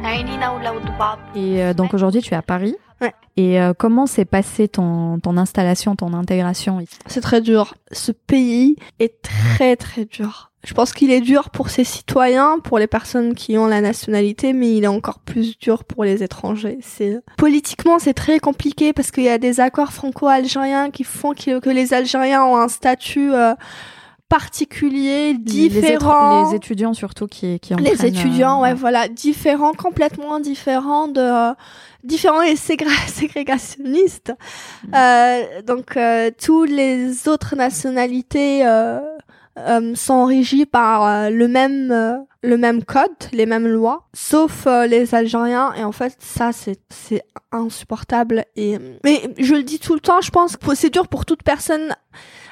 عينينا 0.04 0.50
ولاو 0.50 0.78
ضباب 0.78 1.18
Et 1.34 1.62
euh, 1.62 1.74
donc 1.74 1.94
aujourd'hui 1.94 2.22
tu 2.22 2.34
es 2.34 2.36
à 2.36 2.42
Paris 2.42 2.76
Ouais. 3.02 3.14
Et 3.38 3.58
euh, 3.60 3.72
comment 3.82 4.06
s'est 4.06 4.26
passée 4.26 4.68
ton, 4.68 5.18
ton 5.20 5.38
installation, 5.38 5.96
ton 5.96 6.12
intégration 6.12 6.80
ici 6.80 6.98
C'est 7.06 7.22
très 7.22 7.40
dur. 7.40 7.74
Ce 7.92 8.12
pays 8.12 8.76
est 8.98 9.22
très 9.22 9.74
très 9.76 10.04
dur. 10.04 10.50
Je 10.65 10.73
pense 10.73 10.93
qu'il 10.93 11.11
est 11.11 11.21
dur 11.21 11.49
pour 11.49 11.69
ses 11.69 11.83
citoyens, 11.83 12.59
pour 12.59 12.79
les 12.79 12.87
personnes 12.87 13.35
qui 13.35 13.57
ont 13.57 13.67
la 13.67 13.81
nationalité, 13.81 14.53
mais 14.53 14.75
il 14.75 14.83
est 14.83 14.87
encore 14.87 15.19
plus 15.19 15.57
dur 15.57 15.83
pour 15.83 16.03
les 16.03 16.23
étrangers. 16.23 16.79
C'est 16.81 17.19
politiquement 17.37 17.99
c'est 17.99 18.13
très 18.13 18.39
compliqué 18.39 18.91
parce 18.91 19.11
qu'il 19.11 19.23
y 19.23 19.29
a 19.29 19.37
des 19.37 19.59
accords 19.59 19.93
franco-algériens 19.93 20.91
qui 20.91 21.03
font 21.03 21.33
que, 21.33 21.69
les 21.69 21.93
Algériens 21.93 22.43
ont 22.43 22.57
un 22.57 22.67
statut 22.67 23.33
euh, 23.33 23.53
particulier, 24.29 25.35
différent. 25.35 26.49
Les, 26.49 26.55
étudiants 26.55 26.93
surtout 26.93 27.27
qui 27.27 27.59
qui 27.59 27.75
Les 27.75 28.05
étudiants, 28.05 28.59
euh, 28.59 28.63
ouais, 28.63 28.73
voilà, 28.73 29.07
différents, 29.07 29.73
complètement 29.73 30.39
différents 30.39 31.07
de 31.07 31.53
différents 32.05 32.41
et 32.41 32.55
ségrégationnistes. 33.07 34.33
Mm. 34.87 34.95
Euh, 34.95 35.61
donc 35.63 35.97
euh, 35.97 36.31
tous 36.39 36.63
les 36.63 37.27
autres 37.27 37.55
nationalités 37.55 38.65
euh, 38.65 38.99
euh, 39.57 39.95
sont 39.95 40.25
régis 40.25 40.65
par 40.65 41.05
euh, 41.05 41.29
le 41.29 41.47
même 41.47 41.91
euh, 41.91 42.17
le 42.43 42.57
même 42.57 42.83
code, 42.83 43.09
les 43.31 43.45
mêmes 43.45 43.67
lois, 43.67 44.03
sauf 44.13 44.67
euh, 44.67 44.85
les 44.85 45.15
Algériens. 45.15 45.73
Et 45.77 45.83
en 45.83 45.91
fait, 45.91 46.15
ça 46.19 46.51
c'est 46.51 46.79
c'est 46.89 47.23
insupportable. 47.51 48.45
Et 48.55 48.77
mais 49.03 49.21
je 49.37 49.55
le 49.55 49.63
dis 49.63 49.79
tout 49.79 49.93
le 49.93 49.99
temps, 49.99 50.21
je 50.21 50.29
pense 50.31 50.55
que 50.57 50.75
c'est 50.75 50.89
dur 50.91 51.07
pour 51.07 51.25
toute 51.25 51.43
personne 51.43 51.95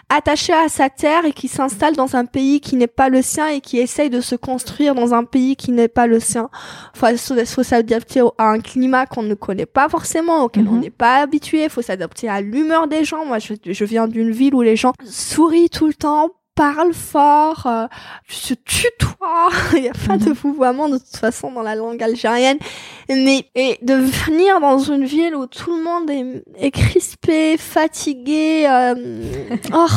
attachée 0.10 0.54
à 0.54 0.68
sa 0.70 0.90
terre 0.90 1.26
et 1.26 1.32
qui 1.32 1.48
s'installe 1.48 1.96
dans 1.96 2.16
un 2.16 2.26
pays 2.26 2.60
qui 2.60 2.76
n'est 2.76 2.88
pas 2.88 3.10
le 3.10 3.22
sien 3.22 3.48
et 3.48 3.62
qui 3.62 3.80
essaye 3.80 4.10
de 4.10 4.22
se 4.22 4.36
construire 4.36 4.96
dans 4.96 5.14
un 5.14 5.24
pays 5.24 5.56
qui 5.56 5.72
n'est 5.72 5.88
pas 5.88 6.08
le 6.08 6.20
sien. 6.20 6.50
Faut, 6.94 7.08
faut 7.46 7.64
s'adapter 7.64 8.22
à 8.38 8.50
un 8.50 8.60
climat 8.60 9.06
qu'on 9.06 9.24
ne 9.24 9.34
connaît 9.34 9.66
pas 9.66 9.90
forcément, 9.90 10.44
auquel 10.44 10.68
on 10.68 10.74
Mhm. 10.74 10.80
n'est 10.82 10.90
pas 10.90 11.18
habitué. 11.22 11.68
Faut 11.70 11.82
s'adapter 11.82 12.30
à 12.30 12.42
l'humeur 12.42 12.88
des 12.88 13.06
gens. 13.06 13.26
Moi, 13.26 13.40
je, 13.40 13.54
je 13.66 13.86
viens 13.86 14.08
d'une 14.08 14.32
ville 14.32 14.54
où 14.56 14.62
les 14.62 14.76
gens 14.76 14.94
sourient 15.06 15.70
tout 15.70 15.88
le 15.88 15.94
temps, 15.94 16.30
parlent 16.56 16.94
fort, 16.94 17.66
euh, 17.66 17.88
se 18.28 18.54
tutoient. 18.54 19.50
Il 19.74 19.82
n'y 19.82 19.90
a 19.90 19.94
pas 20.08 20.18
de 20.18 20.32
vouvoiement 20.32 20.90
de 20.90 20.98
toute 20.98 21.18
façon 21.18 21.52
dans 21.52 21.64
la 21.64 21.76
langue 21.76 22.02
algérienne. 22.02 22.58
Mais 23.10 23.46
et 23.56 23.78
de 23.82 23.94
venir 23.96 24.60
dans 24.60 24.78
une 24.80 25.06
ville 25.06 25.36
où 25.36 25.46
tout 25.48 25.76
le 25.76 25.84
monde 25.84 26.10
est, 26.10 26.44
est 26.66 26.72
crispé, 26.72 27.58
fatigué, 27.58 28.66
euh, 28.70 28.96
oh, 29.74 29.88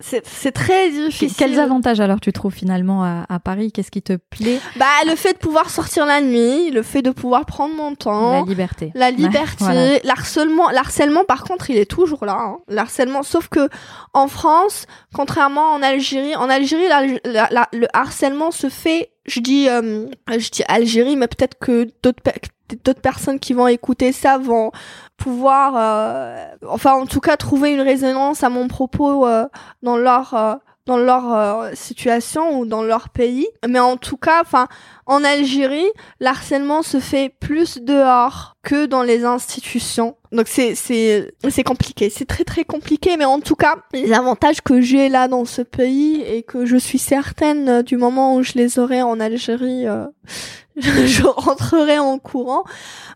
c'est 0.00 0.52
très 0.52 0.90
difficile. 0.90 1.32
Quels 1.36 1.60
avantages 1.60 2.00
alors 2.00 2.20
tu 2.20 2.32
trouves 2.32 2.52
finalement 2.54 3.02
à, 3.04 3.24
à 3.28 3.38
Paris? 3.38 3.72
Qu'est-ce 3.72 3.90
qui 3.90 4.02
te 4.02 4.14
plaît? 4.30 4.58
Bah 4.76 4.86
le 5.06 5.14
fait 5.16 5.34
de 5.34 5.38
pouvoir 5.38 5.70
sortir 5.70 6.06
la 6.06 6.20
nuit, 6.20 6.70
le 6.70 6.82
fait 6.82 7.02
de 7.02 7.10
pouvoir 7.10 7.44
prendre 7.46 7.74
mon 7.74 7.94
temps. 7.94 8.32
La 8.32 8.42
liberté. 8.42 8.92
La 8.94 9.06
Ouais, 9.06 9.12
liberté, 9.12 9.56
voilà. 9.64 9.98
l'harcèlement, 10.04 10.70
l'harcèlement 10.70 11.24
par 11.24 11.44
contre 11.44 11.70
il 11.70 11.76
est 11.76 11.90
toujours 11.90 12.24
là. 12.24 12.36
Hein. 12.38 12.56
L'harcèlement, 12.68 13.22
sauf 13.22 13.48
que 13.48 13.68
en 14.14 14.28
France, 14.28 14.86
contrairement 15.14 15.70
en 15.72 15.82
Algérie, 15.82 16.34
en 16.36 16.48
Algérie 16.50 16.88
la- 16.88 17.06
la- 17.30 17.48
la- 17.50 17.68
le 17.72 17.86
harcèlement 17.92 18.50
se 18.50 18.68
fait, 18.68 19.10
je 19.26 19.40
dis, 19.40 19.68
euh, 19.68 20.06
je 20.28 20.50
dis 20.50 20.62
Algérie, 20.68 21.16
mais 21.16 21.28
peut-être 21.28 21.58
que 21.58 21.84
d'autres 22.02 22.22
pe- 22.22 22.76
d'autres 22.84 23.00
personnes 23.02 23.38
qui 23.38 23.52
vont 23.52 23.68
écouter 23.68 24.12
ça 24.12 24.38
vont 24.38 24.72
pouvoir, 25.18 25.74
euh, 25.76 26.46
enfin 26.68 26.94
en 26.94 27.06
tout 27.06 27.20
cas 27.20 27.36
trouver 27.36 27.70
une 27.72 27.82
résonance 27.82 28.42
à 28.42 28.48
mon 28.48 28.66
propos 28.66 29.26
euh, 29.26 29.44
dans 29.82 29.96
leur 29.98 30.32
euh, 30.34 30.54
dans 30.86 30.96
leur 30.96 31.32
euh, 31.32 31.70
situation 31.74 32.58
ou 32.58 32.66
dans 32.66 32.82
leur 32.82 33.08
pays. 33.08 33.46
Mais 33.68 33.78
en 33.78 33.96
tout 33.96 34.16
cas, 34.16 34.40
enfin 34.40 34.68
en 35.06 35.24
Algérie, 35.24 35.90
l'harcèlement 36.20 36.82
se 36.82 37.00
fait 37.00 37.28
plus 37.40 37.78
dehors 37.78 38.56
que 38.62 38.86
dans 38.86 39.02
les 39.02 39.24
institutions. 39.24 40.16
Donc 40.32 40.46
c'est 40.48 40.74
c'est 40.74 41.34
c'est 41.50 41.64
compliqué, 41.64 42.08
c'est 42.08 42.24
très 42.24 42.44
très 42.44 42.64
compliqué 42.64 43.16
mais 43.16 43.24
en 43.24 43.40
tout 43.40 43.56
cas, 43.56 43.76
les 43.92 44.12
avantages 44.12 44.60
que 44.62 44.80
j'ai 44.80 45.08
là 45.08 45.28
dans 45.28 45.44
ce 45.44 45.62
pays 45.62 46.22
et 46.22 46.42
que 46.42 46.64
je 46.64 46.76
suis 46.76 46.98
certaine 46.98 47.68
euh, 47.68 47.82
du 47.82 47.96
moment 47.96 48.36
où 48.36 48.42
je 48.42 48.52
les 48.54 48.78
aurai 48.78 49.02
en 49.02 49.20
Algérie 49.20 49.86
euh, 49.86 50.06
je 50.76 51.24
rentrerai 51.24 51.98
en 51.98 52.18
courant, 52.18 52.64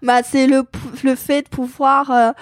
bah 0.02 0.22
c'est 0.22 0.46
le 0.46 0.64
le 1.04 1.14
fait 1.14 1.42
de 1.42 1.48
pouvoir 1.48 2.10
euh, 2.10 2.32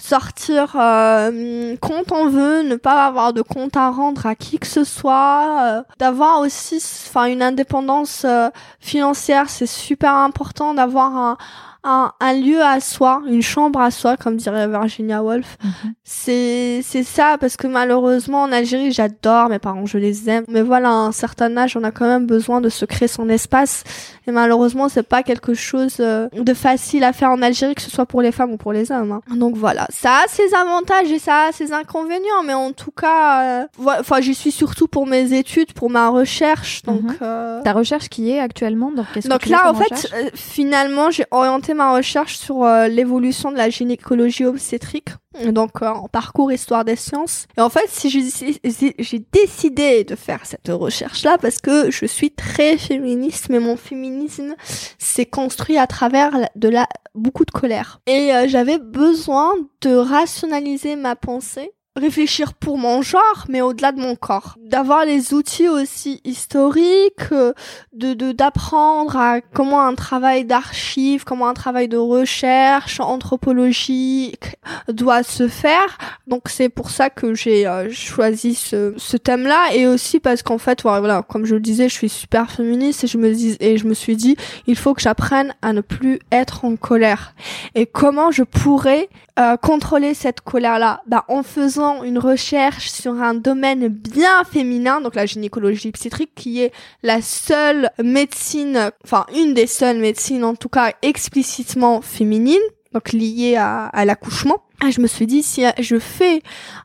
sortir 0.00 0.76
euh, 0.76 1.76
quand 1.80 2.12
on 2.12 2.28
veut, 2.28 2.62
ne 2.62 2.76
pas 2.76 3.06
avoir 3.06 3.32
de 3.32 3.42
compte 3.42 3.76
à 3.76 3.90
rendre 3.90 4.26
à 4.26 4.34
qui 4.34 4.58
que 4.58 4.66
ce 4.66 4.84
soit, 4.84 5.62
euh, 5.62 5.82
d'avoir 5.98 6.40
aussi 6.40 6.76
enfin 7.08 7.26
une 7.26 7.42
indépendance 7.42 8.24
euh, 8.24 8.48
financière, 8.80 9.50
c'est 9.50 9.66
super 9.66 10.14
important 10.14 10.74
d'avoir 10.74 11.16
un, 11.16 11.36
un 11.84 12.12
un 12.20 12.32
lieu 12.34 12.62
à 12.62 12.80
soi, 12.80 13.22
une 13.26 13.42
chambre 13.42 13.80
à 13.80 13.90
soi 13.90 14.16
comme 14.16 14.36
dirait 14.36 14.68
Virginia 14.68 15.22
Woolf. 15.22 15.56
Mhm. 15.64 15.92
C'est 16.04 16.80
c'est 16.84 17.02
ça 17.04 17.36
parce 17.40 17.56
que 17.56 17.66
malheureusement 17.66 18.42
en 18.42 18.52
Algérie, 18.52 18.92
j'adore 18.92 19.48
mes 19.48 19.58
parents, 19.58 19.86
je 19.86 19.96
les 19.98 20.28
aime, 20.28 20.44
mais 20.48 20.62
voilà, 20.62 20.88
à 20.88 20.92
un 20.92 21.12
certain 21.12 21.56
âge, 21.56 21.76
on 21.76 21.84
a 21.84 21.90
quand 21.90 22.06
même 22.06 22.26
besoin 22.26 22.60
de 22.60 22.68
se 22.68 22.84
créer 22.84 23.08
son 23.08 23.28
espace 23.28 23.84
et 24.26 24.32
malheureusement, 24.32 24.88
c'est 24.88 25.02
pas 25.02 25.22
quelque 25.22 25.54
chose 25.54 25.96
euh, 26.00 26.28
de 26.32 26.54
facile 26.54 27.04
à 27.04 27.12
faire 27.12 27.30
en 27.30 27.40
Algérie 27.42 27.74
que 27.74 27.82
ce 27.82 27.90
soit 27.90 28.06
pour 28.06 28.22
les 28.22 28.32
femmes 28.32 28.52
ou 28.52 28.56
pour 28.56 28.72
les 28.72 28.90
hommes. 28.92 29.12
hein. 29.12 29.36
Donc 29.36 29.56
voilà, 29.56 29.86
ça 29.90 30.22
a 30.24 30.28
ses 30.28 30.52
avantages 30.54 31.10
et 31.10 31.18
ça 31.18 31.46
a 31.48 31.52
ses 31.52 31.72
inconvénients, 31.72 32.42
mais 32.44 32.54
en 32.54 32.72
tout 32.72 32.90
cas, 32.92 33.62
euh, 33.62 33.66
voilà, 33.78 34.00
enfin, 34.00 34.20
j'y 34.20 34.34
suis 34.34 34.50
surtout 34.52 34.88
pour 34.88 35.06
mes 35.06 35.32
études, 35.32 35.72
pour 35.72 35.90
ma 35.90 36.08
recherche, 36.08 36.82
donc 36.82 37.02
Mhm. 37.02 37.16
euh, 37.22 37.62
Ta 37.62 37.72
recherche 37.72 38.08
qui 38.08 38.30
est 38.30 38.40
actuellement 38.40 38.90
donc 38.90 39.06
que 39.14 39.28
donc 39.28 39.40
tu 39.40 39.48
là, 39.50 39.70
en 39.70 39.74
fait, 39.74 40.08
euh, 40.14 40.30
finalement, 40.34 41.10
j'ai 41.10 41.24
orienté 41.30 41.69
ma 41.74 41.94
recherche 41.94 42.36
sur 42.36 42.64
euh, 42.64 42.88
l'évolution 42.88 43.52
de 43.52 43.56
la 43.56 43.70
gynécologie 43.70 44.44
obstétrique, 44.44 45.10
donc 45.44 45.82
euh, 45.82 45.88
en 45.88 46.08
parcours 46.08 46.52
histoire 46.52 46.84
des 46.84 46.96
sciences. 46.96 47.46
Et 47.56 47.60
en 47.60 47.70
fait, 47.70 47.88
si 47.88 48.10
j'ai 48.10 49.26
décidé 49.32 50.04
de 50.04 50.16
faire 50.16 50.44
cette 50.44 50.68
recherche-là 50.68 51.38
parce 51.38 51.58
que 51.58 51.90
je 51.90 52.06
suis 52.06 52.30
très 52.30 52.76
féministe, 52.76 53.48
mais 53.50 53.60
mon 53.60 53.76
féminisme 53.76 54.54
s'est 54.98 55.26
construit 55.26 55.78
à 55.78 55.86
travers 55.86 56.32
de 56.56 56.68
la 56.68 56.86
beaucoup 57.14 57.44
de 57.44 57.50
colère. 57.50 58.00
Et 58.06 58.32
euh, 58.32 58.46
j'avais 58.48 58.78
besoin 58.78 59.54
de 59.80 59.94
rationaliser 59.94 60.96
ma 60.96 61.16
pensée 61.16 61.72
réfléchir 61.96 62.54
pour 62.54 62.78
mon 62.78 63.02
genre, 63.02 63.44
mais 63.48 63.60
au-delà 63.60 63.92
de 63.92 64.00
mon 64.00 64.14
corps. 64.16 64.54
D'avoir 64.64 65.04
les 65.04 65.34
outils 65.34 65.68
aussi 65.68 66.20
historiques, 66.24 67.32
euh, 67.32 67.52
de 67.92 68.14
de- 68.14 68.32
d'apprendre 68.32 69.16
à 69.16 69.40
comment 69.40 69.82
un 69.82 69.94
travail 69.94 70.44
d'archive, 70.44 71.24
comment 71.24 71.48
un 71.48 71.54
travail 71.54 71.88
de 71.88 71.96
recherche 71.96 73.00
anthropologique 73.00 74.56
doit 74.88 75.22
se 75.22 75.48
faire. 75.48 75.98
Donc 76.26 76.42
c'est 76.48 76.68
pour 76.68 76.90
ça 76.90 77.10
que 77.10 77.34
j'ai 77.34 77.66
euh, 77.66 77.90
choisi 77.90 78.54
ce, 78.54 78.94
ce 78.96 79.16
thème-là 79.16 79.74
et 79.74 79.86
aussi 79.86 80.20
parce 80.20 80.42
qu'en 80.42 80.58
fait 80.58 80.82
voilà, 80.82 81.22
comme 81.22 81.44
je 81.44 81.54
le 81.54 81.60
disais, 81.60 81.88
je 81.88 81.94
suis 81.94 82.08
super 82.08 82.50
féministe 82.50 83.04
et 83.04 83.06
je 83.06 83.18
me 83.18 83.32
dis 83.32 83.56
et 83.60 83.76
je 83.78 83.86
me 83.86 83.94
suis 83.94 84.16
dit 84.16 84.36
il 84.66 84.76
faut 84.76 84.94
que 84.94 85.02
j'apprenne 85.02 85.54
à 85.62 85.72
ne 85.72 85.80
plus 85.80 86.20
être 86.30 86.64
en 86.64 86.76
colère. 86.76 87.34
Et 87.74 87.86
comment 87.86 88.30
je 88.30 88.42
pourrais 88.44 89.08
euh, 89.40 89.56
contrôler 89.56 90.12
cette 90.14 90.42
colère-là 90.42 91.00
bah, 91.06 91.24
En 91.28 91.42
faisant 91.42 92.02
une 92.04 92.18
recherche 92.18 92.90
sur 92.90 93.12
un 93.20 93.34
domaine 93.34 93.88
bien 93.88 94.44
féminin, 94.44 95.00
donc 95.00 95.14
la 95.14 95.26
gynécologie 95.26 95.88
obstétrique, 95.88 96.34
qui 96.34 96.60
est 96.60 96.72
la 97.02 97.22
seule 97.22 97.90
médecine, 98.02 98.90
enfin 99.04 99.24
une 99.34 99.54
des 99.54 99.66
seules 99.66 99.98
médecines 99.98 100.44
en 100.44 100.54
tout 100.54 100.68
cas 100.68 100.92
explicitement 101.02 102.02
féminine, 102.02 102.60
donc 102.92 103.12
liée 103.12 103.56
à, 103.56 103.86
à 103.86 104.04
l'accouchement. 104.04 104.62
Et 104.86 104.92
je 104.92 105.00
me 105.00 105.06
suis 105.06 105.26
dit, 105.26 105.42
si 105.42 105.62
je 105.78 105.98
fais 105.98 106.42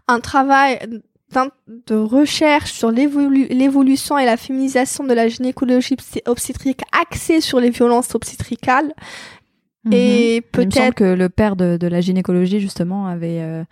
un 0.08 0.20
travail 0.20 0.80
de 1.68 1.96
recherche 1.96 2.72
sur 2.72 2.92
l'évolu- 2.92 3.48
l'évolution 3.50 4.18
et 4.18 4.26
la 4.26 4.38
féminisation 4.38 5.04
de 5.04 5.14
la 5.14 5.28
gynécologie 5.28 5.96
obsté- 5.96 6.22
obstétrique 6.28 6.82
axée 6.94 7.42
sur 7.42 7.60
les 7.60 7.72
violences 7.72 8.16
obstétricales, 8.16 8.94
Mhm. 9.86 9.94
et 9.94 10.42
peut-être 10.42 10.96
que 10.96 11.04
le 11.04 11.30
père 11.30 11.56
de, 11.56 11.78
de 11.78 11.88
la 11.88 12.02
gynécologie, 12.02 12.60
justement, 12.60 13.06
avait 13.08 13.40
euh, 13.42 13.64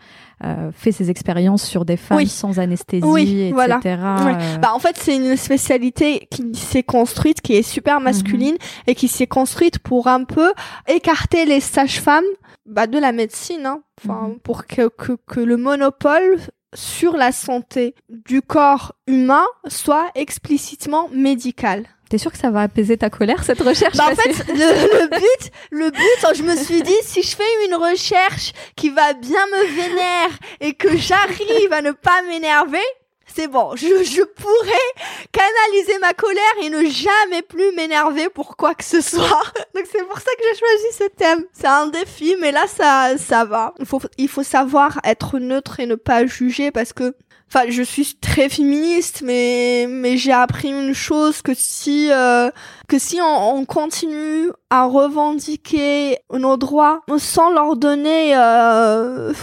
euh, 0.43 0.72
fait 0.72 0.91
ses 0.91 1.09
expériences 1.09 1.64
sur 1.64 1.86
des 1.86 1.97
femmes 1.97 2.18
Oui. 2.18 2.28
sans 2.28 2.59
anesthésie, 2.59 3.03
Oui, 3.05 3.41
etc. 3.41 3.51
voilà. 3.53 3.78
Ouais. 3.80 4.36
euh, 4.39 4.57
Bah, 4.57 4.72
en 4.74 4.80
fait, 4.80 4.95
c'est 4.97 5.16
une 5.16 5.36
spécialité 5.36 6.28
qui 6.30 6.53
s'est 6.55 6.84
construite, 6.84 7.41
qui 7.41 7.55
est 7.55 7.64
super 7.64 7.99
masculine 7.99 8.55
et 8.88 8.95
qui 8.95 9.07
s'est 9.07 9.28
construite 9.28 9.80
pour 9.80 10.07
un 10.07 10.24
peu 10.24 10.53
écarter 10.88 11.45
les 11.45 11.59
sages-femmes 11.59 12.24
bah, 12.66 12.88
de 12.88 12.97
la 12.99 13.11
médecine, 13.11 13.66
hein. 13.66 13.82
enfin, 14.03 14.28
Mhm. 14.30 14.39
pour 14.39 14.66
que, 14.68 14.88
que, 14.89 15.14
que 15.28 15.39
le 15.39 15.57
monopole 15.57 16.38
sur 16.76 17.18
la 17.18 17.32
santé 17.32 17.93
du 18.09 18.41
corps 18.41 18.93
humain 19.07 19.45
soit 19.68 20.07
explicitement 20.16 21.07
médical. 21.14 21.86
T'es 22.14 22.20
sûr 22.20 22.32
que 22.32 22.38
ça 22.38 22.51
va 22.51 22.61
apaiser 22.61 22.95
ta 22.95 23.09
colère, 23.09 23.43
cette 23.43 23.61
recherche 23.61 23.97
Bah, 23.97 24.09
en 24.11 24.16
fait, 24.16 24.45
le, 24.49 24.53
le 24.53 25.07
but, 25.09 25.51
le 25.72 25.89
but, 25.89 26.36
je 26.36 26.43
me 26.43 26.55
suis 26.55 26.84
dit, 26.84 26.93
si 27.01 27.24
je 27.24 27.36
fais 27.36 27.66
une 27.68 27.74
recherche 27.74 28.53
qui 28.76 28.89
va 28.89 29.14
bien 29.14 29.43
me 29.47 29.66
vénère 29.66 30.30
et 30.59 30.76
que 30.76 30.95
j'arrive 30.95 31.74
à 31.74 31.82
ne 31.82 31.89
pas 31.89 32.22
m'énerver, 32.28 32.78
c'est 33.26 33.47
bon, 33.47 33.76
je, 33.76 33.88
je 34.03 34.22
pourrais 34.22 35.32
canaliser 35.32 35.97
ma 36.01 36.14
colère 36.14 36.43
et 36.61 36.70
ne 36.70 36.88
jamais 36.88 37.41
plus 37.41 37.72
m'énerver 37.76 38.30
pour 38.30 38.57
quoi 38.57 38.76
que 38.76 38.84
ce 38.84 39.01
soit. 39.01 39.41
Donc 39.74 39.86
c'est 39.91 40.03
pour 40.03 40.20
ça 40.20 40.30
que 40.38 40.43
j'ai 40.43 40.59
choisi 40.59 40.97
ce 40.99 41.07
thème. 41.18 41.45
C'est 41.51 41.66
un 41.66 41.88
défi, 41.88 42.36
mais 42.39 42.51
là 42.51 42.68
ça, 42.68 43.18
ça 43.18 43.43
va. 43.43 43.74
Il 43.80 43.88
faut, 43.88 44.01
il 44.20 44.30
faut 44.30 44.43
savoir 44.43 44.99
être 45.03 45.39
neutre 45.39 45.80
et 45.80 45.88
ne 45.88 45.95
pas 45.95 46.28
juger 46.28 46.70
parce 46.70 46.93
que 46.93 47.16
Enfin, 47.56 47.70
je 47.70 47.84
suis 47.84 48.16
très 48.20 48.49
féministe, 48.49 49.22
mais 49.24 49.86
mais 49.88 50.18
j'ai 50.18 50.32
appris 50.32 50.70
une 50.70 50.95
chose 50.95 51.43
que 51.43 51.51
si 51.54 52.12
euh, 52.12 52.49
que 52.88 52.97
si 52.97 53.20
on, 53.22 53.58
on 53.58 53.66
continue 53.66 54.49
à 54.72 54.86
revendiquer 54.86 56.18
nos 56.32 56.58
droits 56.58 57.01
sans 57.20 57.51
leur 57.51 57.76
donner, 57.76 58.36
euh, 58.36 59.34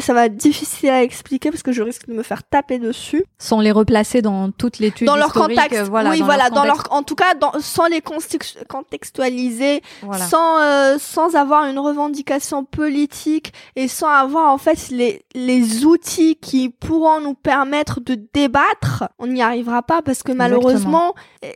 ça 0.00 0.14
va 0.14 0.26
être 0.26 0.36
difficile 0.36 0.90
à 0.90 1.02
expliquer 1.02 1.50
parce 1.50 1.62
que 1.62 1.72
je 1.72 1.82
risque 1.82 2.06
de 2.08 2.14
me 2.14 2.22
faire 2.22 2.42
taper 2.42 2.78
dessus. 2.78 3.24
Sans 3.38 3.60
les 3.60 3.72
replacer 3.72 4.22
dans 4.22 4.50
toute 4.50 4.78
l'étude 4.78 5.06
Dans 5.06 5.16
leur 5.16 5.32
contexte, 5.32 5.80
euh, 5.80 5.84
voilà, 5.84 6.10
oui, 6.10 6.20
dans 6.20 6.24
voilà, 6.26 6.44
leur 6.44 6.52
dans 6.52 6.62
contexte, 6.62 6.88
leur, 6.88 6.98
en 6.98 7.02
tout 7.02 7.14
cas, 7.14 7.34
dans, 7.34 7.52
sans 7.60 7.86
les 7.86 8.00
context- 8.00 8.64
contextualiser, 8.68 9.82
voilà. 10.02 10.24
sans 10.26 10.58
euh, 10.60 10.96
sans 10.98 11.34
avoir 11.34 11.66
une 11.66 11.78
revendication 11.78 12.64
politique 12.64 13.52
et 13.76 13.88
sans 13.88 14.08
avoir 14.08 14.52
en 14.52 14.58
fait 14.58 14.88
les 14.90 15.24
les 15.34 15.84
outils 15.84 16.36
qui 16.36 16.68
pourront 16.68 17.20
nous 17.20 17.34
permettre 17.34 18.00
de 18.00 18.18
débattre, 18.32 19.04
on 19.18 19.26
n'y 19.26 19.42
arrivera 19.42 19.82
pas 19.82 20.02
parce 20.02 20.22
que 20.22 20.32
malheureusement 20.32 21.14
euh, 21.44 21.48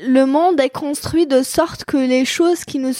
le 0.00 0.24
monde 0.24 0.60
est 0.60 0.70
construit 0.70 1.26
de 1.26 1.42
sorte 1.42 1.84
que 1.84 1.96
les 1.96 2.24
choses 2.24 2.64
qui 2.64 2.78
ne 2.78 2.92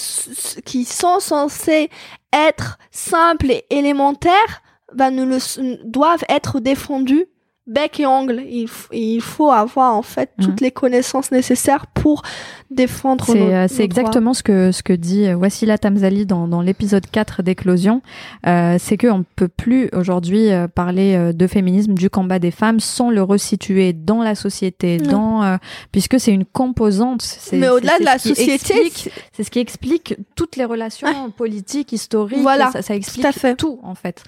qui 0.65 0.85
sont 0.85 1.21
censées 1.21 1.91
être 2.33 2.79
simples 2.91 3.51
et 3.51 3.65
élémentaires 3.71 4.63
bah, 4.95 5.11
ne 5.11 5.25
le 5.25 5.39
doivent 5.85 6.25
être 6.29 6.61
défendues 6.61 7.27
bec 7.69 8.01
et 8.01 8.07
ongle. 8.07 8.43
Il, 8.49 8.69
il 8.93 9.21
faut 9.21 9.51
avoir 9.51 9.95
en 9.95 10.03
fait 10.03 10.31
Mhm. 10.39 10.45
toutes 10.45 10.61
les 10.61 10.71
connaissances 10.71 11.31
nécessaires 11.31 11.87
pour 11.89 12.23
défendre 12.71 13.25
C'est 13.27 13.39
euh, 13.41 13.67
c'est 13.69 13.75
droits. 13.77 13.85
exactement 13.85 14.35
ce 14.35 14.43
que 14.43 14.73
ce 14.73 14.83
que 14.83 14.93
dit 14.93 15.27
euh, 15.27 15.35
Wassila 15.37 15.79
Tamzali 15.79 16.27
dans, 16.27 16.49
dans 16.49 16.61
l'épisode 16.61 17.07
4 17.11 17.43
d'éclosion. 17.43 18.03
Euh, 18.47 18.77
c'est 18.79 18.97
qu'on 18.97 19.19
ne 19.19 19.25
peut 19.37 19.49
plus 19.49 19.89
aujourd'hui 19.95 20.51
euh, 20.51 20.67
parler 20.69 21.33
de 21.33 21.47
féminisme, 21.47 21.95
du 21.95 22.11
combat 22.11 22.39
des 22.39 22.51
femmes, 22.51 22.81
sans 22.81 23.11
le 23.11 23.23
resituer 23.23 23.93
dans 23.93 24.23
la 24.23 24.35
société, 24.35 24.99
Non. 24.99 25.11
dans 25.13 25.43
euh, 25.45 25.57
puisque 25.93 26.19
c'est 26.21 26.33
une 26.33 26.45
composante. 26.45 27.23
c'est- 27.23 27.57
Mais 27.57 27.69
au-delà 27.69 27.93
c'est 27.95 28.01
de 28.01 28.05
la 28.05 28.19
ce 28.19 28.29
société, 28.31 28.93
c'est 29.33 29.45
ce 29.45 29.51
qui 29.51 29.59
explique 29.61 30.17
toutes 30.35 30.57
les 30.57 30.65
relations 30.65 31.31
politiques, 31.37 31.93
historiques. 31.93 32.39
Voilà, 32.41 32.71
ça, 32.71 32.83
ça 32.83 32.95
explique 32.95 33.25
à 33.25 33.33
fait. 33.33 33.55
tout 33.57 33.79
en 33.83 33.95
fait. 33.95 34.23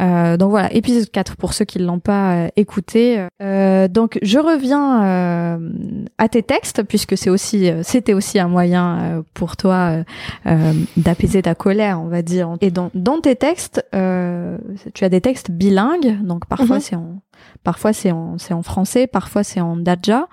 Euh, 0.00 0.36
donc 0.36 0.50
voilà, 0.50 0.72
épisode 0.72 1.10
4 1.10 1.36
pour 1.36 1.52
ceux 1.52 1.64
qui 1.64 1.78
ne 1.78 1.84
l'ont 1.84 1.98
pas 2.00 2.34
euh, 2.34 2.48
écouté. 2.62 3.26
Euh, 3.42 3.88
donc 3.88 4.18
je 4.22 4.38
reviens 4.38 5.04
euh, 5.04 5.70
à 6.18 6.28
tes 6.28 6.42
textes 6.42 6.82
puisque 6.84 7.16
c'est 7.18 7.30
aussi 7.30 7.68
euh, 7.70 7.82
c'était 7.82 8.14
aussi 8.14 8.38
un 8.38 8.48
moyen 8.48 8.98
euh, 9.00 9.22
pour 9.34 9.56
toi 9.56 9.74
euh, 9.90 10.04
euh, 10.46 10.72
d'apaiser 10.96 11.42
ta 11.42 11.54
colère, 11.54 12.00
on 12.00 12.08
va 12.08 12.22
dire. 12.22 12.48
Et 12.60 12.70
dans, 12.70 12.90
dans 12.94 13.20
tes 13.20 13.36
textes, 13.36 13.84
euh, 13.94 14.56
tu 14.94 15.04
as 15.04 15.08
des 15.10 15.20
textes 15.20 15.50
bilingues, 15.50 16.22
donc 16.22 16.46
parfois 16.46 16.76
Mhm. 16.76 16.80
c'est 16.80 16.96
en 16.96 17.22
parfois 17.64 17.92
c'est 17.92 18.12
en 18.12 18.38
c'est 18.38 18.54
en 18.54 18.62
français, 18.62 19.06
parfois 19.06 19.42
c'est 19.44 19.60
en 19.60 19.76
daja 19.76 20.28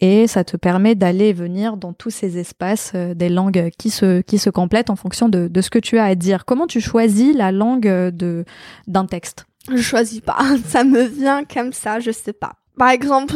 et 0.00 0.26
ça 0.26 0.42
te 0.44 0.56
permet 0.56 0.94
d'aller 0.96 1.26
et 1.28 1.32
venir 1.32 1.76
dans 1.76 1.92
tous 1.92 2.10
ces 2.10 2.36
espaces 2.38 2.92
euh, 2.94 3.14
des 3.14 3.28
langues 3.28 3.70
qui 3.78 3.90
se 3.90 4.20
qui 4.22 4.38
se 4.38 4.50
complètent 4.50 4.90
en 4.90 4.96
fonction 4.96 5.28
de, 5.28 5.48
de 5.48 5.60
ce 5.60 5.70
que 5.70 5.78
tu 5.78 5.98
as 5.98 6.04
à 6.04 6.14
dire. 6.14 6.44
Comment 6.44 6.66
tu 6.66 6.80
choisis 6.80 7.34
la 7.36 7.52
langue 7.52 7.86
euh, 7.88 8.10
de 8.10 8.44
d'un 8.88 9.06
texte? 9.06 9.46
Je 9.70 9.82
choisis 9.82 10.20
pas. 10.20 10.38
Ça 10.68 10.84
me 10.84 11.02
vient 11.02 11.44
comme 11.44 11.72
ça, 11.72 12.00
je 12.00 12.10
sais 12.10 12.32
pas. 12.32 12.52
Par 12.76 12.88
exemple, 12.90 13.34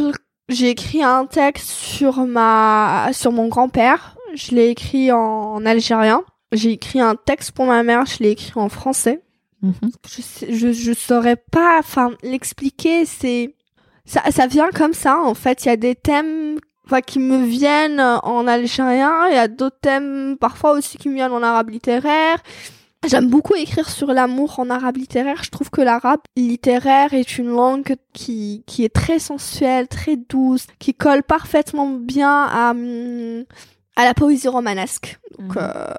j'ai 0.49 0.71
écrit 0.71 1.03
un 1.03 1.27
texte 1.27 1.69
sur 1.71 2.25
ma, 2.27 3.11
sur 3.13 3.33
mon 3.33 3.49
grand-père. 3.49 4.17
Je 4.35 4.55
l'ai 4.55 4.69
écrit 4.69 5.13
en, 5.13 5.19
en 5.19 5.67
algérien. 5.67 6.23
J'ai 6.53 6.73
écrit 6.73 7.01
un 7.01 7.17
texte 7.17 7.53
pour 7.53 7.67
ma 7.67 7.83
mère. 7.83 8.07
Je 8.07 8.23
l'ai 8.23 8.31
écrit 8.31 8.53
en 8.57 8.69
français. 8.69 9.23
Mhm. 9.63 9.75
Je, 10.09 10.23
sais- 10.23 10.53
je, 10.53 10.73
je 10.73 10.93
saurais 10.93 11.37
pas, 11.37 11.77
enfin, 11.79 12.13
l'expliquer. 12.23 13.05
C'est, 13.05 13.55
ça, 14.05 14.23
ça 14.31 14.47
vient 14.47 14.71
comme 14.71 14.95
ça. 14.95 15.19
En 15.21 15.35
fait, 15.35 15.65
il 15.65 15.69
y 15.69 15.71
a 15.73 15.77
des 15.77 15.95
thèmes, 15.95 16.59
enfin, 16.87 17.01
qui 17.01 17.19
me 17.19 17.45
viennent 17.45 18.01
en 18.01 18.47
algérien. 18.47 19.27
Il 19.29 19.35
y 19.35 19.39
a 19.39 19.49
d'autres 19.49 19.79
thèmes, 19.81 20.37
parfois 20.41 20.73
aussi, 20.73 20.99
qui 20.99 21.09
me 21.09 21.15
viennent 21.15 21.33
en 21.33 21.43
arabe 21.43 21.71
littéraire. 21.71 22.39
J'aime 23.05 23.29
beaucoup 23.29 23.55
écrire 23.57 23.89
sur 23.91 24.13
l'amour 24.13 24.61
en 24.61 24.71
arabe 24.71 24.97
littéraire. 24.97 25.43
Je 25.43 25.51
trouve 25.51 25.71
que 25.71 25.81
l'arabe 25.81 26.21
littéraire 26.37 27.13
est 27.15 27.37
une 27.37 27.49
langue 27.49 27.97
qui, 28.13 28.63
qui 28.67 28.85
est 28.85 28.95
très 28.95 29.19
sensuelle, 29.19 29.89
très 29.89 30.17
douce, 30.17 30.67
qui 30.79 30.95
colle 30.95 31.25
parfaitement 31.25 31.89
bien 31.89 32.31
à, 32.45 32.71
hum, 32.71 33.45
à 33.97 34.05
la 34.05 34.15
poésie 34.15 34.47
romanesque. 34.49 35.19
Donc, 35.39 35.57
Mhm. 35.57 35.63
euh, 35.63 35.95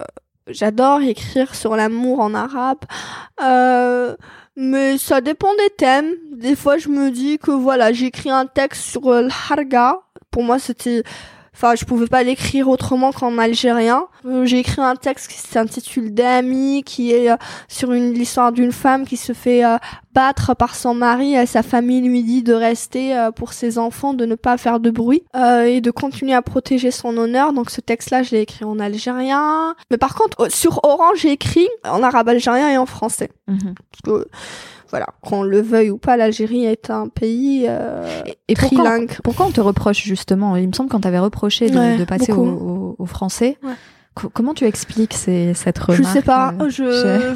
j'adore 0.47 1.01
écrire 1.01 1.55
sur 1.55 1.75
l'amour 1.75 2.21
en 2.21 2.33
arabe. 2.33 2.79
Euh, 3.43 4.15
mais 4.55 4.97
ça 4.97 5.19
dépend 5.19 5.53
des 5.55 5.71
thèmes. 5.75 6.13
Des 6.31 6.55
fois, 6.55 6.77
je 6.77 6.87
me 6.87 7.11
dis 7.11 7.37
que 7.37 7.51
voilà, 7.51 7.91
j'écris 7.91 8.29
un 8.29 8.45
texte 8.45 8.83
sur 8.83 9.01
le 9.11 9.27
harga. 9.49 9.99
Pour 10.31 10.43
moi, 10.43 10.57
c'était 10.57 11.03
Enfin, 11.55 11.75
je 11.75 11.85
pouvais 11.85 12.07
pas 12.07 12.23
l'écrire 12.23 12.67
autrement 12.67 13.11
qu'en 13.11 13.37
algérien. 13.37 14.07
Euh, 14.25 14.45
J'ai 14.45 14.59
écrit 14.59 14.81
un 14.81 14.95
texte 14.95 15.29
qui 15.31 15.37
s'intitule 15.37 16.13
Dami, 16.13 16.83
qui 16.83 17.11
est 17.11 17.29
euh, 17.31 17.35
sur 17.67 17.91
une 17.93 18.13
l'histoire 18.13 18.51
d'une 18.51 18.71
femme 18.71 19.05
qui 19.05 19.17
se 19.17 19.33
fait 19.33 19.63
euh, 19.63 19.77
battre 20.13 20.55
par 20.55 20.75
son 20.75 20.93
mari 20.95 21.35
et 21.35 21.45
sa 21.45 21.63
famille 21.63 22.01
lui 22.01 22.23
dit 22.23 22.43
de 22.43 22.53
rester 22.53 23.15
euh, 23.15 23.31
pour 23.31 23.53
ses 23.53 23.77
enfants, 23.77 24.13
de 24.13 24.25
ne 24.25 24.35
pas 24.35 24.57
faire 24.57 24.79
de 24.79 24.89
bruit 24.89 25.23
euh, 25.35 25.63
et 25.63 25.79
de 25.81 25.91
continuer 25.91 26.33
à 26.33 26.41
protéger 26.41 26.91
son 26.91 27.15
honneur. 27.17 27.53
Donc 27.53 27.69
ce 27.69 27.81
texte-là, 27.81 28.23
je 28.23 28.31
l'ai 28.31 28.41
écrit 28.41 28.65
en 28.65 28.79
algérien. 28.79 29.75
Mais 29.91 29.97
par 29.97 30.15
contre, 30.15 30.51
sur 30.51 30.83
Orange, 30.83 31.19
j'ai 31.19 31.31
écrit 31.31 31.67
en 31.87 32.01
arabe 32.03 32.29
algérien 32.29 32.69
et 32.69 32.77
en 32.77 32.85
français. 32.85 33.29
Mhm. 33.47 33.75
Parce 33.91 34.01
que, 34.23 34.27
voilà, 34.93 35.07
qu'on 35.23 35.41
le 35.41 35.59
veuille 35.59 35.89
ou 35.89 35.97
pas, 35.97 36.17
l'Algérie 36.17 36.65
est 36.65 36.91
un 36.91 37.07
pays 37.07 37.65
euh, 37.67 38.21
Et 38.47 38.53
pourquoi, 38.53 38.83
trilingue. 38.83 39.17
pourquoi 39.23 39.47
on 39.47 39.51
te 39.51 39.59
reproche 39.59 40.03
justement? 40.03 40.55
Il 40.55 40.67
me 40.67 40.73
semble 40.73 40.89
qu'on 40.91 40.99
t'avait 40.99 41.17
reproché 41.17 41.71
de, 41.71 41.79
Ouais, 41.79 41.97
de 41.97 42.05
passer 42.05 42.31
au, 42.31 42.35
beaucoup. 42.45 42.65
au- 42.69 42.95
au 42.99 43.05
français. 43.07 43.57
Ouais. 43.63 43.73
Co- 44.13 44.29
comment 44.29 44.53
tu 44.53 44.65
expliques 44.65 45.15
ces, 45.15 45.55
cette 45.55 45.79
remarque 45.79 46.03
Je 46.03 46.07
sais 46.07 46.21
pas, 46.21 46.53
euh, 46.61 46.69
je 46.69 47.33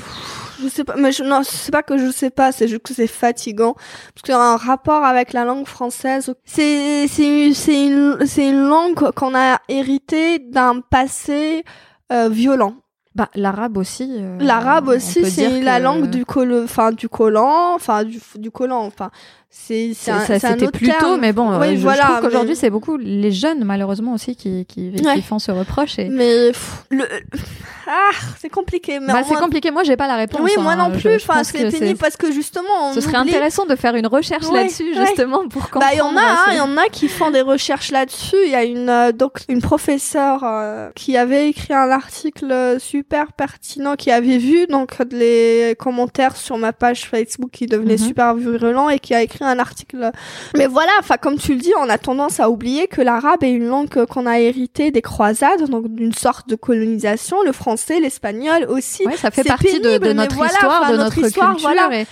je 0.62 0.68
sais 0.70 0.84
pas 0.84 0.96
mais 0.98 1.12
je 1.12 1.24
non, 1.24 1.42
c'est 1.44 1.72
pas 1.72 1.82
que 1.82 1.98
je 1.98 2.12
sais 2.12 2.30
pas, 2.30 2.52
c'est 2.52 2.68
juste 2.68 2.84
que 2.84 2.94
c'est 2.94 3.08
fatigant 3.08 3.74
parce 3.74 4.22
qu'il 4.24 4.34
y 4.36 4.38
a 4.38 4.40
un 4.40 4.58
rapport 4.58 5.04
avec 5.04 5.34
la 5.34 5.44
langue 5.46 5.66
française. 5.66 6.32
C'est 6.46 7.08
c'est 7.08 7.54
c'est 7.56 7.88
une 7.88 8.18
c'est 8.28 8.48
une 8.50 8.68
langue 8.68 9.10
qu'on 9.16 9.34
a 9.36 9.58
héritée 9.70 10.38
d'un 10.38 10.82
passé 10.82 11.64
euh, 12.14 12.30
violent. 12.30 12.76
Bah, 13.18 13.30
l'arabe 13.34 13.78
aussi. 13.78 14.08
euh, 14.20 14.38
L'arabe 14.40 14.90
aussi, 14.90 15.26
c'est 15.32 15.60
la 15.62 15.80
langue 15.80 16.06
du 16.08 16.24
col 16.24 16.54
enfin 16.64 16.92
du 16.92 17.10
collant, 17.10 17.74
enfin 17.74 18.04
du 18.04 18.20
du 18.36 18.52
collant, 18.52 18.82
enfin 18.86 19.10
c'est 19.50 19.94
C'était 19.94 20.68
plus 20.72 20.90
tôt, 21.00 21.18
mais 21.18 21.34
bon, 21.34 21.58
Oui, 21.60 21.72
je, 21.72 21.76
je 21.78 21.82
voilà, 21.82 22.04
trouve 22.04 22.20
qu'aujourd'hui, 22.22 22.56
c'est 22.56 22.70
beaucoup 22.70 22.98
les 22.98 23.32
jeunes, 23.32 23.64
malheureusement, 23.64 24.14
aussi, 24.14 24.36
qui, 24.36 24.66
qui, 24.66 24.92
qui 24.92 25.22
font 25.22 25.40
ce 25.40 25.52
reproche. 25.52 25.98
Et... 26.00 26.10
Mais 26.10 26.48
pff, 26.52 26.84
le 26.90 27.06
ah, 27.90 28.12
c'est 28.38 28.50
compliqué 28.50 29.00
Bah, 29.00 29.22
c'est 29.26 29.36
compliqué. 29.36 29.72
Moi, 29.72 29.84
j'ai 29.84 29.96
pas 29.96 30.08
la 30.08 30.18
réponse. 30.18 30.42
Oui, 30.44 30.52
moi 30.60 30.74
hein. 30.74 30.90
non 30.90 30.94
Je- 30.94 31.00
plus, 31.08 31.20
je 31.20 31.26
enfin 31.26 31.42
c'est 31.46 31.70
pénible 31.72 31.98
parce 31.98 32.18
que 32.18 32.34
justement 32.34 32.68
on 32.90 32.94
Ce 32.94 33.00
serait 33.00 33.16
intéressant 33.16 33.66
de 33.66 33.78
faire 33.78 33.96
une 33.96 34.08
recherche 34.08 34.46
Ouais, 34.48 34.64
là-dessus, 34.64 34.84
ouais. 34.94 35.06
justement, 35.08 35.48
pour 35.48 35.70
comprendre. 35.70 35.86
Bah, 35.86 35.94
il 35.94 35.98
y 36.00 36.02
en 36.02 36.18
a, 36.18 36.22
hein, 36.22 36.38
ce- 36.48 36.52
il 36.52 36.58
y 36.58 36.60
en 36.60 36.76
a 36.76 36.90
qui 36.90 37.08
font 37.08 37.32
des 37.32 37.40
recherches 37.40 37.92
là-dessus. 37.92 38.36
Il 38.44 38.52
y 38.52 38.56
a 38.56 38.66
une 38.66 38.90
euh, 38.90 39.12
donc 39.14 39.40
une 39.48 39.62
professeure 39.62 40.42
euh, 40.44 40.90
qui 40.96 41.16
avait 41.16 41.48
écrit 41.48 41.74
un 41.74 41.90
article 41.90 42.76
super 42.80 43.32
pertinent, 43.32 43.96
qui 43.96 44.12
avait 44.12 44.38
vu 44.38 44.68
donc 44.68 44.92
les 45.12 45.74
commentaires 45.80 46.36
sur 46.36 46.58
ma 46.58 46.74
page 46.74 47.06
Facebook 47.06 47.52
qui 47.52 47.68
devenaient 47.68 47.94
Mhm. 47.94 48.06
super 48.06 48.34
virulents 48.36 48.90
et 48.90 49.00
qui 49.00 49.14
a 49.16 49.22
écrit 49.22 49.37
un 49.46 49.60
article. 49.60 50.12
Mais 50.56 50.68
voilà, 50.68 50.92
enfin 51.00 51.18
comme 51.18 51.38
tu 51.38 51.54
le 51.54 51.60
dis, 51.60 51.74
on 51.80 51.90
a 51.90 51.98
tendance 51.98 52.40
à 52.40 52.50
oublier 52.50 52.88
que 52.88 53.02
l'arabe 53.02 53.44
est 53.44 53.52
une 53.52 53.68
langue 53.68 54.06
qu'on 54.06 54.26
a 54.26 54.40
héritée 54.40 54.92
des 54.92 55.02
croisades, 55.02 55.70
donc 55.70 55.88
d'une 55.88 56.14
sorte 56.14 56.48
de 56.50 56.56
colonisation. 56.56 57.42
Le 57.44 57.52
français, 57.52 58.00
l'espagnol 58.00 58.66
aussi. 58.70 59.06
Ouais, 59.06 59.18
ça 59.18 59.32
fait 59.32 59.44
partie 59.44 59.80
de- 59.80 59.98
notre 60.14 60.36
voilà, 60.36 60.52
histoire, 60.52 60.92
de 60.92 60.98
notre 60.98 61.04
notre, 61.16 61.28
histoire, 61.28 61.52
culture. 61.56 61.70
voilà. 61.70 62.00
Et, 62.02 62.06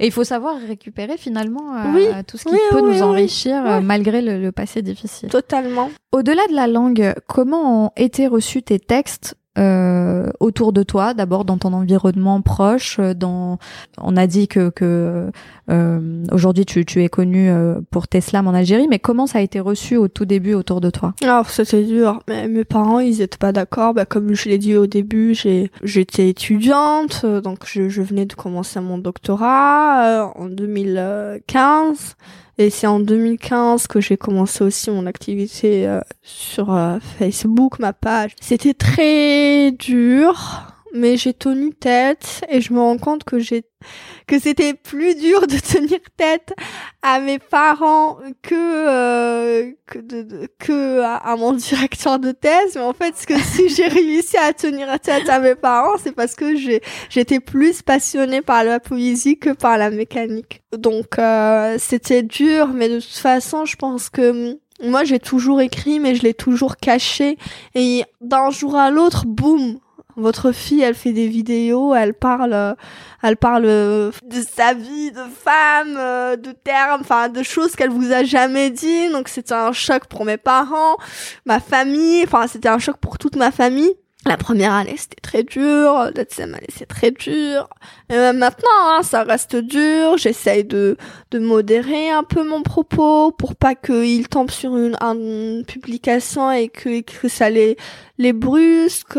et 0.00 0.06
il 0.06 0.12
faut 0.12 0.24
savoir 0.24 0.56
récupérer 0.66 1.16
finalement 1.16 1.74
euh, 1.76 1.92
Oui, 1.94 2.06
tout 2.26 2.36
ce 2.38 2.44
qui 2.44 2.52
oui, 2.52 2.58
peut 2.70 2.80
oui, 2.80 2.96
nous 2.96 3.02
enrichir 3.02 3.64
euh, 3.66 3.80
malgré 3.80 4.22
le, 4.22 4.38
le 4.38 4.52
passé 4.52 4.82
difficile. 4.82 5.28
Totalement. 5.28 5.90
Au-delà 6.12 6.46
de 6.48 6.54
la 6.54 6.66
langue, 6.66 7.14
comment 7.26 7.86
ont 7.86 7.90
été 7.96 8.26
reçus 8.26 8.62
tes 8.62 8.78
textes 8.78 9.34
euh, 9.56 10.30
autour 10.40 10.72
de 10.72 10.82
toi, 10.82 11.14
d'abord 11.14 11.44
dans 11.44 11.58
ton 11.58 11.72
environnement 11.72 12.40
proche, 12.42 12.98
euh, 12.98 13.14
dans 13.14 13.58
on 14.00 14.16
a 14.16 14.26
dit 14.26 14.46
que, 14.46 14.70
que 14.70 15.30
euh, 15.70 16.24
aujourd'hui 16.30 16.64
tu, 16.64 16.84
tu 16.84 17.02
es 17.02 17.08
connu 17.08 17.50
euh, 17.50 17.80
pour 17.90 18.08
tes 18.08 18.20
slams 18.20 18.46
en 18.46 18.54
Algérie, 18.54 18.86
mais 18.88 18.98
comment 18.98 19.26
ça 19.26 19.38
a 19.38 19.40
été 19.42 19.58
reçu 19.60 19.96
au 19.96 20.08
tout 20.08 20.24
début 20.24 20.54
autour 20.54 20.80
de 20.80 20.90
toi? 20.90 21.14
Alors 21.22 21.50
c'était 21.50 21.82
dur, 21.82 22.22
mais 22.28 22.46
mes 22.48 22.64
parents 22.64 23.00
ils 23.00 23.20
étaient 23.20 23.38
pas 23.38 23.52
d'accord. 23.52 23.94
Bah, 23.94 24.04
comme 24.04 24.34
je 24.34 24.48
l'ai 24.48 24.58
dit 24.58 24.76
au 24.76 24.86
début, 24.86 25.34
j'ai 25.34 25.70
j'étais 25.82 26.28
étudiante, 26.28 27.22
euh, 27.24 27.40
donc 27.40 27.60
je, 27.64 27.88
je 27.88 28.02
venais 28.02 28.26
de 28.26 28.34
commencer 28.34 28.80
mon 28.80 28.98
doctorat 28.98 30.32
en 30.36 30.46
2015. 30.46 32.16
Et 32.60 32.70
c'est 32.70 32.88
en 32.88 32.98
2015 32.98 33.86
que 33.86 34.00
j'ai 34.00 34.16
commencé 34.16 34.64
aussi 34.64 34.90
mon 34.90 35.06
activité 35.06 35.86
euh, 35.86 36.00
sur 36.22 36.74
euh, 36.74 36.98
Facebook, 37.18 37.78
ma 37.78 37.92
page. 37.92 38.32
C'était 38.40 38.74
très 38.74 39.70
dur. 39.70 40.67
Mais 40.92 41.16
j'ai 41.16 41.34
tenu 41.34 41.74
tête 41.74 42.44
et 42.48 42.60
je 42.60 42.72
me 42.72 42.80
rends 42.80 42.98
compte 42.98 43.24
que 43.24 43.38
j'ai 43.38 43.64
que 44.26 44.38
c'était 44.38 44.74
plus 44.74 45.14
dur 45.14 45.46
de 45.46 45.56
tenir 45.56 45.98
tête 46.16 46.52
à 47.02 47.20
mes 47.20 47.38
parents 47.38 48.18
que 48.42 48.54
euh, 48.54 49.70
que 49.86 49.98
de, 49.98 50.48
que 50.58 51.00
à, 51.02 51.36
mon 51.36 51.52
directeur 51.54 52.18
de 52.18 52.32
thèse. 52.32 52.74
Mais 52.74 52.80
en 52.80 52.92
fait 52.92 53.16
ce 53.16 53.26
que 53.26 53.38
si 53.38 53.68
j'ai 53.68 53.88
réussi 53.88 54.36
à 54.36 54.52
tenir 54.52 54.98
tête 55.00 55.28
à 55.28 55.38
mes 55.38 55.54
parents 55.54 55.96
c'est 56.02 56.12
parce 56.12 56.34
que 56.34 56.56
j'ai 56.56 56.82
j'étais 57.10 57.40
plus 57.40 57.82
passionnée 57.82 58.42
par 58.42 58.64
la 58.64 58.80
poésie 58.80 59.38
que 59.38 59.50
par 59.50 59.78
la 59.78 59.90
mécanique. 59.90 60.62
Donc 60.76 61.18
euh, 61.18 61.76
c'était 61.78 62.22
dur 62.22 62.68
mais 62.68 62.88
de 62.88 63.00
toute 63.00 63.10
façon 63.10 63.64
je 63.64 63.76
pense 63.76 64.10
que 64.10 64.58
moi 64.82 65.04
j'ai 65.04 65.18
toujours 65.18 65.60
écrit 65.60 66.00
mais 66.00 66.14
je 66.14 66.22
l'ai 66.22 66.34
toujours 66.34 66.76
caché. 66.76 67.38
Et 67.74 68.04
d'un 68.20 68.50
jour 68.50 68.76
à 68.76 68.90
l'autre 68.90 69.24
boum 69.26 69.78
votre 70.18 70.52
fille, 70.52 70.82
elle 70.82 70.94
fait 70.94 71.12
des 71.12 71.28
vidéos, 71.28 71.94
elle 71.94 72.12
parle, 72.12 72.76
elle 73.22 73.36
parle 73.36 73.62
de 73.62 74.12
sa 74.56 74.74
vie 74.74 75.12
de 75.12 75.22
femme, 75.22 75.96
euh, 75.96 76.36
de 76.36 76.52
termes, 76.52 77.00
enfin 77.00 77.28
de 77.28 77.42
choses 77.42 77.76
qu'elle 77.76 77.90
vous 77.90 78.12
a 78.12 78.24
jamais 78.24 78.70
dit. 78.70 79.08
Donc 79.10 79.28
c'était 79.28 79.54
un 79.54 79.72
choc 79.72 80.06
pour 80.06 80.24
mes 80.24 80.36
parents, 80.36 80.96
ma 81.46 81.60
famille, 81.60 82.22
enfin 82.24 82.46
c'était 82.46 82.68
un 82.68 82.78
choc 82.78 82.96
pour 82.98 83.18
toute 83.18 83.36
ma 83.36 83.50
famille. 83.50 83.94
La 84.26 84.36
première 84.36 84.72
année, 84.72 84.96
c'était 84.96 85.20
très 85.22 85.42
dur. 85.44 86.10
La 86.14 86.24
deuxième 86.24 86.54
année, 86.54 86.66
c'est 86.76 86.88
très 86.88 87.12
dur. 87.12 87.68
Et 88.10 88.14
même 88.14 88.38
maintenant, 88.38 88.68
hein, 88.84 89.02
ça 89.02 89.22
reste 89.22 89.54
dur. 89.54 90.18
J'essaye 90.18 90.64
de, 90.64 90.96
de 91.30 91.38
modérer 91.38 92.10
un 92.10 92.24
peu 92.24 92.46
mon 92.46 92.62
propos 92.62 93.30
pour 93.30 93.54
pas 93.54 93.74
qu'il 93.74 94.28
tombe 94.28 94.50
sur 94.50 94.76
une, 94.76 94.96
une 95.00 95.64
publication 95.64 96.50
et 96.50 96.68
que, 96.68 97.28
ça 97.28 97.48
les, 97.48 97.76
les 98.18 98.32
brusque. 98.32 99.18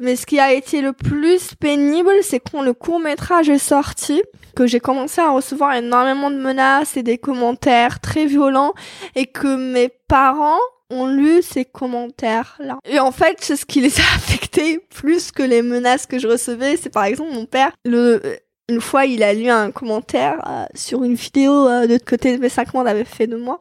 Mais 0.00 0.16
ce 0.16 0.26
qui 0.26 0.40
a 0.40 0.52
été 0.52 0.82
le 0.82 0.92
plus 0.92 1.54
pénible, 1.54 2.10
c'est 2.22 2.40
quand 2.40 2.62
le 2.62 2.74
court 2.74 2.98
métrage 2.98 3.48
est 3.48 3.58
sorti 3.58 4.22
que 4.56 4.66
j'ai 4.66 4.80
commencé 4.80 5.20
à 5.20 5.30
recevoir 5.30 5.74
énormément 5.74 6.30
de 6.30 6.36
menaces 6.36 6.96
et 6.96 7.02
des 7.02 7.16
commentaires 7.16 8.00
très 8.00 8.26
violents 8.26 8.74
et 9.14 9.26
que 9.26 9.56
mes 9.72 9.88
parents 10.08 10.60
ont 10.92 11.06
lu 11.06 11.42
ces 11.42 11.64
commentaires-là. 11.64 12.78
Et 12.84 13.00
en 13.00 13.10
fait, 13.10 13.38
c'est 13.40 13.56
ce 13.56 13.66
qui 13.66 13.80
les 13.80 13.98
a 13.98 14.02
affectés 14.16 14.78
plus 14.94 15.32
que 15.32 15.42
les 15.42 15.62
menaces 15.62 16.06
que 16.06 16.18
je 16.18 16.28
recevais. 16.28 16.76
C'est 16.76 16.90
par 16.90 17.04
exemple 17.04 17.32
mon 17.32 17.46
père, 17.46 17.72
le, 17.84 18.20
une 18.68 18.80
fois, 18.80 19.06
il 19.06 19.22
a 19.22 19.34
lu 19.34 19.48
un 19.48 19.70
commentaire 19.70 20.40
euh, 20.46 20.64
sur 20.74 21.04
une 21.04 21.14
vidéo 21.14 21.68
euh, 21.68 21.86
de 21.86 21.98
côté 21.98 22.36
de 22.36 22.40
mes 22.40 22.48
cinq 22.48 22.72
mois 22.74 22.88
avait 22.88 23.04
fait 23.04 23.26
de 23.26 23.36
moi. 23.36 23.58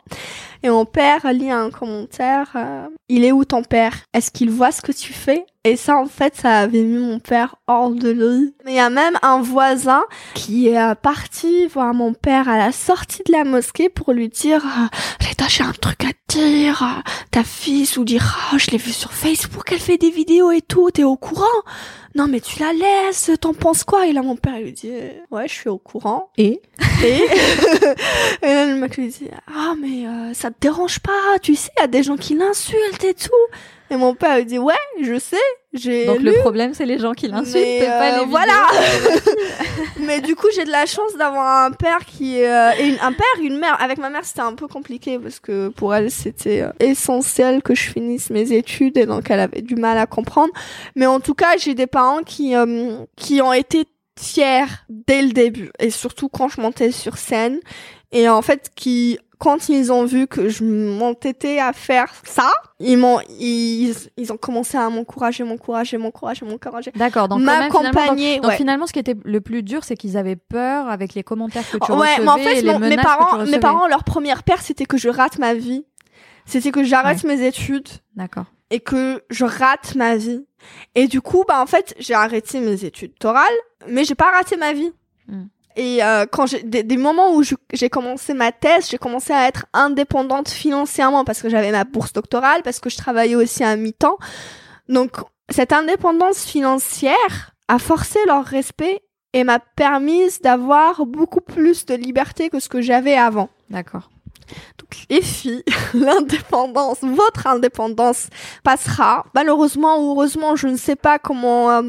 Et 0.64 0.70
mon 0.70 0.86
père 0.86 1.32
lit 1.34 1.52
un 1.52 1.70
commentaire. 1.72 2.52
Euh, 2.56 2.88
il 3.10 3.26
est 3.26 3.32
où 3.32 3.46
ton 3.46 3.64
père? 3.64 3.94
Est-ce 4.14 4.32
qu'il 4.32 4.50
voit 4.50 4.72
ce 4.72 4.82
que 4.82 4.92
tu 4.92 5.14
fais? 5.14 5.46
Et 5.64 5.76
ça, 5.76 5.98
en 5.98 6.08
fait, 6.08 6.36
ça 6.36 6.60
avait 6.60 6.82
mis 6.82 6.98
mon 6.98 7.20
père 7.20 7.56
hors 7.68 7.92
de 7.92 8.10
lui. 8.10 8.56
Mais 8.66 8.74
il 8.74 8.76
y 8.76 8.80
a 8.80 8.90
même 8.90 9.18
un 9.22 9.42
voisin 9.42 10.02
qui 10.34 10.70
est 10.70 10.96
parti 10.96 11.68
voir 11.68 11.94
mon 11.94 12.14
père 12.14 12.50
à 12.50 12.58
la 12.58 12.72
sortie 12.72 13.22
de 13.28 13.32
la 13.32 13.44
mosquée 13.44 13.90
pour 13.90 14.12
lui 14.12 14.30
dire 14.30 14.64
Rita, 15.20 15.48
j'ai 15.48 15.64
un 15.64 15.72
truc 15.72 16.04
à 16.04 16.14
te 16.28 16.38
dire. 16.38 17.04
Ta 17.30 17.44
fille 17.44 17.88
ou 17.98 18.04
dire 18.04 18.52
oh, 18.54 18.58
je 18.58 18.72
l'ai 18.72 18.78
vu 18.78 18.92
sur 18.92 19.14
Facebook, 19.14 19.72
elle 19.72 19.80
fait 19.80 19.98
des 19.98 20.10
vidéos 20.10 20.52
et 20.52 20.62
tout. 20.62 20.90
T'es 20.92 21.04
au 21.04 21.16
courant? 21.16 21.46
Non 22.14 22.28
mais 22.28 22.42
tu 22.42 22.60
la 22.60 22.74
laisses, 22.74 23.32
t'en 23.40 23.54
penses 23.54 23.86
quoi? 23.86 24.06
Et 24.06 24.12
là 24.12 24.22
mon 24.22 24.36
père 24.36 24.60
lui 24.60 24.74
dit 24.74 24.92
ouais 25.32 25.48
je 25.48 25.54
suis 25.54 25.70
au 25.70 25.78
courant. 25.78 26.30
Et? 26.38 26.62
Et, 27.04 27.08
et 28.44 28.48
là 28.48 28.66
le 28.66 28.76
mec 28.76 28.98
lui 28.98 29.08
dit 29.08 29.30
ah 29.48 29.74
mais 29.80 30.06
euh, 30.06 30.34
ça 30.34 30.51
dérange 30.60 31.00
pas, 31.00 31.40
tu 31.42 31.56
sais 31.56 31.70
il 31.78 31.82
y 31.82 31.84
a 31.84 31.88
des 31.88 32.04
gens 32.04 32.18
qui 32.18 32.36
l'insultent 32.36 33.04
et 33.04 33.14
tout. 33.14 33.30
Et 33.90 33.98
mon 33.98 34.16
père 34.16 34.38
lui 34.38 34.46
dit 34.46 34.58
ouais 34.58 34.74
je 35.02 35.20
sais, 35.20 35.36
j'ai 35.74 36.06
Donc 36.06 36.20
lu, 36.20 36.26
le 36.28 36.40
problème 36.40 36.74
c'est 36.74 36.86
les 36.86 36.98
gens 36.98 37.12
qui 37.12 37.28
l'insultent, 37.28 37.56
mais, 37.56 37.86
pas 37.86 38.14
euh, 38.14 38.20
les 38.20 38.26
voilà. 38.26 38.68
mais 40.00 40.22
du 40.22 40.36
coup 40.36 40.48
j'ai 40.56 40.64
de 40.64 40.72
la 40.72 40.86
chance 40.86 41.14
d'avoir 41.18 41.66
un 41.66 41.72
père 41.72 42.00
qui 42.06 42.42
euh, 42.44 42.72
et 42.80 42.88
une- 42.90 43.00
un 43.02 43.12
père 43.12 43.26
une 43.42 43.58
mère. 43.58 43.82
Avec 43.82 43.98
ma 43.98 44.10
mère 44.10 44.24
c'était 44.24 44.42
un 44.42 44.54
peu 44.56 44.68
compliqué 44.68 45.20
parce 45.20 45.40
que 45.40 45.70
pour 45.70 45.94
elle 45.94 46.10
c'était 46.10 46.62
euh, 46.62 46.72
essentiel 46.80 47.62
que 47.62 47.76
je 47.76 47.90
finisse 47.90 48.30
mes 48.30 48.54
études 48.54 48.98
et 48.98 49.06
donc 49.06 49.30
elle 49.30 49.40
avait 49.42 49.62
du 49.62 49.76
mal 49.76 49.98
à 49.98 50.06
comprendre. 50.06 50.54
Mais 50.96 51.06
en 51.06 51.20
tout 51.20 51.34
cas 51.34 51.58
j'ai 51.58 51.74
des 51.74 51.88
parents 51.88 52.24
qui 52.24 52.56
euh, 52.56 52.96
qui 53.18 53.42
ont 53.42 53.54
été 53.54 53.86
fiers 54.20 54.66
dès 54.90 55.22
le 55.22 55.32
début 55.32 55.72
et 55.80 55.90
surtout 55.90 56.30
quand 56.30 56.48
je 56.48 56.62
montais 56.62 56.92
sur 56.92 57.18
scène 57.18 57.60
et 58.12 58.30
en 58.30 58.42
fait 58.42 58.70
qui 58.76 59.18
quand 59.42 59.70
ils 59.70 59.92
ont 59.92 60.06
vu 60.06 60.28
que 60.28 60.50
je 60.50 60.64
m'entêtais 60.64 61.58
à 61.60 61.74
faire 61.74 62.14
ça, 62.24 62.52
ils 62.80 62.96
m'ont 62.96 63.20
ils, 63.40 63.92
ils 64.16 64.32
ont 64.32 64.38
commencé 64.38 64.78
à 64.78 64.88
m'encourager, 64.92 65.44
m'encourager, 65.44 65.98
m'encourager, 65.98 66.46
m'encourager. 66.46 66.92
D'accord, 66.96 67.28
donc 67.28 67.40
finalement, 67.40 67.82
M'accompagner, 67.82 68.36
donc 68.40 68.52
ouais. 68.52 68.58
finalement, 68.58 68.86
ce 68.86 68.94
qui 68.94 69.00
était 69.00 69.16
le 69.24 69.42
plus 69.42 69.64
dur, 69.64 69.84
c'est 69.84 69.98
qu'ils 69.98 70.16
avaient 70.16 70.36
peur 70.36 70.88
avec 70.90 71.16
les 71.16 71.24
commentaires 71.24 71.64
que 71.72 71.78
tu 71.78 71.92
ouais, 71.92 71.98
recevais 71.98 72.24
mais 72.24 72.30
en 72.30 72.38
et 72.38 72.44
fait, 72.44 72.62
les 72.62 72.72
mon- 72.72 72.78
mes 72.80 72.90
menaces 72.92 73.04
que 73.06 73.12
tu 73.12 73.18
parents, 73.18 73.46
mes 73.46 73.60
parents, 73.60 73.88
leur 73.88 74.04
première 74.04 74.44
peur, 74.44 74.60
c'était 74.62 74.86
que 74.86 74.98
je 74.98 75.10
rate 75.10 75.40
ma 75.40 75.56
vie. 75.56 75.86
C'était 76.46 76.70
que 76.72 76.84
j'arrête 76.84 77.24
mes 77.24 77.44
études 77.46 77.90
D'accord. 78.16 78.46
et 78.70 78.80
que 78.80 79.24
je 79.32 79.46
rate 79.46 79.96
ma 79.96 80.18
vie. 80.18 80.46
Et 80.94 81.08
du 81.08 81.20
coup, 81.20 81.46
bah 81.48 81.60
en 81.62 81.66
fait, 81.66 81.96
j'ai 81.98 82.14
arrêté 82.14 82.60
mes 82.60 82.86
études 82.86 83.18
torales, 83.18 83.48
mais 83.88 84.04
j'ai 84.04 84.16
pas 84.16 84.30
raté 84.32 84.56
ma 84.58 84.74
vie. 84.74 84.92
Mm. 85.28 85.46
Et 85.76 86.04
euh, 86.04 86.26
quand 86.32 86.46
j'ai 86.46 86.64
des, 86.64 86.84
des 86.84 86.98
moments 86.98 87.34
où 87.36 87.44
j'ai 87.74 87.90
commencé 87.90 88.34
ma 88.34 88.52
thèse, 88.52 88.90
j'ai 88.90 88.98
commencé 88.98 89.34
à 89.34 89.48
être 89.48 89.66
indépendante 89.74 90.50
financièrement 90.50 91.24
parce 91.24 91.42
que 91.42 91.50
j'avais 91.50 91.72
ma 91.72 91.84
bourse 91.84 92.14
doctorale, 92.14 92.62
parce 92.64 92.80
que 92.80 92.90
je 92.90 92.98
travaillais 92.98 93.36
aussi 93.36 93.64
à 93.64 93.76
mi-temps. 93.76 94.18
Donc 94.90 95.12
cette 95.50 95.74
indépendance 95.74 96.46
financière 96.46 97.56
a 97.68 97.80
forcé 97.80 98.20
leur 98.28 98.46
respect 98.46 99.02
et 99.34 99.44
m'a 99.44 99.60
permis 99.60 100.30
d'avoir 100.44 101.06
beaucoup 101.06 101.42
plus 101.42 101.86
de 101.86 101.96
liberté 101.96 102.50
que 102.50 102.60
ce 102.60 102.70
que 102.70 102.82
j'avais 102.82 103.16
avant. 103.16 103.50
D'accord. 103.70 104.10
Donc 104.78 105.06
les 105.10 105.22
filles, 105.22 105.64
l'indépendance, 105.94 107.00
votre 107.02 107.48
indépendance 107.48 108.28
passera. 108.64 109.26
Malheureusement 109.36 109.98
ou 110.00 110.12
heureusement, 110.12 110.56
je 110.56 110.68
ne 110.68 110.78
sais 110.78 110.96
pas 110.96 111.20
comment 111.20 111.72
euh, 111.72 111.82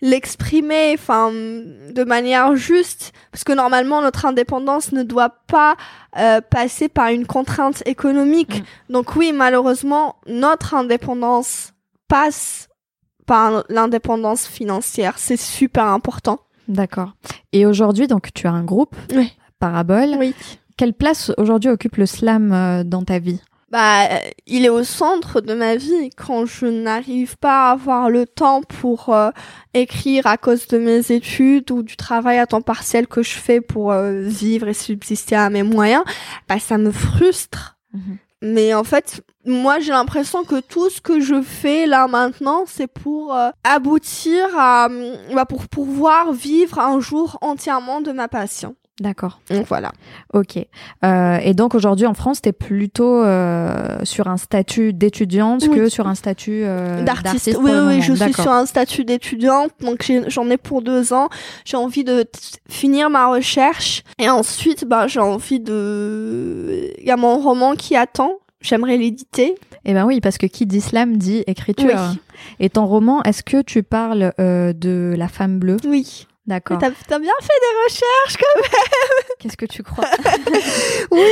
l'exprimer, 0.00 0.94
enfin, 0.94 1.30
de 1.32 2.04
manière 2.04 2.56
juste, 2.56 3.12
parce 3.32 3.44
que 3.44 3.52
normalement 3.52 4.02
notre 4.02 4.26
indépendance 4.26 4.92
ne 4.92 5.02
doit 5.02 5.30
pas 5.46 5.76
euh, 6.18 6.40
passer 6.40 6.88
par 6.88 7.08
une 7.08 7.26
contrainte 7.26 7.82
économique. 7.86 8.62
Donc 8.88 9.16
oui, 9.16 9.32
malheureusement, 9.32 10.16
notre 10.26 10.74
indépendance 10.74 11.72
passe 12.08 12.68
par 13.26 13.64
l'indépendance 13.68 14.46
financière. 14.46 15.14
C'est 15.18 15.36
super 15.36 15.86
important. 15.86 16.40
D'accord. 16.66 17.12
Et 17.52 17.66
aujourd'hui, 17.66 18.06
donc, 18.06 18.32
tu 18.34 18.46
as 18.46 18.52
un 18.52 18.64
groupe, 18.64 18.96
Oui. 19.14 19.32
Parabole. 19.58 20.16
Oui. 20.18 20.34
Quelle 20.80 20.94
place 20.94 21.30
aujourd'hui 21.36 21.68
occupe 21.68 21.96
le 21.96 22.06
slam 22.06 22.52
euh, 22.54 22.84
dans 22.84 23.02
ta 23.02 23.18
vie? 23.18 23.38
Bah, 23.70 24.04
euh, 24.04 24.18
il 24.46 24.64
est 24.64 24.70
au 24.70 24.82
centre 24.82 25.42
de 25.42 25.52
ma 25.52 25.76
vie 25.76 26.08
quand 26.16 26.46
je 26.46 26.64
n'arrive 26.64 27.36
pas 27.36 27.68
à 27.68 27.72
avoir 27.72 28.08
le 28.08 28.24
temps 28.24 28.62
pour 28.62 29.10
euh, 29.10 29.28
écrire 29.74 30.26
à 30.26 30.38
cause 30.38 30.68
de 30.68 30.78
mes 30.78 31.12
études 31.12 31.70
ou 31.70 31.82
du 31.82 31.98
travail 31.98 32.38
à 32.38 32.46
temps 32.46 32.62
partiel 32.62 33.08
que 33.08 33.22
je 33.22 33.32
fais 33.32 33.60
pour 33.60 33.92
euh, 33.92 34.22
vivre 34.22 34.68
et 34.68 34.72
subsister 34.72 35.36
à 35.36 35.50
mes 35.50 35.64
moyens. 35.64 36.02
Bah, 36.48 36.58
ça 36.58 36.78
me 36.78 36.92
frustre. 36.92 37.76
Mhm. 37.92 38.16
Mais 38.40 38.72
en 38.72 38.84
fait, 38.84 39.22
moi, 39.44 39.80
j'ai 39.80 39.92
l'impression 39.92 40.44
que 40.44 40.60
tout 40.60 40.88
ce 40.88 41.02
que 41.02 41.20
je 41.20 41.42
fais 41.42 41.84
là 41.84 42.08
maintenant, 42.08 42.64
c'est 42.66 42.86
pour 42.86 43.34
euh, 43.34 43.50
aboutir 43.64 44.46
à, 44.56 44.86
hum, 44.86 45.12
bah, 45.34 45.44
pour 45.44 45.68
pouvoir 45.68 46.32
vivre 46.32 46.78
un 46.78 47.00
jour 47.00 47.36
entièrement 47.42 48.00
de 48.00 48.12
ma 48.12 48.28
passion. 48.28 48.76
D'accord. 49.00 49.40
Donc 49.50 49.66
voilà. 49.66 49.92
Ok. 50.34 50.58
Euh, 51.04 51.38
et 51.42 51.54
donc 51.54 51.74
aujourd'hui 51.74 52.06
en 52.06 52.12
France, 52.12 52.42
tu 52.42 52.50
es 52.50 52.52
plutôt 52.52 53.22
euh, 53.22 53.98
sur 54.04 54.28
un 54.28 54.36
statut 54.36 54.92
d'étudiante 54.92 55.64
Oui. 55.68 55.74
que 55.74 55.88
sur 55.88 56.06
un 56.06 56.14
statut 56.14 56.62
euh, 56.64 57.02
d'artiste. 57.02 57.56
Oui, 57.58 57.70
oui, 57.86 58.02
je 58.02 58.12
suis 58.12 58.34
sur 58.34 58.52
un 58.52 58.66
statut 58.66 59.06
d'étudiante, 59.06 59.70
donc 59.80 60.12
j'en 60.28 60.50
ai 60.50 60.58
pour 60.58 60.82
deux 60.82 61.14
ans. 61.14 61.30
J'ai 61.64 61.78
envie 61.78 62.04
de 62.04 62.26
finir 62.68 63.08
ma 63.08 63.28
recherche 63.28 64.04
et 64.18 64.28
ensuite, 64.28 64.84
bah, 64.84 65.06
j'ai 65.06 65.20
envie 65.20 65.60
de. 65.60 66.92
Il 66.98 67.06
y 67.06 67.10
a 67.10 67.16
mon 67.16 67.38
roman 67.38 67.74
qui 67.76 67.96
attend. 67.96 68.32
J'aimerais 68.60 68.98
l'éditer. 68.98 69.54
Eh 69.86 69.94
ben 69.94 70.04
oui, 70.04 70.20
parce 70.20 70.36
que 70.36 70.44
qui 70.44 70.66
dit 70.66 70.82
slam 70.82 71.16
dit 71.16 71.42
écriture. 71.46 71.88
Oui. 71.94 72.18
Et 72.58 72.68
ton 72.68 72.84
roman, 72.84 73.22
est-ce 73.22 73.42
que 73.42 73.62
tu 73.62 73.82
parles 73.82 74.34
euh, 74.38 74.74
de 74.74 75.14
la 75.16 75.28
femme 75.28 75.58
bleue? 75.58 75.78
Oui. 75.86 76.26
D'accord. 76.46 76.78
T'as 76.78 76.90
t'as 77.06 77.18
bien 77.18 77.32
fait 77.40 77.46
des 77.48 77.84
recherches, 77.84 78.36
quand 78.38 78.78
Qu'est-ce 79.38 79.56
que 79.56 79.66
tu 79.66 79.82
crois? 79.82 80.06
Oui, 81.10 81.30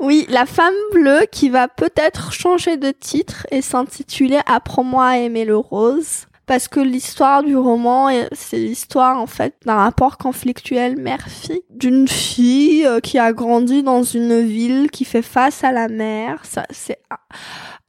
oui, 0.00 0.26
la 0.30 0.46
femme 0.46 0.74
bleue 0.92 1.26
qui 1.30 1.48
va 1.50 1.68
peut-être 1.68 2.32
changer 2.32 2.76
de 2.76 2.90
titre 2.90 3.46
et 3.50 3.62
s'intituler 3.62 4.38
Apprends-moi 4.46 5.04
à 5.06 5.16
aimer 5.18 5.44
le 5.44 5.56
rose. 5.56 6.26
Parce 6.46 6.66
que 6.66 6.80
l'histoire 6.80 7.42
du 7.42 7.56
roman, 7.58 8.08
est- 8.08 8.28
c'est 8.32 8.56
l'histoire 8.56 9.18
en 9.20 9.26
fait 9.26 9.54
d'un 9.66 9.74
rapport 9.74 10.16
conflictuel 10.16 10.96
mère-fille, 10.96 11.60
d'une 11.68 12.08
fille 12.08 12.86
euh, 12.86 13.00
qui 13.00 13.18
a 13.18 13.34
grandi 13.34 13.82
dans 13.82 14.02
une 14.02 14.40
ville 14.40 14.90
qui 14.90 15.04
fait 15.04 15.20
face 15.20 15.62
à 15.62 15.72
la 15.72 15.88
mer. 15.88 16.40
Ça, 16.44 16.64
c'est 16.70 17.00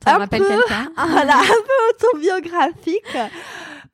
Un 0.05 0.17
rappelle 0.17 0.41
peu. 0.41 0.47
voilà, 1.07 1.37
un 1.37 1.43
peu 1.43 2.07
autobiographique. 2.07 3.05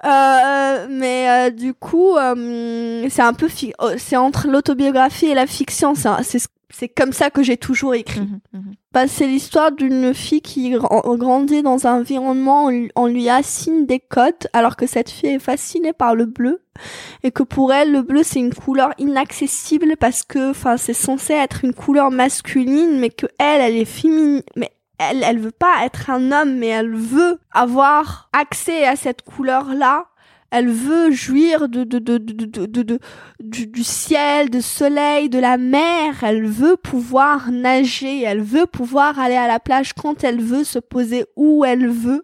Euh, 0.04 0.88
mais 0.90 1.30
euh, 1.30 1.50
du 1.52 1.74
coup, 1.74 2.16
euh, 2.18 3.08
c'est 3.10 3.22
un 3.22 3.34
peu, 3.34 3.48
fi- 3.48 3.74
oh, 3.80 3.90
c'est 3.98 4.18
entre 4.18 4.48
l'autobiographie 4.48 5.28
et 5.28 5.34
la 5.34 5.48
fiction. 5.48 5.96
C'est 5.96 6.10
C'est 6.24 6.46
c'est 6.74 6.90
comme 6.90 7.14
ça 7.14 7.30
que 7.30 7.42
j'ai 7.42 7.56
toujours 7.56 7.94
écrit. 7.94 8.22
Mhm, 8.22 8.40
mhm. 8.54 8.74
Bah, 8.92 9.08
c'est 9.08 9.28
l'histoire 9.28 9.72
d'une 9.72 10.14
fille 10.14 10.42
qui 10.42 10.72
gra- 10.74 11.18
grandit 11.18 11.62
dans 11.64 11.88
un 11.88 12.00
environnement 12.00 12.66
où 12.66 12.68
on 12.68 12.70
lui- 12.70 12.92
on 12.96 13.06
lui 13.08 13.30
assigne 13.30 13.86
des 13.86 14.00
codes 14.00 14.48
alors 14.52 14.76
que 14.76 14.86
cette 14.86 15.10
fille 15.10 15.30
est 15.36 15.40
fascinée 15.40 15.94
par 15.94 16.16
le 16.16 16.26
bleu 16.26 16.62
et 17.24 17.32
que 17.32 17.44
pour 17.44 17.72
elle 17.72 17.94
le 17.94 18.02
bleu 18.02 18.24
c'est 18.24 18.40
une 18.40 18.54
couleur 18.54 18.90
inaccessible 18.98 19.96
parce 19.98 20.24
que 20.24 20.50
enfin 20.50 20.76
c'est 20.76 20.94
censé 20.94 21.34
être 21.34 21.64
une 21.64 21.74
couleur 21.74 22.12
masculine 22.12 23.00
mais 23.00 23.10
que 23.10 23.28
elle 23.40 23.62
elle 23.62 23.76
est 23.78 23.86
féminine 23.86 24.42
mais 24.58 24.72
elle 25.00 25.24
elle 25.24 25.40
veut 25.40 25.52
pas 25.52 25.86
être 25.86 26.10
un 26.10 26.32
homme 26.32 26.56
mais 26.58 26.68
elle 26.68 26.96
veut 26.96 27.40
avoir 27.52 28.30
accès 28.34 28.86
à 28.86 28.96
cette 28.96 29.22
couleur 29.24 29.74
là 29.74 30.06
elle 30.52 30.70
veut 30.70 31.12
jouir 31.12 31.68
de, 31.68 31.84
de, 31.84 32.00
de, 32.00 32.18
de, 32.18 32.46
de, 32.46 32.66
de- 32.66 32.84
de- 32.84 33.00
du, 33.42 33.68
du 33.68 33.84
ciel, 33.84 34.50
du 34.50 34.62
soleil, 34.62 35.28
de 35.28 35.40
la 35.40 35.58
mer. 35.58 36.24
Elle 36.24 36.46
veut 36.46 36.78
pouvoir 36.78 37.52
nager. 37.52 38.22
Elle 38.22 38.42
veut 38.42 38.66
pouvoir 38.66 39.20
aller 39.20 39.36
à 39.36 39.48
la 39.48 39.60
plage 39.60 39.92
quand 39.94 40.24
elle 40.24 40.40
veut, 40.42 40.64
se 40.64 40.80
poser 40.80 41.26
où 41.36 41.66
elle 41.66 41.90
veut. 41.90 42.24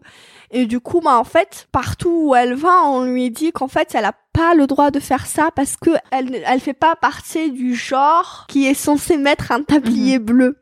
Et 0.52 0.66
du 0.66 0.80
coup, 0.80 1.02
bah, 1.02 1.18
en 1.18 1.26
fait, 1.26 1.68
partout 1.74 2.28
où 2.28 2.36
elle 2.36 2.54
va, 2.54 2.84
on 2.86 3.04
lui 3.04 3.32
dit 3.32 3.52
qu'en 3.52 3.68
fait, 3.68 3.94
elle 3.96 4.06
a 4.06 4.14
pas 4.32 4.54
le 4.54 4.66
droit 4.68 4.92
de 4.92 5.00
faire 5.02 5.26
ça 5.26 5.50
parce 5.54 5.76
que 5.76 5.90
elle, 6.12 6.42
elle 6.46 6.60
fait 6.62 6.74
pas 6.74 6.96
partie 6.96 7.52
du 7.52 7.76
genre 7.76 8.46
qui 8.48 8.66
est 8.66 8.74
censé 8.76 9.18
mettre 9.18 9.52
un 9.52 9.64
tablier 9.64 10.20
bleu. 10.20 10.58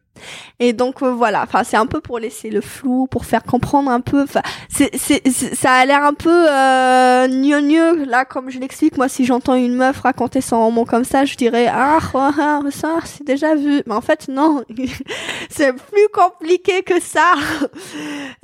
Et 0.60 0.74
donc 0.74 1.02
euh, 1.04 1.12
voilà, 1.12 1.44
enfin 1.44 1.64
c'est 1.64 1.78
un 1.78 1.86
peu 1.86 2.02
pour 2.02 2.20
laisser 2.20 2.50
le 2.50 2.62
flou, 2.62 3.08
pour 3.08 3.26
faire 3.26 3.44
comprendre 3.44 3.90
un 3.92 4.02
peu. 4.02 4.24
Enfin, 4.24 4.42
c'est 4.70 4.90
c'est 4.98 5.22
ça 5.32 5.72
a 5.74 5.86
l'air 5.86 6.04
un 6.04 6.14
peu 6.14 6.30
euh, 6.50 7.28
gnognou 7.28 8.06
là 8.06 8.26
comme 8.26 8.50
je 8.50 8.60
l'explique. 8.60 8.98
Moi, 8.98 9.08
si 9.10 9.26
j'entends 9.26 9.56
une 9.56 9.76
meuf 9.76 10.00
raconter 10.02 10.42
son 10.42 10.60
roman 10.66 10.86
comme 10.86 11.04
ça, 11.04 11.26
je 11.26 11.36
dirais 11.36 11.68
ah, 11.72 12.00
ah, 12.14 12.32
ah, 12.40 12.60
ça 12.72 12.98
c'est 13.06 13.24
déjà 13.26 13.56
vu. 13.56 13.82
Mais 13.86 13.94
en 13.96 14.02
fait 14.02 14.28
non, 14.28 14.64
c'est 15.50 15.74
plus 15.74 16.08
compliqué 16.14 16.84
que 16.84 17.00
ça. 17.02 17.34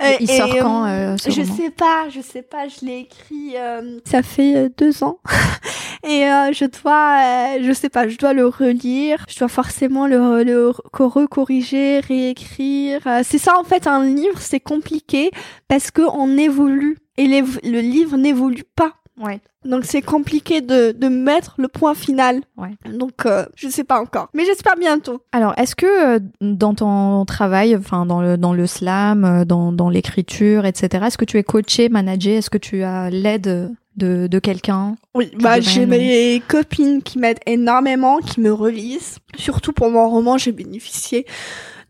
Et- 0.02 0.16
Il 0.20 0.28
sort 0.30 0.54
euh, 0.54 0.60
quand 0.62 0.84
euh, 0.86 1.16
ce 1.16 1.30
je 1.30 1.40
roman? 1.42 1.56
sais 1.56 1.70
pas, 1.70 2.08
je 2.10 2.20
sais 2.20 2.42
pas, 2.42 2.68
je 2.68 2.84
l'ai 2.84 2.98
écrit, 3.00 3.56
euh, 3.56 3.98
ça 4.04 4.22
fait 4.22 4.56
euh, 4.56 4.68
deux 4.76 5.02
ans. 5.02 5.18
Et 6.04 6.24
euh, 6.26 6.52
je 6.52 6.64
dois, 6.66 7.16
euh, 7.56 7.58
je 7.62 7.72
sais 7.72 7.88
pas, 7.88 8.06
je 8.08 8.16
dois 8.16 8.32
le 8.32 8.46
relire, 8.46 9.24
je 9.28 9.38
dois 9.38 9.48
forcément 9.48 10.06
le, 10.06 10.44
le 10.44 10.72
co- 10.92 11.08
recorriger, 11.08 11.65
réécrire. 11.74 13.06
Euh, 13.06 13.20
c'est 13.24 13.38
ça 13.38 13.58
en 13.58 13.64
fait, 13.64 13.86
un 13.86 14.04
livre, 14.04 14.40
c'est 14.40 14.60
compliqué 14.60 15.30
parce 15.68 15.90
que 15.90 16.02
on 16.02 16.36
évolue 16.36 16.98
et 17.16 17.26
le 17.26 17.80
livre 17.80 18.16
n'évolue 18.16 18.64
pas. 18.74 18.92
Ouais. 19.18 19.40
Donc 19.64 19.84
c'est 19.84 20.02
compliqué 20.02 20.60
de, 20.60 20.92
de 20.92 21.08
mettre 21.08 21.54
le 21.58 21.68
point 21.68 21.94
final. 21.94 22.42
Ouais. 22.56 22.76
Donc 22.92 23.26
euh, 23.26 23.46
je 23.56 23.68
sais 23.68 23.84
pas 23.84 24.00
encore, 24.00 24.28
mais 24.34 24.44
j'espère 24.44 24.76
bientôt. 24.76 25.22
Alors, 25.32 25.54
est-ce 25.56 25.74
que 25.74 26.16
euh, 26.16 26.20
dans 26.40 26.74
ton 26.74 27.24
travail, 27.24 27.74
enfin 27.76 28.06
dans 28.06 28.20
le 28.20 28.36
dans 28.36 28.52
le 28.52 28.66
slam, 28.66 29.24
euh, 29.24 29.44
dans 29.44 29.72
dans 29.72 29.88
l'écriture, 29.88 30.66
etc., 30.66 31.06
est-ce 31.06 31.18
que 31.18 31.24
tu 31.24 31.38
es 31.38 31.42
coaché, 31.42 31.88
managé? 31.88 32.34
Est-ce 32.34 32.50
que 32.50 32.58
tu 32.58 32.82
as 32.82 33.10
l'aide 33.10 33.74
de 33.96 34.26
de 34.26 34.38
quelqu'un 34.38 34.96
Oui, 35.14 35.30
bah 35.40 35.60
j'ai 35.60 35.86
mes 35.86 36.42
copines 36.46 37.02
qui 37.02 37.18
m'aident 37.18 37.40
énormément, 37.46 38.18
qui 38.18 38.40
me 38.40 38.52
relisent. 38.52 39.18
Surtout 39.36 39.72
pour 39.72 39.90
mon 39.90 40.08
roman, 40.08 40.38
j'ai 40.38 40.52
bénéficié 40.52 41.26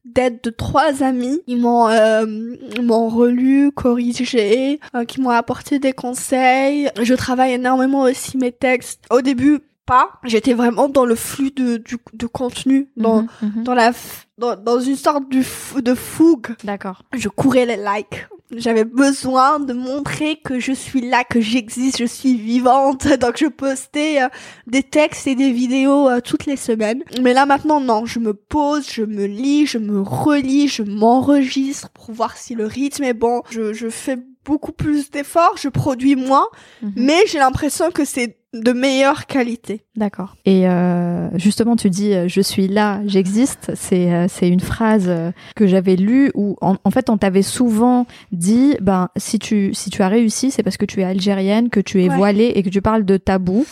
d'aide 0.04 0.40
de 0.42 0.50
trois 0.50 1.02
amis. 1.02 1.40
Ils 1.46 1.58
m'ont 1.60 1.88
euh, 1.88 2.24
m'ont 2.82 3.08
relu, 3.08 3.72
corrigé, 3.72 4.80
euh, 4.94 5.04
qui 5.04 5.20
m'ont 5.20 5.30
apporté 5.30 5.78
des 5.78 5.92
conseils. 5.92 6.88
Je 7.02 7.14
travaille 7.14 7.52
énormément 7.54 8.02
aussi 8.02 8.36
mes 8.38 8.52
textes. 8.52 9.02
Au 9.10 9.20
début, 9.20 9.58
pas. 9.84 10.10
J'étais 10.24 10.52
vraiment 10.54 10.88
dans 10.88 11.04
le 11.04 11.14
flux 11.14 11.50
de 11.50 11.76
du, 11.76 11.96
de 12.12 12.26
contenu, 12.26 12.88
dans 12.96 13.22
Mhm, 13.22 13.28
mhm. 13.56 13.64
dans 13.64 13.74
la 13.74 13.92
dans, 14.38 14.54
dans 14.56 14.80
une 14.80 14.96
sorte 14.96 15.24
de 15.30 15.94
fougue 15.94 16.54
D'accord. 16.64 17.02
je 17.16 17.28
courais 17.28 17.66
les 17.66 17.76
likes. 17.76 18.26
J'avais 18.52 18.84
besoin 18.84 19.58
de 19.58 19.72
montrer 19.72 20.36
que 20.36 20.60
je 20.60 20.72
suis 20.72 21.00
là, 21.00 21.24
que 21.24 21.40
j'existe, 21.40 21.98
je 21.98 22.04
suis 22.04 22.36
vivante. 22.36 23.06
Donc 23.20 23.38
je 23.38 23.46
postais 23.46 24.22
euh, 24.22 24.28
des 24.66 24.82
textes 24.84 25.26
et 25.26 25.34
des 25.34 25.50
vidéos 25.50 26.08
euh, 26.08 26.20
toutes 26.20 26.46
les 26.46 26.56
semaines. 26.56 27.02
Mais 27.22 27.32
là 27.34 27.44
maintenant 27.44 27.80
non, 27.80 28.06
je 28.06 28.18
me 28.20 28.34
pose, 28.34 28.86
je 28.90 29.02
me 29.02 29.26
lis, 29.26 29.66
je 29.66 29.78
me 29.78 30.00
relis, 30.00 30.68
je 30.68 30.82
m'enregistre 30.82 31.90
pour 31.90 32.12
voir 32.12 32.36
si 32.36 32.54
le 32.54 32.66
rythme 32.66 33.02
est 33.04 33.14
bon. 33.14 33.42
Je, 33.50 33.72
je 33.72 33.88
fais 33.88 34.16
beaucoup 34.44 34.70
plus 34.72 35.10
d'efforts, 35.10 35.56
je 35.60 35.68
produis 35.68 36.14
moins, 36.14 36.46
Mhm. 36.82 36.92
mais 36.94 37.18
j'ai 37.26 37.38
l'impression 37.38 37.90
que 37.90 38.04
c'est 38.04 38.35
de 38.62 38.72
meilleure 38.72 39.26
qualité. 39.26 39.82
D'accord. 39.96 40.36
Et 40.44 40.68
euh, 40.68 41.28
justement, 41.38 41.76
tu 41.76 41.90
dis 41.90 42.12
euh, 42.14 42.28
je 42.28 42.40
suis 42.40 42.68
là, 42.68 43.00
j'existe. 43.06 43.72
C'est 43.74 44.12
euh, 44.12 44.26
c'est 44.28 44.48
une 44.48 44.60
phrase 44.60 45.06
euh, 45.08 45.30
que 45.54 45.66
j'avais 45.66 45.96
lue 45.96 46.30
où 46.34 46.56
en, 46.60 46.76
en 46.84 46.90
fait 46.90 47.10
on 47.10 47.16
t'avait 47.18 47.42
souvent 47.42 48.06
dit 48.32 48.76
ben 48.80 49.08
si 49.16 49.38
tu 49.38 49.72
si 49.74 49.90
tu 49.90 50.02
as 50.02 50.08
réussi, 50.08 50.50
c'est 50.50 50.62
parce 50.62 50.76
que 50.76 50.86
tu 50.86 51.00
es 51.00 51.04
algérienne, 51.04 51.68
que 51.70 51.80
tu 51.80 52.02
es 52.02 52.08
Ouais. 52.08 52.16
voilée 52.16 52.52
et 52.54 52.62
que 52.62 52.68
tu 52.68 52.82
parles 52.82 53.04
de 53.04 53.16
tabou. 53.16 53.64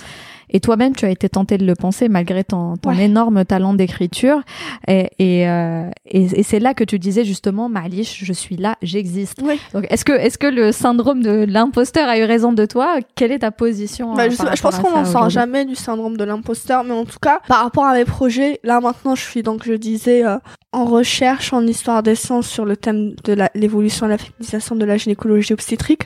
Et 0.50 0.60
toi-même, 0.60 0.94
tu 0.94 1.04
as 1.04 1.10
été 1.10 1.28
tentée 1.28 1.58
de 1.58 1.66
le 1.66 1.74
penser 1.74 2.08
malgré 2.08 2.44
ton, 2.44 2.76
ton 2.76 2.90
Ouais. 2.90 3.04
énorme 3.04 3.44
talent 3.44 3.74
d'écriture. 3.74 4.42
Et, 4.88 5.08
et, 5.18 5.48
euh, 5.48 5.88
et, 6.06 6.40
et 6.40 6.42
c'est 6.42 6.60
là 6.60 6.74
que 6.74 6.84
tu 6.84 6.98
disais 6.98 7.24
justement, 7.24 7.68
Malish, 7.68 8.22
je 8.24 8.32
suis 8.32 8.56
là, 8.56 8.76
j'existe. 8.82 9.42
Donc, 9.72 9.86
est-ce 9.90 10.04
que, 10.04 10.12
est-ce 10.12 10.38
que 10.38 10.46
le 10.46 10.72
syndrome 10.72 11.22
de 11.22 11.44
l'imposteur 11.48 12.08
a 12.08 12.18
eu 12.18 12.24
raison 12.24 12.52
de 12.52 12.66
toi? 12.66 12.98
Quelle 13.14 13.32
est 13.32 13.40
ta 13.40 13.50
position 13.50 14.14
Bah, 14.14 14.24
euh, 14.24 14.30
je, 14.30 14.62
pense 14.62 14.78
qu'on 14.78 14.90
n'en 14.90 15.04
sort 15.04 15.30
jamais 15.30 15.64
du 15.64 15.74
syndrome 15.74 16.16
de 16.16 16.24
l'imposteur, 16.24 16.84
mais 16.84 16.92
en 16.92 17.04
tout 17.04 17.18
cas, 17.20 17.40
par 17.48 17.62
rapport 17.62 17.84
à 17.84 17.94
mes 17.94 18.04
projets, 18.04 18.60
là 18.64 18.80
maintenant, 18.80 19.14
je 19.14 19.22
suis 19.22 19.42
donc, 19.42 19.64
je 19.64 19.72
disais, 19.74 20.24
euh, 20.24 20.36
en 20.72 20.84
recherche 20.84 21.52
en 21.52 21.66
histoire 21.66 22.02
des 22.02 22.14
sciences 22.14 22.48
sur 22.48 22.64
le 22.64 22.76
thème 22.76 23.14
de 23.24 23.36
l'évolution 23.54 24.06
et 24.06 24.10
la 24.10 24.18
féminisation 24.18 24.76
de 24.76 24.84
la 24.84 24.96
gynécologie 24.96 25.52
obstétrique. 25.52 26.02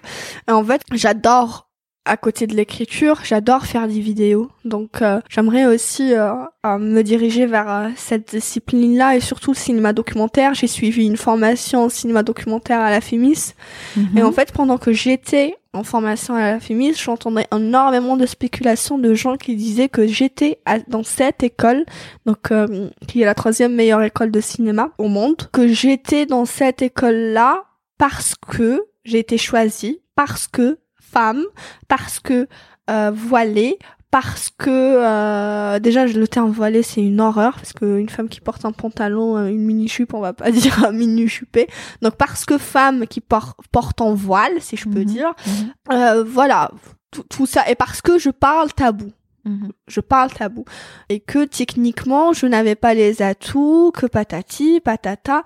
Et 0.48 0.52
en 0.52 0.62
fait, 0.64 0.82
j'adore 0.92 1.67
à 2.08 2.16
côté 2.16 2.46
de 2.46 2.54
l'écriture, 2.54 3.20
j'adore 3.22 3.66
faire 3.66 3.86
des 3.86 4.00
vidéos. 4.00 4.50
Donc, 4.64 5.02
euh, 5.02 5.20
j'aimerais 5.28 5.66
aussi 5.66 6.14
euh, 6.14 6.34
me 6.78 7.02
diriger 7.02 7.46
vers 7.46 7.70
euh, 7.70 7.88
cette 7.96 8.30
discipline-là 8.30 9.16
et 9.16 9.20
surtout 9.20 9.52
le 9.52 9.56
cinéma 9.56 9.92
documentaire. 9.92 10.54
J'ai 10.54 10.66
suivi 10.66 11.06
une 11.06 11.16
formation 11.16 11.84
en 11.84 11.88
cinéma 11.88 12.22
documentaire 12.22 12.80
à 12.80 12.90
la 12.90 13.00
FEMIS. 13.00 13.54
Mhm. 13.96 14.18
Et 14.18 14.22
en 14.22 14.32
fait, 14.32 14.52
pendant 14.52 14.78
que 14.78 14.92
j'étais 14.92 15.54
en 15.72 15.84
formation 15.84 16.34
à 16.34 16.52
la 16.52 16.60
FEMIS, 16.60 16.94
j'entendais 16.94 17.46
énormément 17.54 18.16
de 18.16 18.26
spéculations 18.26 18.98
de 18.98 19.14
gens 19.14 19.36
qui 19.36 19.54
disaient 19.54 19.88
que 19.88 20.06
j'étais 20.06 20.58
dans 20.88 21.04
cette 21.04 21.42
école, 21.42 21.84
donc 22.26 22.50
euh, 22.50 22.88
qui 23.06 23.22
est 23.22 23.24
la 23.26 23.34
troisième 23.34 23.74
meilleure 23.74 24.02
école 24.02 24.30
de 24.30 24.40
cinéma 24.40 24.90
au 24.98 25.08
monde, 25.08 25.36
que 25.52 25.68
j'étais 25.68 26.26
dans 26.26 26.44
cette 26.44 26.82
école-là 26.82 27.64
parce 27.98 28.34
que 28.34 28.82
j'ai 29.04 29.18
été 29.18 29.38
choisie, 29.38 30.00
parce 30.14 30.46
que 30.48 30.78
femme, 31.12 31.42
parce 31.88 32.18
que 32.20 32.46
euh, 32.90 33.10
voilée, 33.14 33.78
parce 34.10 34.48
que 34.56 34.70
euh, 34.70 35.78
déjà 35.80 36.06
le 36.06 36.26
terme 36.26 36.50
voilée 36.50 36.82
c'est 36.82 37.02
une 37.02 37.20
horreur 37.20 37.52
parce 37.56 37.74
qu'une 37.74 38.08
femme 38.08 38.28
qui 38.30 38.40
porte 38.40 38.64
un 38.64 38.72
pantalon, 38.72 39.36
euh, 39.36 39.48
une 39.48 39.64
mini 39.66 39.86
jupe, 39.88 40.14
on 40.14 40.20
va 40.20 40.32
pas 40.32 40.50
dire 40.50 40.84
un 40.84 40.92
mini 40.92 41.28
jupé. 41.28 41.68
Donc 42.00 42.16
parce 42.16 42.44
que 42.46 42.56
femme 42.56 43.06
qui 43.06 43.20
por- 43.20 43.56
porte 43.70 44.00
en 44.00 44.14
voile, 44.14 44.60
si 44.60 44.76
je 44.78 44.84
peux 44.88 45.00
Mhm. 45.00 45.04
dire, 45.04 45.34
Mhm. 45.46 45.72
euh, 45.92 46.24
voilà 46.24 46.70
tout, 47.10 47.24
tout 47.28 47.44
ça 47.46 47.68
et 47.68 47.74
parce 47.74 48.00
que 48.00 48.18
je 48.18 48.30
parle 48.30 48.72
tabou. 48.72 49.10
Mhm. 49.44 49.72
Je 49.88 50.00
parle 50.00 50.30
tabou. 50.32 50.64
Et 51.10 51.20
que 51.20 51.44
techniquement, 51.44 52.32
je 52.32 52.46
n'avais 52.46 52.74
pas 52.74 52.92
les 52.94 53.20
atouts, 53.22 53.92
que 53.94 54.06
patati, 54.06 54.80
patata. 54.80 55.42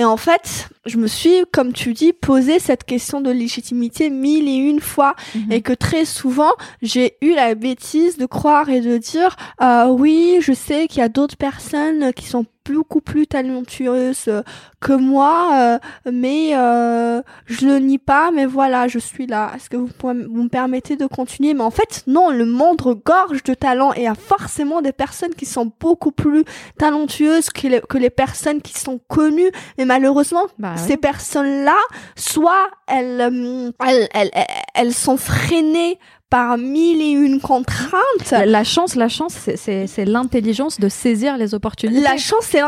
Et 0.00 0.04
en 0.04 0.16
fait, 0.16 0.70
je 0.86 0.96
me 0.96 1.06
suis, 1.06 1.44
comme 1.52 1.74
tu 1.74 1.92
dis, 1.92 2.14
posé 2.14 2.58
cette 2.58 2.84
question 2.84 3.20
de 3.20 3.30
légitimité 3.30 4.08
mille 4.08 4.48
et 4.48 4.56
une 4.56 4.80
fois. 4.80 5.14
Mhm. 5.34 5.52
Et 5.52 5.60
que 5.60 5.74
très 5.74 6.06
souvent, 6.06 6.52
j'ai 6.80 7.18
eu 7.20 7.34
la 7.34 7.54
bêtise 7.54 8.16
de 8.16 8.24
croire 8.24 8.70
et 8.70 8.80
de 8.80 8.96
dire, 8.96 9.36
euh, 9.60 9.88
oui, 9.88 10.38
je 10.40 10.54
sais 10.54 10.88
qu'il 10.88 11.00
y 11.00 11.02
a 11.02 11.10
d'autres 11.10 11.36
personnes 11.36 12.14
qui 12.14 12.24
sont 12.24 12.46
beaucoup 12.72 13.00
plus 13.00 13.26
talentueuses 13.26 14.24
euh, 14.28 14.42
que 14.80 14.92
moi, 14.92 15.50
euh, 15.54 15.78
mais 16.10 16.50
euh, 16.54 17.22
je 17.46 17.66
le 17.66 17.78
nie 17.78 17.98
pas, 17.98 18.30
mais 18.30 18.46
voilà, 18.46 18.88
je 18.88 18.98
suis 18.98 19.26
là. 19.26 19.52
Est-ce 19.54 19.68
que 19.70 19.76
vous, 19.76 19.88
pouvez- 19.88 20.24
vous 20.24 20.42
me 20.44 20.48
permettez 20.48 20.96
de 20.96 21.06
continuer? 21.06 21.54
Mais 21.54 21.62
en 21.62 21.70
fait, 21.70 22.02
non, 22.06 22.30
le 22.30 22.44
monde 22.46 22.80
regorge 22.80 23.42
de 23.42 23.54
talents 23.54 23.92
et 23.94 24.00
il 24.00 24.04
y 24.04 24.06
a 24.06 24.14
forcément 24.14 24.80
des 24.82 24.92
personnes 24.92 25.34
qui 25.34 25.46
sont 25.46 25.70
beaucoup 25.80 26.12
plus 26.12 26.44
talentueuses 26.78 27.50
que 27.50 27.68
les, 27.68 27.80
que 27.80 27.98
les 27.98 28.10
personnes 28.10 28.62
qui 28.62 28.78
sont 28.78 28.98
connues. 29.08 29.50
Mais 29.78 29.84
malheureusement, 29.84 30.46
Bah 30.58 30.72
oui. 30.76 30.82
ces 30.86 30.96
personnes-là, 30.96 31.76
soit 32.16 32.68
elles, 32.86 33.20
euh, 33.20 33.70
elles, 33.86 34.08
elles, 34.14 34.30
elles, 34.32 34.46
elles 34.74 34.94
sont 34.94 35.16
freinées 35.16 35.98
par 36.30 36.56
mille 36.56 37.02
et 37.02 37.10
une 37.10 37.40
contraintes. 37.40 38.30
La, 38.30 38.46
la 38.46 38.64
chance, 38.64 38.94
la 38.94 39.08
chance, 39.08 39.34
c'est- 39.56 40.04
l'intelligence 40.04 40.78
de 40.78 40.88
saisir 40.88 41.36
les 41.36 41.54
opportunités. 41.54 42.00
La 42.00 42.16
chance, 42.16 42.44
c'est 42.48 42.60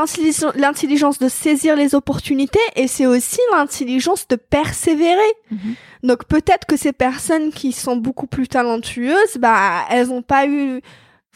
l'intelligence- 0.57 1.19
de 1.21 1.29
saisir 1.29 1.77
les 1.77 1.95
opportunités 1.95 2.59
et 2.77 2.89
c'est 2.89 3.07
aussi 3.07 3.39
l'intelligence 3.53 4.27
de 4.29 4.37
persévérer. 4.37 5.33
Mhm. 5.51 5.59
Donc 6.03 6.25
peut-être 6.25 6.67
que 6.67 6.77
ces 6.77 6.93
personnes 6.93 7.51
qui 7.53 7.71
sont 7.73 7.97
beaucoup 7.97 8.27
plus 8.27 8.49
talentueuses, 8.49 9.37
bah 9.39 9.85
elles 9.91 10.11
ont 10.11 10.23
pas 10.23 10.47
eu. 10.47 10.81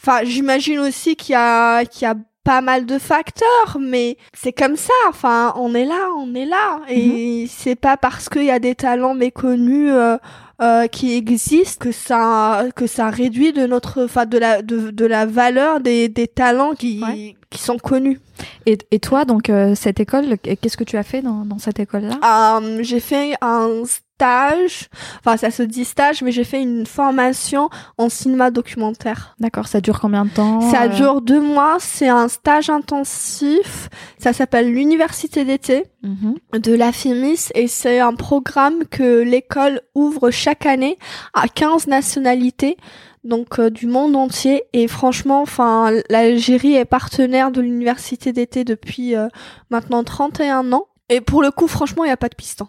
Enfin, 0.01 0.19
j'imagine 0.23 0.79
aussi 0.79 1.15
qu'il 1.15 1.33
y 1.33 1.35
a 1.35 1.85
qu'il 1.85 2.03
y 2.03 2.11
a 2.11 2.15
pas 2.43 2.61
mal 2.61 2.85
de 2.85 2.97
facteurs, 2.97 3.77
mais 3.79 4.17
c'est 4.33 4.53
comme 4.53 4.75
ça. 4.77 4.93
Enfin, 5.09 5.53
on 5.57 5.73
est 5.73 5.85
là, 5.85 6.09
on 6.17 6.33
est 6.35 6.45
là, 6.45 6.79
et 6.89 7.45
c'est 7.49 7.75
pas 7.75 7.97
parce 7.97 8.29
qu'il 8.29 8.43
y 8.45 8.51
a 8.51 8.59
des 8.59 8.75
talents 8.75 9.15
méconnus. 9.15 9.89
euh, 9.91 10.17
euh, 10.61 10.87
qui 10.87 11.13
existent 11.15 11.83
que 11.85 11.91
ça 11.91 12.65
que 12.75 12.87
ça 12.87 13.09
réduit 13.09 13.53
de 13.53 13.67
notre 13.67 14.05
enfin 14.05 14.25
de 14.25 14.37
la 14.37 14.61
de, 14.61 14.89
de 14.91 15.05
la 15.05 15.25
valeur 15.25 15.79
des, 15.81 16.09
des 16.09 16.27
talents 16.27 16.73
qui. 16.73 17.01
Qui 17.49 17.59
sont 17.59 17.77
connus. 17.77 18.19
Et, 18.65 18.77
et 18.91 18.99
toi, 18.99 19.25
donc, 19.25 19.49
euh, 19.49 19.75
cette 19.75 19.99
école, 19.99 20.37
qu'est-ce 20.37 20.77
que 20.77 20.83
tu 20.83 20.97
as 20.97 21.03
fait 21.03 21.21
dans, 21.21 21.45
dans 21.45 21.59
cette 21.59 21.79
école-là? 21.79 22.59
Euh, 22.61 22.79
j'ai 22.83 22.99
fait 22.99 23.35
un 23.41 23.83
stage, 24.17 24.89
enfin 25.19 25.37
ça 25.37 25.51
se 25.51 25.61
dit 25.61 25.85
stage, 25.85 26.23
mais 26.23 26.31
j'ai 26.31 26.43
fait 26.43 26.59
une 26.59 26.87
formation 26.87 27.69
en 27.99 28.09
cinéma 28.09 28.49
documentaire. 28.49 29.35
D'accord, 29.39 29.67
ça 29.67 29.79
dure 29.79 29.99
combien 29.99 30.25
de 30.25 30.31
temps 30.31 30.59
Ça 30.71 30.85
euh, 30.85 30.87
dure 30.87 31.21
deux 31.21 31.39
mois, 31.39 31.77
c'est 31.79 32.07
un 32.07 32.27
stage 32.27 32.71
intensif, 32.71 33.89
ça 34.17 34.33
s'appelle 34.33 34.73
l'université 34.73 35.45
d'été 35.45 35.85
mhm. 36.01 36.35
de 36.59 36.73
la 36.73 36.91
FEMIS 36.91 37.49
et 37.53 37.67
c'est 37.67 37.99
un 37.99 38.15
programme 38.15 38.85
que 38.85 39.21
l'école 39.21 39.81
ouvre 39.93 40.31
chaque 40.31 40.65
année 40.65 40.97
à 41.35 41.47
15 41.47 41.85
nationalités 41.85 42.77
donc 43.23 43.59
euh, 43.59 43.69
du 43.69 43.87
monde 43.87 44.15
entier 44.15 44.63
et 44.73 44.87
franchement 44.87 45.41
enfin 45.41 45.91
l'Algérie 46.09 46.75
est 46.75 46.85
partenaire 46.85 47.51
de 47.51 47.61
l'université 47.61 48.31
d'été 48.33 48.63
depuis 48.63 49.15
euh, 49.15 49.27
maintenant 49.69 50.03
31 50.03 50.71
ans 50.73 50.87
et 51.09 51.21
pour 51.21 51.41
le 51.41 51.51
coup 51.51 51.67
franchement 51.67 52.03
il 52.03 52.07
n'y 52.07 52.13
a 52.13 52.17
pas 52.17 52.29
de 52.29 52.35
piston. 52.35 52.67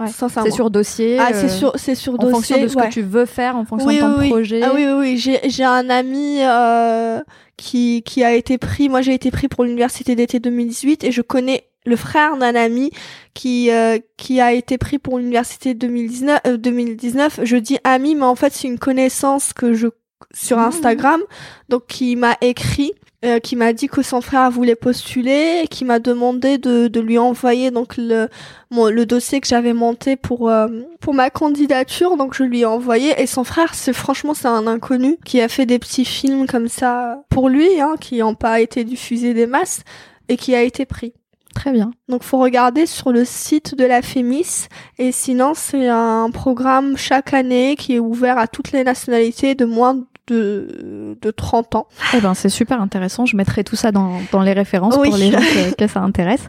Ouais. 0.00 0.08
Sincèrement. 0.08 0.50
C'est 0.50 0.54
sur 0.56 0.70
dossier. 0.70 1.18
Ah, 1.20 1.28
euh, 1.32 1.40
c'est 1.40 1.48
sur 1.48 1.72
c'est 1.76 1.94
sur 1.94 2.14
En 2.14 2.16
dossier 2.16 2.32
fonction 2.34 2.62
de 2.62 2.68
ce 2.68 2.76
ouais. 2.76 2.88
que 2.88 2.92
tu 2.92 3.02
veux 3.02 3.26
faire, 3.26 3.56
en 3.56 3.64
fonction 3.64 3.86
Oui, 3.88 3.96
de 3.96 4.00
ton 4.00 4.18
oui. 4.18 4.28
projet. 4.28 4.60
Ah 4.62 4.72
oui, 4.74 4.86
oui, 4.86 4.92
oui. 4.98 5.16
J'ai, 5.18 5.38
j'ai 5.48 5.62
un 5.62 5.88
ami 5.88 6.38
euh, 6.40 7.20
qui, 7.56 8.02
qui 8.02 8.24
a 8.24 8.34
été 8.34 8.58
pris. 8.58 8.88
Moi, 8.88 9.02
j'ai 9.02 9.14
été 9.14 9.30
pris 9.30 9.46
pour 9.46 9.62
l'université 9.62 10.16
d'été 10.16 10.40
2018 10.40 11.04
et 11.04 11.12
je 11.12 11.22
connais 11.22 11.68
le 11.86 11.96
frère 11.96 12.36
d'un 12.36 12.54
ami 12.54 12.90
qui, 13.34 13.70
euh, 13.70 13.98
qui 14.16 14.40
a 14.40 14.52
été 14.52 14.78
pris 14.78 14.98
pour 14.98 15.18
l'université 15.18 15.74
2019, 15.74 16.40
euh, 16.46 16.56
2019. 16.56 17.40
Je 17.42 17.56
dis 17.56 17.78
ami, 17.84 18.14
mais 18.14 18.24
en 18.24 18.34
fait, 18.34 18.52
c'est 18.52 18.68
une 18.68 18.78
connaissance 18.78 19.52
que 19.52 19.72
je 19.74 19.88
sur 20.32 20.56
Mhm. 20.58 20.64
Instagram, 20.64 21.20
donc 21.68 21.86
qui 21.86 22.16
m'a 22.16 22.36
écrit, 22.40 22.92
euh, 23.24 23.38
qui 23.40 23.56
m'a 23.56 23.72
dit 23.72 23.88
que 23.88 24.02
son 24.02 24.20
frère 24.20 24.50
voulait 24.50 24.74
postuler, 24.74 25.62
et 25.64 25.68
qui 25.68 25.84
m'a 25.84 25.98
demandé 25.98 26.56
de, 26.58 26.88
de 26.88 27.00
lui 27.00 27.18
envoyer 27.18 27.70
donc 27.70 27.96
le 27.96 28.28
mon, 28.70 28.86
le 28.88 29.06
dossier 29.06 29.40
que 29.40 29.46
j'avais 29.46 29.74
monté 29.74 30.16
pour 30.16 30.48
euh, 30.48 30.68
pour 31.00 31.14
ma 31.14 31.30
candidature, 31.30 32.16
donc 32.16 32.34
je 32.34 32.42
lui 32.42 32.60
ai 32.60 32.64
envoyé 32.64 33.20
et 33.20 33.26
son 33.26 33.44
frère, 33.44 33.74
c'est 33.74 33.92
franchement 33.92 34.34
c'est 34.34 34.48
un 34.48 34.66
inconnu 34.66 35.18
qui 35.24 35.40
a 35.40 35.48
fait 35.48 35.66
des 35.66 35.78
petits 35.78 36.04
films 36.06 36.46
comme 36.46 36.68
ça 36.68 37.22
pour 37.28 37.48
lui, 37.48 37.80
hein, 37.80 37.96
qui 38.00 38.18
n'ont 38.18 38.34
pas 38.34 38.60
été 38.60 38.82
diffusés 38.84 39.34
des 39.34 39.46
masses 39.46 39.82
et 40.28 40.36
qui 40.36 40.54
a 40.54 40.62
été 40.62 40.86
pris. 40.86 41.12
Très 41.54 41.72
bien. 41.72 41.92
Donc 42.08 42.22
faut 42.24 42.38
regarder 42.38 42.86
sur 42.86 43.12
le 43.12 43.24
site 43.24 43.74
de 43.76 43.84
la 43.84 44.02
FEMIS 44.02 44.68
et 44.98 45.12
sinon 45.12 45.52
c'est 45.54 45.88
un 45.88 46.28
programme 46.30 46.96
chaque 46.96 47.32
année 47.32 47.76
qui 47.76 47.94
est 47.94 47.98
ouvert 48.00 48.38
à 48.38 48.46
toutes 48.48 48.72
les 48.72 48.84
nationalités 48.84 49.54
de 49.54 49.64
moins 49.64 49.98
de, 50.26 51.16
de 51.20 51.30
30 51.30 51.74
ans. 51.76 51.86
Eh 52.14 52.20
ben, 52.20 52.34
c'est 52.34 52.48
super 52.48 52.80
intéressant. 52.80 53.26
Je 53.26 53.36
mettrai 53.36 53.62
tout 53.62 53.76
ça 53.76 53.92
dans, 53.92 54.18
dans 54.32 54.40
les 54.42 54.52
références 54.54 54.96
Oui. 54.98 55.08
pour 55.10 55.18
les 55.18 55.30
gens 55.30 55.38
que, 55.40 55.74
que 55.74 55.86
ça 55.86 56.00
intéresse. 56.00 56.46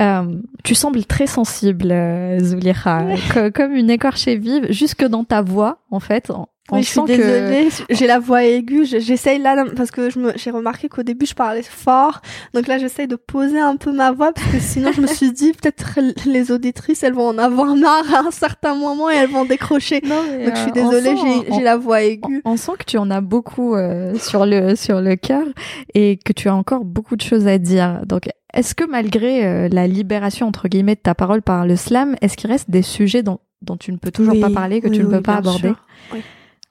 Euh, 0.00 0.22
tu 0.64 0.74
sembles 0.74 1.04
très 1.04 1.26
sensible, 1.26 1.90
euh, 1.90 2.38
Zulira, 2.38 3.02
co- 3.34 3.50
comme 3.52 3.72
une 3.74 3.90
écorchée 3.90 4.36
vive, 4.36 4.70
jusque 4.70 5.04
dans 5.04 5.24
ta 5.24 5.42
voix, 5.42 5.78
en 5.90 5.98
fait. 6.00 6.30
Oui, 6.70 6.82
je 6.82 6.88
suis 6.88 7.00
que 7.02 7.06
désolée, 7.06 7.68
j'ai 7.90 8.06
la 8.06 8.18
voix 8.18 8.44
aiguë, 8.44 8.84
je- 8.84 8.98
j'essaye 8.98 9.38
là, 9.38 9.64
parce 9.74 9.90
que 9.90 10.08
j'ai 10.36 10.50
remarqué 10.50 10.88
qu'au 10.88 11.02
début 11.02 11.24
je 11.26 11.34
parlais 11.34 11.62
fort, 11.62 12.20
donc 12.52 12.66
là 12.66 12.78
j'essaye 12.78 13.06
de 13.08 13.16
poser 13.16 13.58
un 13.58 13.76
peu 13.76 13.90
ma 13.92 14.12
voix, 14.12 14.32
parce 14.32 14.46
que 14.52 14.58
sinon 14.58 14.92
je 14.92 15.00
me 15.00 15.06
suis 15.06 15.32
dit 15.32 15.52
peut-être 15.52 15.98
les 16.26 16.52
auditrices 16.52 17.02
elles 17.02 17.14
vont 17.14 17.28
en 17.28 17.38
avoir 17.38 17.74
marre 17.74 18.12
à 18.14 18.18
un 18.26 18.30
certain 18.30 18.74
moment 18.74 19.10
et 19.10 19.14
elles 19.14 19.30
vont 19.30 19.44
décrocher. 19.46 20.00
Non, 20.04 20.22
Donc 20.44 20.54
je 20.56 20.60
suis 20.60 20.70
euh, 20.70 20.74
désolée, 20.74 21.16
j'ai 21.50 21.62
la 21.62 21.76
voix 21.76 22.02
aiguë. 22.02 22.42
On, 22.44 22.52
on 22.52 22.56
sent 22.56 22.72
que 22.78 22.84
tu 22.84 22.98
en 22.98 23.10
as 23.10 23.20
beaucoup 23.22 23.74
euh, 23.74 24.18
sur 24.18 24.44
le 24.44 24.76
sur 24.76 25.00
le 25.00 25.16
cœur 25.16 25.46
et 25.94 26.18
que 26.22 26.32
tu 26.32 26.48
as 26.48 26.54
encore 26.54 26.84
beaucoup 26.84 27.16
de 27.16 27.22
choses 27.22 27.46
à 27.46 27.56
dire. 27.58 28.00
Donc, 28.06 28.28
est-ce 28.52 28.74
que 28.74 28.84
malgré 28.84 29.46
euh, 29.46 29.68
la 29.70 29.86
libération 29.86 30.46
entre 30.46 30.68
guillemets 30.68 30.94
de 30.96 31.00
ta 31.00 31.14
parole 31.14 31.40
par 31.42 31.66
le 31.66 31.76
slam, 31.76 32.14
est-ce 32.20 32.36
qu'il 32.36 32.50
reste 32.50 32.70
des 32.70 32.82
sujets 32.82 33.22
dont 33.22 33.38
dont 33.62 33.76
tu 33.76 33.90
ne 33.90 33.96
peux 33.96 34.10
toujours 34.12 34.34
Oui, 34.34 34.40
pas 34.40 34.50
parler, 34.50 34.80
que 34.80 34.86
oui, 34.88 34.96
tu 34.96 35.02
ne 35.02 35.06
oui, 35.08 35.16
peux 35.16 35.22
pas 35.22 35.36
aborder? 35.36 35.68
sûr. 35.68 35.76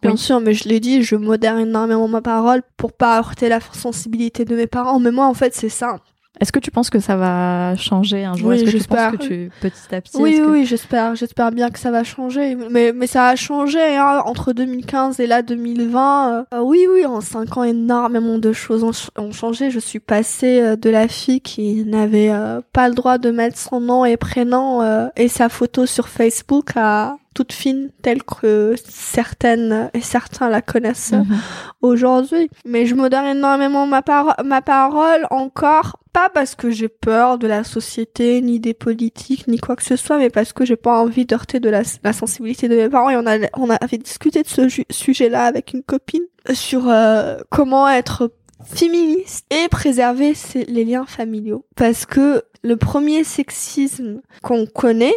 Bien 0.01 0.11
Oui. 0.11 0.17
sûr, 0.17 0.39
mais 0.39 0.53
je 0.53 0.69
l'ai 0.69 0.79
dit, 0.79 1.01
je 1.03 1.15
modère 1.15 1.57
énormément 1.57 2.07
ma 2.07 2.21
parole 2.21 2.61
pour 2.77 2.93
pas 2.93 3.17
heurter 3.17 3.49
la 3.49 3.59
sensibilité 3.59 4.45
de 4.45 4.55
mes 4.55 4.67
parents. 4.67 4.99
Mais 4.99 5.11
moi, 5.11 5.25
en 5.25 5.33
fait, 5.33 5.55
c'est 5.55 5.69
ça. 5.69 5.97
Est-ce 6.39 6.51
que 6.51 6.59
tu 6.59 6.69
penses 6.69 6.91
que 6.91 6.99
ça 6.99 7.15
va 7.15 7.75
changer 7.77 8.23
un 8.23 8.35
jour? 8.35 8.49
Oui, 8.49 8.57
Est-ce 8.57 8.65
que 8.65 8.69
tu 8.69 8.77
j'espère. 8.77 9.09
penses 9.09 9.21
que 9.21 9.25
tu 9.25 9.49
petit 9.59 9.95
à 9.95 10.01
petit 10.01 10.17
Oui, 10.21 10.37
que- 10.37 10.51
oui, 10.51 10.65
j'espère, 10.67 11.15
j'espère 11.15 11.51
bien 11.51 11.71
que 11.71 11.79
ça 11.79 11.89
va 11.89 12.03
changer. 12.03 12.55
Mais, 12.69 12.93
mais 12.93 13.07
ça 13.07 13.29
a 13.29 13.35
changé 13.35 13.79
hein, 13.97 14.21
entre 14.23 14.53
2015 14.53 15.19
et 15.19 15.25
là 15.25 15.41
2020. 15.41 16.45
euh, 16.53 16.59
oui, 16.61 16.85
oui, 16.93 17.07
en 17.07 17.21
cinq 17.21 17.57
ans, 17.57 17.63
énormément 17.63 18.37
de 18.37 18.53
choses 18.53 18.83
ont, 18.83 18.93
ch- 18.93 19.09
ont 19.17 19.31
changé. 19.31 19.71
Je 19.71 19.79
suis 19.79 19.99
passée 19.99 20.61
euh, 20.61 20.75
de 20.75 20.91
la 20.91 21.07
fille 21.07 21.41
qui 21.41 21.83
n'avait 21.85 22.29
euh, 22.29 22.61
pas 22.71 22.87
le 22.87 22.93
droit 22.93 23.17
de 23.17 23.31
mettre 23.31 23.57
son 23.57 23.79
nom 23.79 24.05
et 24.05 24.15
prénom 24.17 25.07
et 25.15 25.27
sa 25.29 25.49
photo 25.49 25.87
sur 25.87 26.07
Facebook 26.07 26.69
à 26.75 27.15
toute 27.38 27.53
fine, 27.53 27.91
telle 28.01 28.23
que 28.23 28.73
certaines 28.89 29.89
et 29.93 30.01
certains 30.01 30.49
la 30.49 30.61
connaissent 30.61 31.11
Mhm. 31.13 31.38
aujourd'hui. 31.81 32.49
Mais 32.65 32.85
je 32.85 32.95
modère 32.95 33.25
énormément 33.25 33.85
ma, 33.85 34.01
paro- 34.01 34.33
ma 34.43 34.61
parole 34.61 35.27
encore, 35.29 35.99
pas 36.13 36.29
parce 36.29 36.55
que 36.55 36.69
j'ai 36.71 36.88
peur 36.89 37.38
de 37.38 37.45
la 37.47 37.63
société, 37.63 38.41
ni 38.41 38.59
des 38.59 38.73
politiques, 38.73 39.47
ni 39.47 39.59
quoi 39.59 39.75
que 39.75 39.83
ce 39.83 39.95
soit, 39.95 40.17
mais 40.17 40.29
parce 40.31 40.51
que 40.51 40.65
j'ai 40.65 40.75
pas 40.75 40.99
envie 40.99 41.25
d'heurter 41.25 41.59
de 41.59 41.69
la, 41.69 41.83
la 42.03 42.13
sensibilité 42.13 42.67
de 42.67 42.75
mes 42.75 42.89
parents. 42.89 43.09
Et 43.11 43.17
on, 43.17 43.27
a, 43.27 43.38
on 43.55 43.69
avait 43.69 43.97
discuté 43.99 44.41
de 44.41 44.47
ce 44.47 44.67
sujet-là 44.89 45.43
avec 45.45 45.73
une 45.73 45.83
copine 45.83 46.23
sur 46.53 46.89
euh, 46.89 47.38
comment 47.49 47.88
être 47.88 48.31
féministe 48.65 49.45
et 49.51 49.67
préserver 49.69 50.33
ses- 50.33 50.65
les 50.65 50.83
liens 50.85 51.05
familiaux. 51.05 51.65
Parce 51.75 52.05
que 52.07 52.41
le 52.63 52.75
premier 52.77 53.23
sexisme 53.23 54.21
qu'on 54.41 54.65
connaît, 54.65 55.13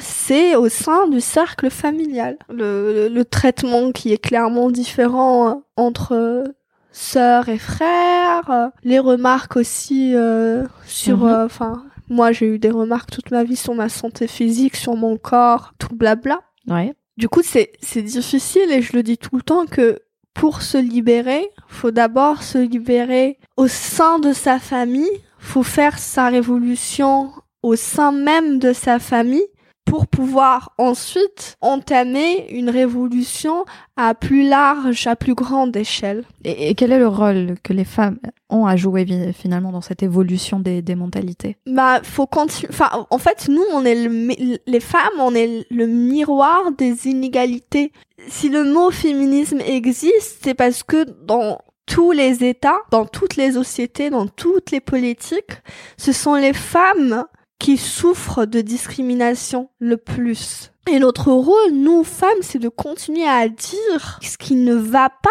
c'est 0.00 0.54
au 0.56 0.68
sein 0.68 1.08
du 1.08 1.20
cercle 1.20 1.70
familial. 1.70 2.36
Le, 2.48 3.08
le, 3.08 3.08
le 3.08 3.24
traitement 3.24 3.92
qui 3.92 4.12
est 4.12 4.18
clairement 4.18 4.70
différent 4.70 5.48
euh, 5.50 5.54
entre 5.76 6.12
euh, 6.14 6.44
sœurs 6.92 7.48
et 7.48 7.58
frères, 7.58 8.70
les 8.82 8.98
remarques 8.98 9.56
aussi 9.56 10.14
euh, 10.14 10.64
sur, 10.86 11.18
Mhm. 11.18 11.28
euh, 11.28 11.44
enfin, 11.46 11.84
moi 12.08 12.32
j'ai 12.32 12.46
eu 12.46 12.58
des 12.58 12.70
remarques 12.70 13.10
toute 13.10 13.30
ma 13.30 13.44
vie 13.44 13.56
sur 13.56 13.74
ma 13.74 13.88
santé 13.88 14.26
physique, 14.26 14.76
sur 14.76 14.96
mon 14.96 15.16
corps, 15.16 15.72
tout 15.78 15.94
blabla. 15.94 16.40
Ouais. 16.68 16.94
Du 17.16 17.28
coup, 17.28 17.42
c'est 17.44 17.72
c'est 17.80 18.02
difficile 18.02 18.70
et 18.72 18.80
je 18.82 18.94
le 18.96 19.02
dis 19.02 19.18
tout 19.18 19.36
le 19.36 19.42
temps 19.42 19.66
que 19.66 19.98
pour 20.32 20.62
se 20.62 20.78
libérer, 20.78 21.50
faut 21.68 21.90
d'abord 21.90 22.42
se 22.42 22.56
libérer 22.58 23.38
au 23.56 23.68
sein 23.68 24.18
de 24.18 24.32
sa 24.32 24.58
famille, 24.58 25.10
faut 25.38 25.62
faire 25.62 25.98
sa 25.98 26.28
révolution 26.28 27.30
au 27.62 27.76
sein 27.76 28.12
même 28.12 28.58
de 28.58 28.72
sa 28.72 28.98
famille 28.98 29.46
pour 29.86 30.06
pouvoir 30.06 30.72
ensuite 30.78 31.56
entamer 31.60 32.46
une 32.50 32.70
révolution 32.70 33.64
à 33.96 34.14
plus 34.14 34.48
large, 34.48 35.06
à 35.08 35.16
plus 35.16 35.34
grande 35.34 35.76
échelle. 35.76 36.24
Et, 36.44 36.68
et 36.68 36.74
quel 36.74 36.92
est 36.92 36.98
le 36.98 37.08
rôle 37.08 37.56
que 37.64 37.72
les 37.72 37.84
femmes 37.84 38.18
ont 38.50 38.66
à 38.66 38.76
jouer 38.76 39.04
finalement 39.32 39.72
dans 39.72 39.80
cette 39.80 40.04
évolution 40.04 40.60
des, 40.60 40.80
des 40.80 40.94
mentalités? 40.94 41.56
Bah, 41.66 42.00
faut 42.04 42.26
continuer. 42.26 42.72
Enfin, 42.72 43.06
en 43.10 43.18
fait, 43.18 43.48
nous, 43.48 43.64
on 43.72 43.84
est 43.84 43.96
le, 43.96 44.58
les 44.64 44.80
femmes, 44.80 45.18
on 45.18 45.34
est 45.34 45.66
le 45.70 45.86
miroir 45.86 46.70
des 46.78 47.08
inégalités. 47.08 47.92
Si 48.28 48.48
le 48.48 48.72
mot 48.72 48.92
féminisme 48.92 49.60
existe, 49.60 50.40
c'est 50.44 50.54
parce 50.54 50.84
que 50.84 51.04
dans 51.24 51.58
tous 51.86 52.12
les 52.12 52.44
États, 52.44 52.78
dans 52.92 53.06
toutes 53.06 53.34
les 53.34 53.52
sociétés, 53.52 54.10
dans 54.10 54.28
toutes 54.28 54.70
les 54.70 54.80
politiques, 54.80 55.62
ce 55.96 56.12
sont 56.12 56.36
les 56.36 56.52
femmes 56.52 57.24
qui 57.60 57.76
souffrent 57.76 58.46
de 58.46 58.60
discrimination 58.60 59.70
le 59.78 59.96
plus. 59.96 60.72
Et 60.90 60.98
notre 60.98 61.30
rôle, 61.30 61.70
nous, 61.72 62.02
femmes, 62.02 62.40
c'est 62.40 62.58
de 62.58 62.68
continuer 62.68 63.26
à 63.28 63.48
dire 63.48 64.18
ce 64.22 64.36
qui 64.36 64.56
ne 64.56 64.74
va 64.74 65.08
pas 65.10 65.30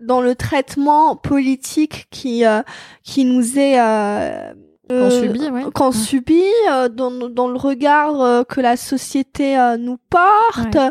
dans 0.00 0.20
le 0.20 0.34
traitement 0.34 1.14
politique 1.16 2.06
qui, 2.10 2.44
euh, 2.46 2.62
qui 3.04 3.24
nous 3.24 3.58
est... 3.58 3.78
euh, 3.78 4.52
Qu'on 4.88 4.94
euh, 4.96 5.10
subit, 5.22 5.48
ouais. 5.50 5.64
qu'on 5.74 5.86
Ouais. 5.86 5.92
subit, 5.92 6.42
euh, 6.70 6.88
dans, 6.88 7.10
dans 7.28 7.48
le 7.48 7.56
regard 7.56 8.20
euh, 8.20 8.42
que 8.44 8.60
la 8.60 8.76
société 8.76 9.56
euh, 9.58 9.76
nous 9.76 9.96
porte, 10.10 10.74
Ouais. 10.74 10.90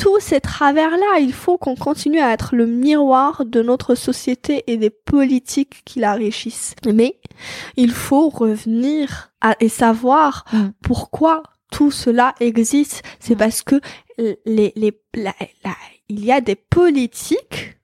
Tous 0.00 0.18
ces 0.20 0.40
travers-là, 0.40 1.18
il 1.20 1.32
faut 1.32 1.58
qu'on 1.58 1.76
continue 1.76 2.20
à 2.20 2.32
être 2.32 2.54
le 2.56 2.66
miroir 2.66 3.44
de 3.44 3.60
notre 3.62 3.94
société 3.94 4.64
et 4.66 4.76
des 4.76 4.90
politiques 4.90 5.82
qui 5.84 6.00
la 6.00 6.14
régissent. 6.14 6.74
Mais 6.92 7.20
il 7.76 7.92
faut 7.92 8.28
revenir 8.30 9.32
à, 9.40 9.56
et 9.60 9.68
savoir 9.68 10.44
Mm. 10.52 10.68
pourquoi 10.82 11.42
tout 11.70 11.90
cela 11.90 12.34
existe. 12.40 13.02
C'est 13.20 13.34
Mm. 13.34 13.38
parce 13.38 13.62
que 13.62 13.80
les, 14.18 14.72
les, 14.76 14.92
la- 15.14 15.34
la- 15.64 15.76
il 16.08 16.24
y 16.24 16.32
a 16.32 16.40
des 16.40 16.56
politiques 16.56 17.76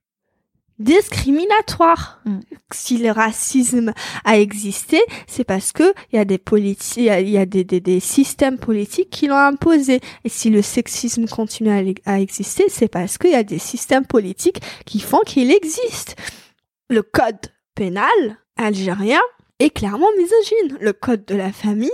discriminatoires. 0.79 2.21
Mm. 2.25 2.41
Si 2.73 2.99
le 2.99 3.11
racisme 3.11 3.93
a 4.25 4.39
existé, 4.39 5.01
c'est 5.27 5.45
parce 5.45 5.73
que 5.73 5.95
il 6.13 6.17
y 6.17 6.19
a 6.19 6.25
des 6.25 6.39
politiques, 6.39 6.97
il 6.99 7.29
y 7.29 7.39
a, 7.39 7.47
des, 7.47 7.65
des, 7.65 7.81
des 7.81 8.01
systèmes 8.01 8.59
politiques 8.59 9.11
qui 9.11 9.27
l'ont 9.27 9.37
imposé. 9.37 10.01
Et 10.25 10.29
si 10.29 10.51
le 10.51 10.63
sexisme 10.63 11.27
continue 11.27 11.71
à, 11.71 12.13
à 12.13 12.21
exister, 12.21 12.65
c'est 12.69 12.89
parce 12.89 13.19
qu'il 13.19 13.31
y 13.31 13.37
a 13.37 13.43
des 13.43 13.59
systèmes 13.59 14.07
politiques 14.07 14.61
qui 14.85 15.01
font 15.01 15.21
qu'il 15.27 15.51
existe. 15.51 16.17
Le 16.89 17.03
code 17.03 17.53
pénal 17.75 18.39
algérien 18.57 19.21
est 19.59 19.71
clairement 19.71 20.09
misogyne. 20.17 20.79
Le 20.81 20.93
code 20.93 21.25
de 21.25 21.35
la 21.35 21.53
famille, 21.53 21.91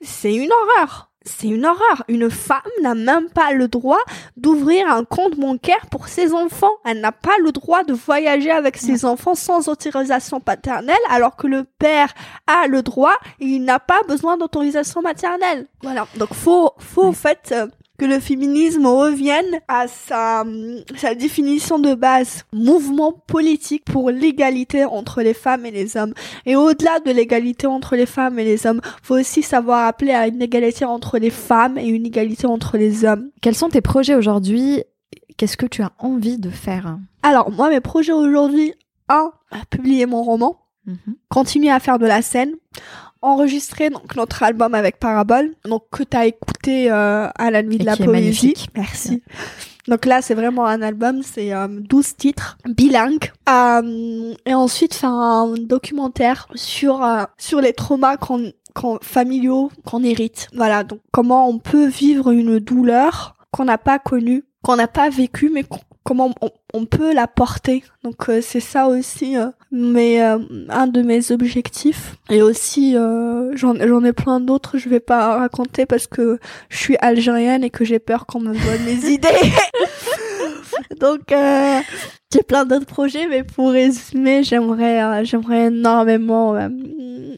c'est 0.00 0.34
une 0.34 0.50
horreur. 0.52 1.05
C'est 1.26 1.48
une 1.48 1.66
horreur. 1.66 2.04
Une 2.08 2.30
femme 2.30 2.60
n'a 2.82 2.94
même 2.94 3.28
pas 3.28 3.52
le 3.52 3.66
droit 3.66 3.98
d'ouvrir 4.36 4.88
un 4.88 5.04
compte 5.04 5.36
bancaire 5.36 5.86
pour 5.90 6.06
ses 6.08 6.32
enfants. 6.32 6.72
Elle 6.84 7.00
n'a 7.00 7.12
pas 7.12 7.36
le 7.42 7.50
droit 7.50 7.82
de 7.82 7.92
voyager 7.92 8.50
avec 8.50 8.76
ses 8.76 9.04
enfants 9.04 9.34
sans 9.34 9.68
autorisation 9.68 10.40
paternelle, 10.40 10.96
alors 11.10 11.36
que 11.36 11.48
le 11.48 11.64
père 11.64 12.14
a 12.46 12.68
le 12.68 12.82
droit 12.82 13.14
et 13.40 13.46
il 13.46 13.64
n'a 13.64 13.80
pas 13.80 14.00
besoin 14.06 14.36
d'autorisation 14.36 15.02
maternelle. 15.02 15.66
Voilà. 15.82 16.06
Donc 16.16 16.32
faut, 16.32 16.72
faut 16.78 17.04
en 17.04 17.12
fait 17.12 17.52
euh, 17.52 17.66
que 17.98 18.04
le 18.04 18.20
féminisme 18.20 18.86
revienne 18.86 19.60
à 19.68 19.88
sa, 19.88 20.44
sa 20.96 21.14
définition 21.14 21.78
de 21.78 21.94
base. 21.94 22.44
Mouvement 22.52 23.12
politique 23.12 23.84
pour 23.84 24.10
l'égalité 24.10 24.84
entre 24.84 25.22
les 25.22 25.34
femmes 25.34 25.66
et 25.66 25.70
les 25.70 25.96
hommes. 25.96 26.12
Et 26.44 26.56
au-delà 26.56 27.00
de 27.00 27.10
l'égalité 27.10 27.66
entre 27.66 27.96
les 27.96 28.06
femmes 28.06 28.38
et 28.38 28.44
les 28.44 28.66
hommes, 28.66 28.80
faut 29.02 29.18
aussi 29.18 29.42
savoir 29.42 29.86
appeler 29.86 30.12
à 30.12 30.26
une 30.26 30.42
égalité 30.42 30.84
entre 30.84 31.18
les 31.18 31.30
femmes 31.30 31.78
et 31.78 31.86
une 31.86 32.06
égalité 32.06 32.46
entre 32.46 32.76
les 32.76 33.04
hommes. 33.04 33.30
Quels 33.40 33.54
sont 33.54 33.68
tes 33.68 33.80
projets 33.80 34.14
aujourd'hui? 34.14 34.82
Qu'est-ce 35.36 35.56
que 35.56 35.66
tu 35.66 35.82
as 35.82 35.92
envie 35.98 36.38
de 36.38 36.50
faire? 36.50 36.98
Alors, 37.22 37.50
moi, 37.50 37.68
mes 37.68 37.80
projets 37.80 38.12
aujourd'hui, 38.12 38.72
un, 39.08 39.30
publier 39.70 40.06
mon 40.06 40.22
roman, 40.22 40.58
Mhm. 40.86 41.16
continuer 41.28 41.70
à 41.70 41.80
faire 41.80 41.98
de 41.98 42.06
la 42.06 42.22
scène, 42.22 42.52
enregistrer 43.26 43.90
donc 43.90 44.14
notre 44.16 44.42
album 44.42 44.74
avec 44.74 44.98
Parabole, 44.98 45.52
donc 45.64 45.84
que 45.90 46.02
t'as 46.02 46.26
écouté 46.26 46.90
euh, 46.90 47.28
à 47.36 47.50
la 47.50 47.62
nuit 47.62 47.76
Et 47.76 47.78
de 47.80 47.84
la 47.84 47.96
poésie. 47.96 48.54
Merci. 48.74 49.22
Donc 49.88 50.04
là, 50.04 50.20
c'est 50.20 50.34
vraiment 50.34 50.66
un 50.66 50.82
album, 50.82 51.22
c'est 51.22 51.52
euh, 51.54 51.68
12 51.68 52.16
titres, 52.16 52.58
bilingues. 52.68 53.30
Euh, 53.48 54.34
et 54.44 54.54
ensuite, 54.54 54.94
faire 54.94 55.10
un 55.10 55.54
documentaire 55.58 56.48
sur, 56.54 57.04
euh, 57.04 57.22
sur 57.38 57.60
les 57.60 57.72
traumas 57.72 58.16
qu'on, 58.16 58.52
qu'on, 58.74 58.98
familiaux 59.02 59.70
qu'on 59.84 60.02
hérite. 60.02 60.48
Voilà, 60.54 60.82
donc 60.82 61.00
comment 61.12 61.48
on 61.48 61.58
peut 61.58 61.86
vivre 61.86 62.30
une 62.32 62.58
douleur 62.58 63.36
qu'on 63.52 63.64
n'a 63.64 63.78
pas 63.78 63.98
connue, 64.00 64.44
qu'on 64.62 64.76
n'a 64.76 64.88
pas 64.88 65.08
vécue, 65.08 65.50
mais 65.54 65.62
qu'on- 65.62 65.78
comment 66.06 66.30
on, 66.40 66.50
on 66.72 66.86
peut 66.86 67.12
la 67.12 67.26
porter. 67.26 67.82
Donc 68.04 68.28
euh, 68.28 68.40
c'est 68.40 68.60
ça 68.60 68.86
aussi 68.86 69.36
euh, 69.36 69.48
mais 69.72 70.22
euh, 70.22 70.38
un 70.68 70.86
de 70.86 71.02
mes 71.02 71.32
objectifs. 71.32 72.14
Et 72.30 72.42
aussi, 72.42 72.94
j'en 73.54 74.04
ai 74.04 74.12
plein 74.12 74.40
d'autres, 74.40 74.78
je 74.78 74.88
vais 74.88 75.00
pas 75.00 75.38
raconter 75.38 75.86
parce 75.86 76.06
que 76.06 76.38
je 76.68 76.76
suis 76.76 76.96
algérienne 77.00 77.64
et 77.64 77.70
que 77.70 77.84
j'ai 77.84 77.98
peur 77.98 78.26
qu'on 78.26 78.40
me 78.40 78.52
vole 78.52 78.80
mes 78.84 79.10
idées. 79.10 79.28
Donc, 81.00 81.32
j'ai 82.32 82.42
plein 82.42 82.64
d'autres 82.64 82.86
projets, 82.86 83.26
mais 83.28 83.44
pour 83.44 83.70
résumer, 83.70 84.42
j'aimerais, 84.42 85.24
j'aimerais 85.24 85.66
énormément 85.66 86.56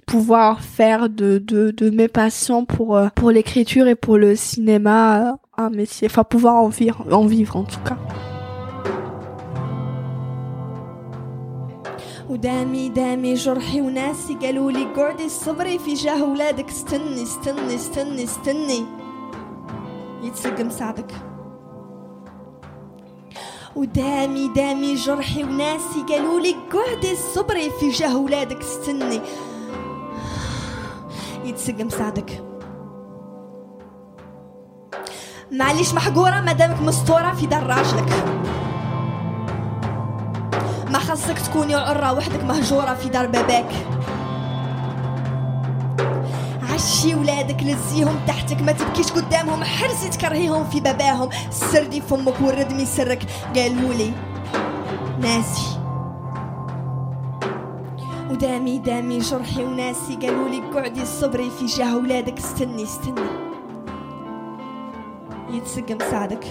pouvoir 0.06 0.60
faire 0.62 1.08
de, 1.08 1.38
de, 1.38 1.70
de 1.70 1.90
mes 1.90 2.08
passions 2.08 2.64
pour, 2.64 3.00
pour 3.14 3.30
l'écriture 3.30 3.88
et 3.88 3.94
pour 3.94 4.16
le 4.16 4.36
cinéma 4.36 5.38
un 5.56 5.70
métier. 5.70 6.08
Enfin, 6.10 6.24
pouvoir 6.24 6.56
en 6.56 6.68
vivre, 6.68 7.04
en 7.10 7.26
vivre 7.26 7.56
en 7.56 7.64
tout 7.64 7.80
cas. 7.80 7.98
ودامي 12.28 12.88
دامي 12.88 13.34
جرحي 13.34 13.80
وناسي 13.80 14.34
قالوا 14.34 14.72
لي 14.72 14.84
قعدي 14.84 15.28
صبري 15.28 15.78
في 15.78 15.94
جاه 15.94 16.24
ولادك 16.24 16.68
استني 16.68 17.22
استني 17.22 17.74
استني 17.74 18.24
استني. 18.24 18.84
يتسقم 20.22 20.70
سعدك 20.70 21.12
ودامي 23.76 24.48
دامي 24.48 24.94
جرحي 24.94 25.44
وناسي 25.44 26.02
قالوا 26.08 26.40
لي 26.40 26.52
قعدي 26.72 27.16
صبري 27.34 27.70
في 27.70 27.90
جاه 27.90 28.16
ولادك 28.16 28.60
استني. 28.60 29.20
يتسقم 31.44 31.88
سعدك 31.88 32.44
معليش 35.52 35.94
محقورة 35.94 36.40
مادامك 36.40 36.82
مستورة 36.82 37.34
في 37.34 37.46
دار 37.46 37.66
راجلك. 37.66 38.24
ما 40.90 40.98
خصك 40.98 41.38
تكوني 41.38 41.74
عرة 41.74 42.12
وحدك 42.12 42.44
مهجورة 42.44 42.94
في 42.94 43.08
دار 43.08 43.26
باباك. 43.26 43.70
عشي 46.74 47.14
ولادك 47.14 47.62
لزيهم 47.62 48.16
تحتك 48.26 48.62
ما 48.62 48.72
تبكيش 48.72 49.12
قدامهم 49.12 49.64
حرزي 49.64 50.08
تكرهيهم 50.08 50.64
في 50.64 50.80
باباهم. 50.80 51.28
سردي 51.50 52.00
فمك 52.00 52.40
وردمي 52.40 52.86
سرك 52.86 53.22
قالوا 53.56 53.94
لي. 53.94 54.12
ناسي. 55.20 55.78
ودامي 58.30 58.78
دامي 58.78 59.18
جرحي 59.18 59.64
وناسي 59.64 60.16
قالوا 60.16 60.48
لي 60.48 60.62
قعدي 60.74 61.04
صبري 61.04 61.50
في 61.50 61.66
جاه 61.66 61.96
ولادك 61.96 62.38
استني 62.38 62.82
استني. 62.82 63.20
يتسقم 65.50 65.98
سعدك 66.10 66.44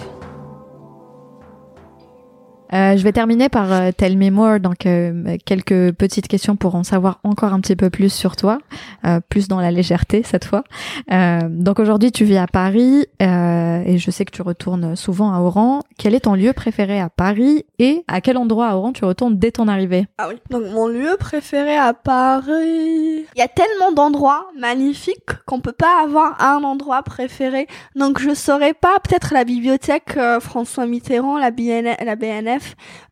Euh, 2.72 2.96
je 2.96 3.02
vais 3.02 3.12
terminer 3.12 3.48
par 3.48 3.72
euh, 3.72 3.90
Tell 3.92 4.16
Me 4.18 4.30
More, 4.30 4.60
donc 4.60 4.84
euh, 4.84 5.36
quelques 5.44 5.92
petites 5.92 6.28
questions 6.28 6.56
pour 6.56 6.74
en 6.74 6.84
savoir 6.84 7.20
encore 7.24 7.52
un 7.52 7.60
petit 7.60 7.76
peu 7.76 7.88
plus 7.88 8.12
sur 8.12 8.36
toi, 8.36 8.58
euh, 9.06 9.20
plus 9.26 9.48
dans 9.48 9.60
la 9.60 9.70
légèreté 9.70 10.22
cette 10.22 10.44
fois. 10.44 10.64
Euh, 11.10 11.40
donc 11.48 11.78
aujourd'hui 11.78 12.12
tu 12.12 12.24
vis 12.24 12.36
à 12.36 12.46
Paris 12.46 13.06
et 13.20 13.98
je 13.98 14.10
sais 14.10 14.24
que 14.24 14.30
tu 14.30 14.42
retournes 14.42 14.96
souvent 14.96 15.32
à 15.32 15.40
Oran. 15.40 15.80
Quel 15.98 16.14
est 16.14 16.20
ton 16.20 16.34
lieu 16.34 16.52
préféré 16.52 17.00
à 17.00 17.08
Paris 17.08 17.64
et 17.78 18.04
à 18.06 18.20
quel 18.20 18.36
endroit 18.36 18.68
à 18.68 18.76
Oran 18.76 18.92
tu 18.92 19.04
retournes 19.04 19.38
dès 19.38 19.50
ton 19.50 19.68
arrivée? 19.68 20.06
Ah 20.18 20.28
oui. 20.28 20.34
Donc 20.50 20.64
mon 20.72 20.88
lieu 20.88 21.16
préféré 21.18 21.76
à 21.76 21.94
Paris. 21.94 23.24
Il 23.34 23.38
y 23.38 23.42
a 23.42 23.48
tellement 23.48 23.92
d'endroits 23.92 24.46
magnifiques 24.58 25.32
qu'on 25.46 25.60
peut 25.60 25.72
pas 25.72 26.02
avoir 26.02 26.42
un 26.42 26.62
endroit 26.64 27.02
préféré. 27.02 27.66
Donc 27.96 28.20
je 28.20 28.34
saurais 28.34 28.74
pas. 28.74 28.98
Peut-être 29.02 29.32
la 29.32 29.44
bibliothèque 29.44 30.18
François 30.40 30.86
Mitterrand, 30.86 31.38
la, 31.38 31.50
BN 31.50 31.94
la 32.04 32.16
BNF. 32.16 32.57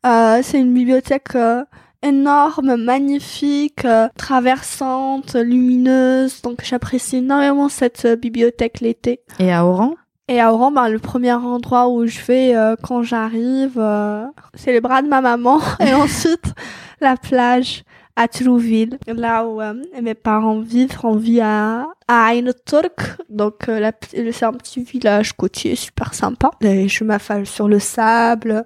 Euh, 0.04 0.40
c'est 0.42 0.60
une 0.60 0.74
bibliothèque 0.74 1.34
euh, 1.34 1.64
énorme, 2.02 2.76
magnifique, 2.76 3.84
euh, 3.84 4.08
traversante, 4.16 5.34
lumineuse. 5.34 6.42
Donc 6.42 6.62
j'apprécie 6.64 7.16
énormément 7.16 7.68
cette 7.68 8.06
bibliothèque 8.20 8.80
l'été. 8.80 9.20
Et 9.38 9.52
à 9.52 9.64
Oran? 9.64 9.94
Et 10.28 10.40
à 10.40 10.52
Oran, 10.52 10.72
ben, 10.72 10.88
le 10.88 10.98
premier 10.98 11.32
endroit 11.32 11.88
où 11.88 12.04
je 12.06 12.20
vais 12.22 12.56
euh, 12.56 12.74
quand 12.82 13.02
j'arrive, 13.02 13.74
euh, 13.76 14.26
c'est 14.54 14.72
les 14.72 14.80
bras 14.80 15.00
de 15.00 15.08
ma 15.08 15.20
maman. 15.20 15.60
Et 15.80 15.94
ensuite, 15.94 16.52
la 17.00 17.16
plage 17.16 17.84
à 18.16 18.26
Trouville, 18.26 18.98
là 19.06 19.46
où 19.46 19.60
euh, 19.60 19.74
mes 20.02 20.14
parents 20.14 20.58
vivent. 20.58 20.98
On 21.04 21.14
vit 21.14 21.40
à, 21.40 21.86
à 22.08 22.32
Turk. 22.64 23.18
Donc, 23.28 23.66
c'est 23.68 24.42
un 24.42 24.52
petit 24.54 24.82
village 24.82 25.32
côtier 25.34 25.76
super 25.76 26.12
sympa. 26.12 26.50
Et 26.60 26.88
je 26.88 27.04
m'affale 27.04 27.46
sur 27.46 27.68
le 27.68 27.78
sable. 27.78 28.64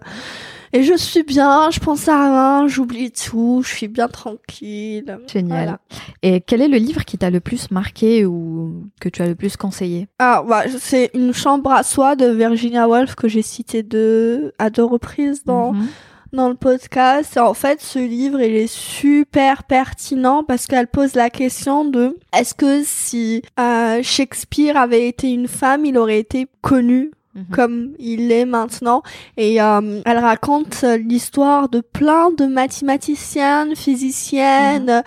Et 0.73 0.85
je 0.85 0.95
suis 0.97 1.25
bien, 1.25 1.71
je 1.71 1.81
pense 1.81 2.07
à 2.09 2.17
rien, 2.61 2.69
j'oublie 2.69 3.11
tout, 3.11 3.63
je 3.65 3.69
suis 3.75 3.89
bien 3.89 4.07
tranquille. 4.07 5.19
Génial. 5.27 5.59
Voilà. 5.65 5.79
Et 6.23 6.41
quel 6.41 6.63
est 6.63 6.69
le 6.69 6.77
livre 6.79 7.05
qui 7.05 7.19
t'a 7.19 7.29
le 7.31 7.41
plus 7.41 7.71
marqué 7.71 8.25
ou 8.25 8.85
que 9.01 9.09
tu 9.09 9.21
as 9.23 9.27
le 9.27 9.35
plus 9.35 9.57
conseillé? 9.57 10.07
Ah, 10.21 10.45
bah, 10.47 10.63
c'est 10.79 11.11
une 11.15 11.33
chambre 11.35 11.73
à 11.73 11.83
soie 11.83 12.15
de 12.15 12.27
Virginia 12.27 12.89
Woolf 12.89 13.17
que 13.17 13.27
j'ai 13.27 13.43
cité 13.43 13.83
deux, 13.83 14.53
à 14.59 14.71
deux 14.71 14.85
reprises 14.85 15.43
dans, 15.45 15.73
Mhm. 15.73 15.87
dans 16.33 16.49
le 16.49 16.55
podcast. 16.55 17.37
Et 17.37 17.41
en 17.41 17.55
fait, 17.55 17.81
ce 17.83 17.99
livre, 17.99 18.41
il 18.41 18.55
est 18.55 18.73
super 18.73 19.65
pertinent 19.65 20.45
parce 20.45 20.69
qu'elle 20.69 20.87
pose 20.87 21.15
la 21.15 21.31
question 21.31 21.85
de 21.85 22.17
est-ce 22.33 22.55
que 22.55 22.83
si 22.85 23.43
euh, 23.59 24.01
Shakespeare 24.05 24.77
avait 24.77 25.09
été 25.09 25.31
une 25.33 25.49
femme, 25.49 25.85
il 25.85 25.99
aurait 25.99 26.21
été 26.21 26.47
connu? 26.61 27.11
Mhm. 27.35 27.45
comme 27.53 27.91
il 28.01 28.33
est 28.33 28.45
maintenant. 28.45 29.03
Et 29.37 29.63
euh, 29.63 30.01
elle 30.05 30.19
raconte 30.19 30.81
euh, 30.83 30.97
l'histoire 30.97 31.69
de 31.69 31.81
plein 31.81 32.33
de 32.33 32.47
mathématiciennes, 32.47 33.77
physiciennes, 33.77 35.05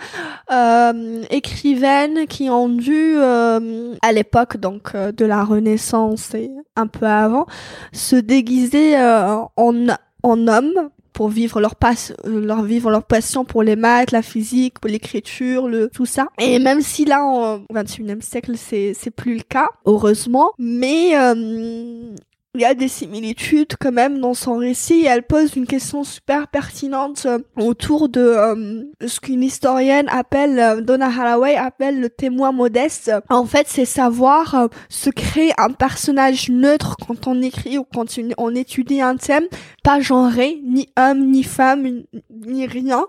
euh, 0.50 1.22
écrivaines 1.28 2.26
qui 2.26 2.48
ont 2.48 2.70
dû, 2.70 3.16
euh, 3.18 3.94
à 4.00 4.12
l'époque 4.12 4.56
donc 4.56 4.94
euh, 4.94 5.12
de 5.12 5.26
la 5.26 5.44
Renaissance 5.44 6.34
et 6.34 6.50
un 6.76 6.86
peu 6.86 7.06
avant, 7.06 7.46
se 7.92 8.16
déguiser 8.16 8.96
euh, 8.96 9.36
en, 9.56 9.86
en 10.22 10.48
homme 10.48 10.88
pour 11.14 11.28
vivre 11.28 11.60
leur 11.60 11.76
passe 11.76 12.12
leur 12.24 12.62
vivre 12.62 12.90
leur 12.90 13.04
passion 13.04 13.44
pour 13.44 13.62
les 13.62 13.76
maths, 13.76 14.10
la 14.10 14.20
physique, 14.20 14.74
l'écriture, 14.84 15.68
le 15.68 15.88
tout 15.88 16.04
ça. 16.04 16.26
Et 16.38 16.58
même 16.58 16.82
si 16.82 17.06
là 17.06 17.24
en 17.24 17.60
21e 17.72 18.20
siècle 18.20 18.56
c'est 18.56 18.92
c'est 18.94 19.10
plus 19.10 19.36
le 19.36 19.42
cas, 19.42 19.68
heureusement, 19.86 20.50
mais 20.58 21.16
euh, 21.16 22.14
il 22.54 22.60
y 22.60 22.64
a 22.64 22.74
des 22.74 22.88
similitudes 22.88 23.74
quand 23.80 23.90
même 23.92 24.20
dans 24.20 24.34
son 24.34 24.56
récit 24.58 25.00
et 25.00 25.06
elle 25.06 25.24
pose 25.24 25.56
une 25.56 25.66
question 25.66 26.04
super 26.04 26.46
pertinente 26.48 27.26
euh, 27.26 27.38
autour 27.56 28.08
de 28.08 28.20
euh, 28.20 28.82
ce 29.06 29.18
qu'une 29.20 29.42
historienne 29.42 30.08
appelle, 30.08 30.58
euh, 30.58 30.80
Donna 30.80 31.06
Haraway 31.06 31.56
appelle 31.56 32.00
le 32.00 32.08
témoin 32.10 32.52
modeste. 32.52 33.10
En 33.28 33.44
fait, 33.44 33.66
c'est 33.68 33.84
savoir 33.84 34.68
se 34.88 35.10
créer 35.10 35.52
un 35.58 35.70
personnage 35.70 36.48
neutre 36.48 36.96
quand 37.06 37.26
on 37.26 37.42
écrit 37.42 37.78
ou 37.78 37.84
quand 37.84 38.06
on- 38.38 38.54
étudie 38.54 39.00
un 39.00 39.16
thème, 39.16 39.44
pas 39.82 39.98
genré, 40.00 40.60
ni 40.64 40.88
homme, 40.96 41.30
ni 41.30 41.42
femme, 41.42 42.04
ni 42.46 42.66
rien, 42.66 43.06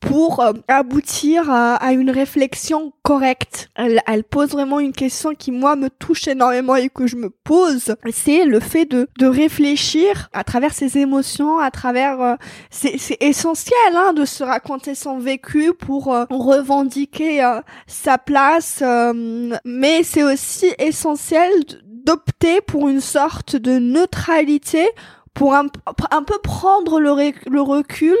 pour 0.00 0.44
aboutir 0.66 1.48
à 1.50 1.92
une 1.92 2.10
réflexion 2.10 2.92
correcte. 3.08 3.70
Elle, 3.74 4.02
elle 4.06 4.22
pose 4.22 4.50
vraiment 4.50 4.80
une 4.80 4.92
question 4.92 5.34
qui, 5.34 5.50
moi, 5.50 5.76
me 5.76 5.88
touche 5.88 6.28
énormément 6.28 6.76
et 6.76 6.90
que 6.90 7.06
je 7.06 7.16
me 7.16 7.30
pose. 7.30 7.96
C'est 8.12 8.44
le 8.44 8.60
fait 8.60 8.84
de, 8.84 9.08
de 9.18 9.26
réfléchir 9.26 10.28
à 10.34 10.44
travers 10.44 10.74
ses 10.74 10.98
émotions, 10.98 11.58
à 11.58 11.70
travers... 11.70 12.20
euh, 12.20 12.34
c'est 12.70 13.16
essentiel 13.20 13.94
hein, 13.94 14.12
de 14.12 14.26
se 14.26 14.44
raconter 14.44 14.94
son 14.94 15.18
vécu 15.18 15.72
pour 15.72 16.12
euh, 16.12 16.26
revendiquer 16.28 17.42
euh, 17.42 17.62
sa 17.86 18.18
place, 18.18 18.80
euh, 18.82 19.56
mais 19.64 20.02
c'est 20.02 20.22
aussi 20.22 20.66
essentiel 20.78 21.50
d'opter 21.86 22.60
pour 22.60 22.90
une 22.90 23.00
sorte 23.00 23.56
de 23.56 23.78
neutralité 23.78 24.86
pour 25.32 25.54
un, 25.54 25.68
peu 25.68 26.38
prendre 26.42 27.00
le 27.00 27.60
recul 27.62 28.18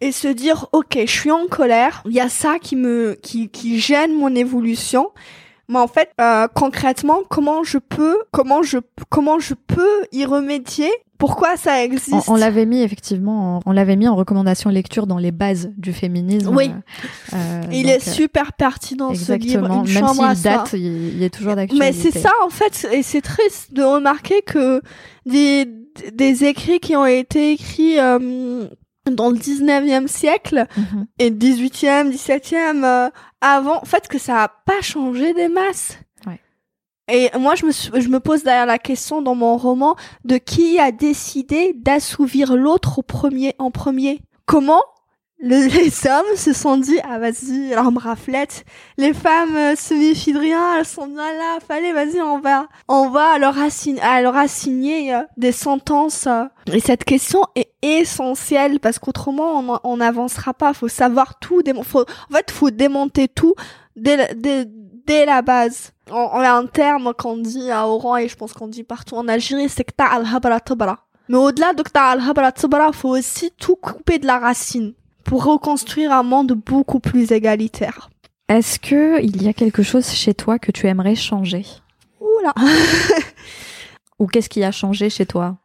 et 0.00 0.12
se 0.12 0.28
dire 0.28 0.66
ok 0.72 0.96
je 1.00 1.10
suis 1.10 1.30
en 1.30 1.46
colère 1.46 2.02
il 2.06 2.12
y 2.12 2.20
a 2.20 2.28
ça 2.28 2.58
qui 2.60 2.76
me 2.76 3.18
qui, 3.22 3.48
qui 3.48 3.78
gêne 3.80 4.14
mon 4.14 4.34
évolution 4.34 5.10
mais 5.68 5.78
en 5.78 5.88
fait 5.88 6.10
euh, 6.20 6.46
concrètement 6.54 7.18
comment 7.28 7.62
je 7.64 7.78
peux 7.78 8.16
comment 8.30 8.62
je 8.62 8.78
comment 9.08 9.38
je 9.38 9.54
peux 9.54 10.04
y 10.12 10.24
remédier? 10.24 10.90
Pourquoi 11.18 11.56
ça 11.56 11.72
On, 11.72 11.82
existe? 11.82 12.28
on 12.28 12.36
l'avait 12.36 12.64
mis 12.64 12.80
effectivement, 12.80 13.56
en- 13.56 13.60
on 13.66 13.72
l'avait 13.72 13.96
mis 13.96 14.06
en 14.06 14.14
recommandation 14.14 14.70
lecture 14.70 15.08
dans 15.08 15.18
les 15.18 15.32
bases 15.32 15.68
du 15.76 15.92
féminisme. 15.92 16.54
Oui. 16.56 16.70
Euh, 17.32 17.36
euh, 17.36 17.62
il 17.72 17.88
est 17.90 17.98
super 17.98 18.52
pertinent 18.52 19.10
euh, 19.10 19.14
ce 19.16 19.32
livre 19.32 19.64
Exactement. 19.64 19.84
une 19.84 19.92
Même 19.94 20.34
s'il 20.36 20.42
date, 20.44 20.70
il, 20.74 21.16
il 21.16 21.22
est 21.24 21.30
toujours 21.34 21.56
d'actualité. 21.56 21.84
Mais 21.84 21.92
c'est 21.92 22.16
ça 22.16 22.30
en 22.46 22.50
fait, 22.50 22.86
et 22.92 23.02
c'est 23.02 23.20
triste 23.20 23.72
de 23.74 23.82
remarquer 23.82 24.42
que 24.42 24.80
des, 25.26 25.66
des 26.12 26.44
écrits 26.44 26.78
qui 26.78 26.94
ont 26.94 27.04
été 27.04 27.50
écrits 27.50 27.98
euh, 27.98 28.68
dans 29.10 29.30
le 29.30 29.36
19e 29.38 30.08
siècle 30.08 30.66
Mhm. 30.76 31.06
et 31.18 31.30
18e, 31.30 32.10
17e 32.10 32.84
euh, 32.84 33.08
avant, 33.40 33.76
en 33.80 33.84
fait 33.84 34.08
que 34.08 34.18
ça 34.18 34.42
a 34.44 34.48
pas 34.48 34.80
changé 34.82 35.32
des 35.34 35.48
masses. 35.48 35.98
Ouais. 36.26 36.40
Et 37.10 37.30
moi 37.38 37.54
je 37.54 37.66
me 37.66 37.72
suis- 37.72 37.90
je 38.00 38.08
me 38.08 38.20
pose 38.20 38.42
d'ailleurs 38.42 38.66
la 38.66 38.78
question 38.78 39.22
dans 39.22 39.34
mon 39.34 39.56
roman 39.56 39.96
de 40.24 40.36
qui 40.38 40.78
a 40.78 40.92
décidé 40.92 41.72
d'assouvir 41.76 42.56
l'autre 42.56 42.98
au 42.98 43.02
premier 43.02 43.54
en 43.58 43.70
premier? 43.70 44.20
Comment 44.46 44.82
le- 45.40 45.68
les 45.76 46.06
hommes 46.10 46.36
se 46.36 46.52
sont 46.52 46.76
dit 46.76 46.98
ah 47.04 47.18
vas-y 47.18 47.72
alors 47.72 47.92
me 47.92 47.98
raflette. 47.98 48.64
Les 48.96 49.12
femmes 49.14 49.56
euh, 49.56 49.76
se 49.76 49.94
méfient 49.94 50.32
de 50.32 50.38
rien 50.38 50.76
elles 50.78 50.84
sont 50.86 51.06
bien 51.06 51.32
là. 51.32 51.58
Fallait 51.66 51.92
vas-y 51.92 52.20
on 52.20 52.38
va 52.40 52.66
on 52.88 53.08
va 53.10 53.38
leur 53.38 53.58
assigner 53.58 54.00
à 54.02 54.20
leur 54.22 54.36
assigner 54.36 55.14
euh, 55.14 55.22
des 55.36 55.52
sentences 55.52 56.26
euh. 56.26 56.44
et 56.72 56.80
cette 56.80 57.04
question 57.04 57.42
est 57.54 57.70
essentielle 57.82 58.80
parce 58.80 58.98
qu'autrement 58.98 59.58
on 59.60 59.78
on 59.84 59.96
n'avancera 59.98 60.54
pas. 60.54 60.72
Faut 60.74 60.88
savoir 60.88 61.38
tout 61.38 61.60
faut 61.82 62.02
en 62.02 62.34
fait 62.34 62.50
faut 62.50 62.70
démonter 62.70 63.28
tout 63.28 63.54
dès 63.96 64.16
la, 64.16 64.34
dès, 64.34 64.64
dès 65.06 65.26
la 65.26 65.42
base. 65.42 65.92
On, 66.10 66.16
on 66.32 66.40
a 66.40 66.50
un 66.50 66.66
terme 66.66 67.12
qu'on 67.14 67.36
dit 67.36 67.70
à 67.70 67.86
Oran 67.86 68.16
et 68.16 68.28
je 68.28 68.36
pense 68.36 68.52
qu'on 68.52 68.68
dit 68.68 68.84
partout 68.84 69.14
en 69.14 69.28
Algérie 69.28 69.68
c'est 69.68 69.84
que 69.84 69.92
al-habra 69.98 70.60
tabra 70.60 71.04
mais 71.28 71.36
au-delà 71.36 71.74
de 71.74 71.82
que 71.82 71.90
al-habra 71.94 72.52
tabra 72.52 72.92
faut 72.92 73.10
aussi 73.10 73.50
tout 73.58 73.76
couper 73.76 74.18
de 74.18 74.26
la 74.26 74.38
racine 74.38 74.94
pour 75.28 75.44
reconstruire 75.44 76.10
un 76.12 76.22
monde 76.22 76.52
beaucoup 76.52 77.00
plus 77.00 77.30
égalitaire. 77.32 78.08
Est-ce 78.48 78.78
que 78.78 79.20
il 79.22 79.42
y 79.42 79.48
a 79.48 79.52
quelque 79.52 79.82
chose 79.82 80.08
chez 80.10 80.32
toi 80.34 80.58
que 80.58 80.72
tu 80.72 80.86
aimerais 80.86 81.14
changer? 81.14 81.64
Oula. 82.20 82.54
Ou 84.18 84.26
qu'est-ce 84.26 84.48
qui 84.48 84.64
a 84.64 84.72
changé 84.72 85.10
chez 85.10 85.26
toi 85.26 85.58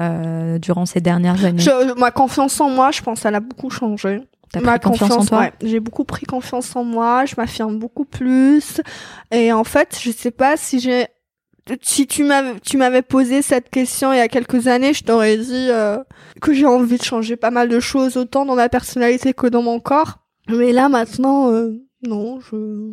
euh, 0.00 0.58
durant 0.58 0.86
ces 0.86 1.00
dernières 1.00 1.44
années? 1.44 1.62
Je- 1.62 1.98
ma 1.98 2.10
confiance 2.10 2.60
en 2.60 2.70
moi, 2.70 2.90
je 2.90 3.02
pense, 3.02 3.24
elle 3.24 3.34
a 3.34 3.40
beaucoup 3.40 3.70
changé. 3.70 4.22
Ma 4.60 4.78
pris 4.80 4.90
confiance, 4.90 5.12
en 5.12 5.24
toi? 5.26 5.38
ouais. 5.40 5.52
J'ai 5.62 5.78
beaucoup 5.78 6.04
pris 6.04 6.26
confiance 6.26 6.74
en 6.74 6.82
moi, 6.82 7.24
je 7.24 7.34
m'affirme 7.36 7.78
beaucoup 7.78 8.04
plus. 8.04 8.80
Et 9.30 9.52
en 9.52 9.62
fait, 9.62 9.96
je 10.02 10.10
sais 10.10 10.32
pas 10.32 10.56
si 10.56 10.80
j'ai 10.80 11.06
si 11.82 12.06
tu 12.06 12.24
m'avais 12.24 12.58
tu 12.60 12.76
m'avais 12.76 13.02
posé 13.02 13.42
cette 13.42 13.70
question 13.70 14.12
il 14.12 14.16
y 14.16 14.20
a 14.20 14.28
quelques 14.28 14.66
années, 14.66 14.94
je 14.94 15.04
t'aurais 15.04 15.36
dit 15.36 15.68
euh, 15.70 15.98
que 16.40 16.52
j'ai 16.52 16.66
envie 16.66 16.98
de 16.98 17.02
changer 17.02 17.36
pas 17.36 17.50
mal 17.50 17.68
de 17.68 17.80
choses 17.80 18.16
autant 18.16 18.44
dans 18.44 18.54
ma 18.54 18.68
personnalité 18.68 19.32
que 19.34 19.46
dans 19.46 19.62
mon 19.62 19.80
corps. 19.80 20.18
Mais 20.48 20.72
là 20.72 20.88
maintenant 20.88 21.50
euh, 21.50 21.80
non, 22.06 22.40
je 22.40 22.92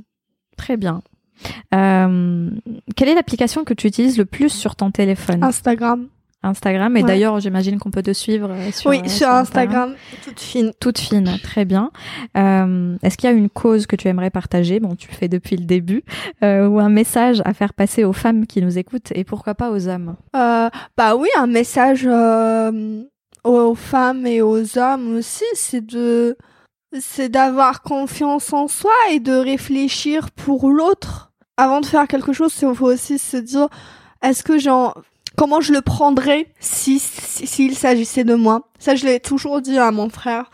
Très 0.57 0.75
bien. 0.75 1.01
Euh, 1.73 2.49
quelle 2.95 3.09
est 3.09 3.15
l'application 3.15 3.63
que 3.63 3.73
tu 3.73 3.87
utilises 3.87 4.17
le 4.17 4.25
plus 4.25 4.49
sur 4.49 4.75
ton 4.75 4.91
téléphone? 4.91 5.43
Instagram. 5.43 6.07
Instagram. 6.47 6.95
Et 6.97 7.01
Ouais. 7.01 7.07
d'ailleurs, 7.07 7.39
j'imagine 7.39 7.77
qu'on 7.79 7.91
peut 7.91 8.01
te 8.01 8.13
suivre 8.13 8.49
euh, 8.51 8.71
sur, 8.71 8.89
oui, 8.89 9.01
euh, 9.05 9.07
sur 9.09 9.29
Instagram, 9.29 9.93
toute 10.23 10.39
fine. 10.39 10.71
Toute 10.79 10.97
fine, 10.97 11.37
très 11.43 11.65
bien. 11.65 11.91
Euh, 12.35 12.95
Est-ce 13.03 13.17
qu'il 13.17 13.29
y 13.29 13.33
a 13.33 13.35
une 13.35 13.49
cause 13.49 13.85
que 13.85 13.95
tu 13.95 14.07
aimerais 14.07 14.29
partager? 14.29 14.79
Bon, 14.79 14.95
tu 14.95 15.07
le 15.11 15.15
fais 15.15 15.27
depuis 15.27 15.57
le 15.57 15.65
début. 15.65 16.03
ou 16.41 16.79
un 16.79 16.89
message 16.89 17.41
à 17.45 17.53
faire 17.53 17.73
passer 17.73 18.03
aux 18.03 18.13
femmes 18.13 18.45
qui 18.47 18.61
nous 18.61 18.77
écoutent 18.77 19.11
et 19.13 19.23
pourquoi 19.23 19.53
pas 19.55 19.69
aux 19.71 19.87
hommes? 19.87 20.15
Bah 20.33 21.15
oui, 21.17 21.27
un 21.37 21.47
message 21.47 22.07
aux 23.43 23.75
femmes 23.75 24.25
et 24.25 24.41
aux 24.41 24.77
hommes 24.77 25.17
aussi, 25.17 25.45
c'est 25.53 25.85
de 25.85 26.37
c'est 26.99 27.29
d'avoir 27.29 27.81
confiance 27.81 28.53
en 28.53 28.67
soi 28.67 28.91
et 29.11 29.19
de 29.19 29.33
réfléchir 29.33 30.31
pour 30.31 30.69
l'autre. 30.69 31.31
Avant 31.57 31.81
de 31.81 31.85
faire 31.85 32.07
quelque 32.07 32.33
chose, 32.33 32.53
il 32.61 32.73
faut 32.75 32.91
aussi 32.91 33.17
se 33.19 33.37
dire 33.37 33.67
est-ce 34.23 34.43
que 34.43 34.57
j'en 34.57 34.93
comment 35.37 35.61
je 35.61 35.71
le 35.71 35.81
prendrais 35.81 36.47
si 36.59 36.99
si- 36.99 37.47
s'il 37.47 37.75
s'agissait 37.77 38.23
de 38.25 38.35
moi. 38.35 38.69
Ça 38.79 38.95
je 38.95 39.05
l'ai 39.05 39.19
toujours 39.19 39.61
dit 39.61 39.77
à 39.77 39.91
mon 39.91 40.09
frère 40.09 40.49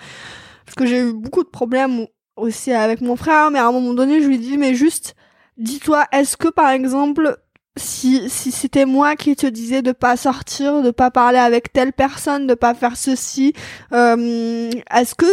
parce 0.66 0.76
que 0.76 0.86
j'ai 0.86 1.00
eu 1.00 1.14
beaucoup 1.14 1.44
de 1.44 1.50
problèmes 1.50 2.06
aussi 2.36 2.72
avec 2.72 3.02
mon 3.02 3.16
frère, 3.16 3.52
mais 3.52 3.60
à 3.60 3.68
un 3.68 3.72
moment 3.72 3.94
donné, 3.94 4.22
je 4.22 4.28
lui 4.28 4.40
dis 4.40 4.58
mais 4.58 4.74
juste 4.76 5.16
dis-toi 5.58 6.06
est-ce 6.12 6.36
que 6.38 6.48
par 6.50 6.70
exemple 6.70 7.38
si, 7.76 8.30
si 8.30 8.52
c'était 8.52 8.86
moi 8.86 9.16
qui 9.16 9.36
te 9.36 9.48
disais 9.48 9.82
de 9.82 9.92
pas 9.94 10.16
sortir, 10.16 10.84
de 10.84 10.92
pas 10.92 11.10
parler 11.10 11.40
avec 11.40 11.74
telle 11.74 11.92
personne, 11.92 12.46
de 12.46 12.54
pas 12.54 12.76
faire 12.76 12.96
ceci, 12.98 13.54
euh, 13.94 14.70
est-ce 14.94 15.16
que 15.16 15.26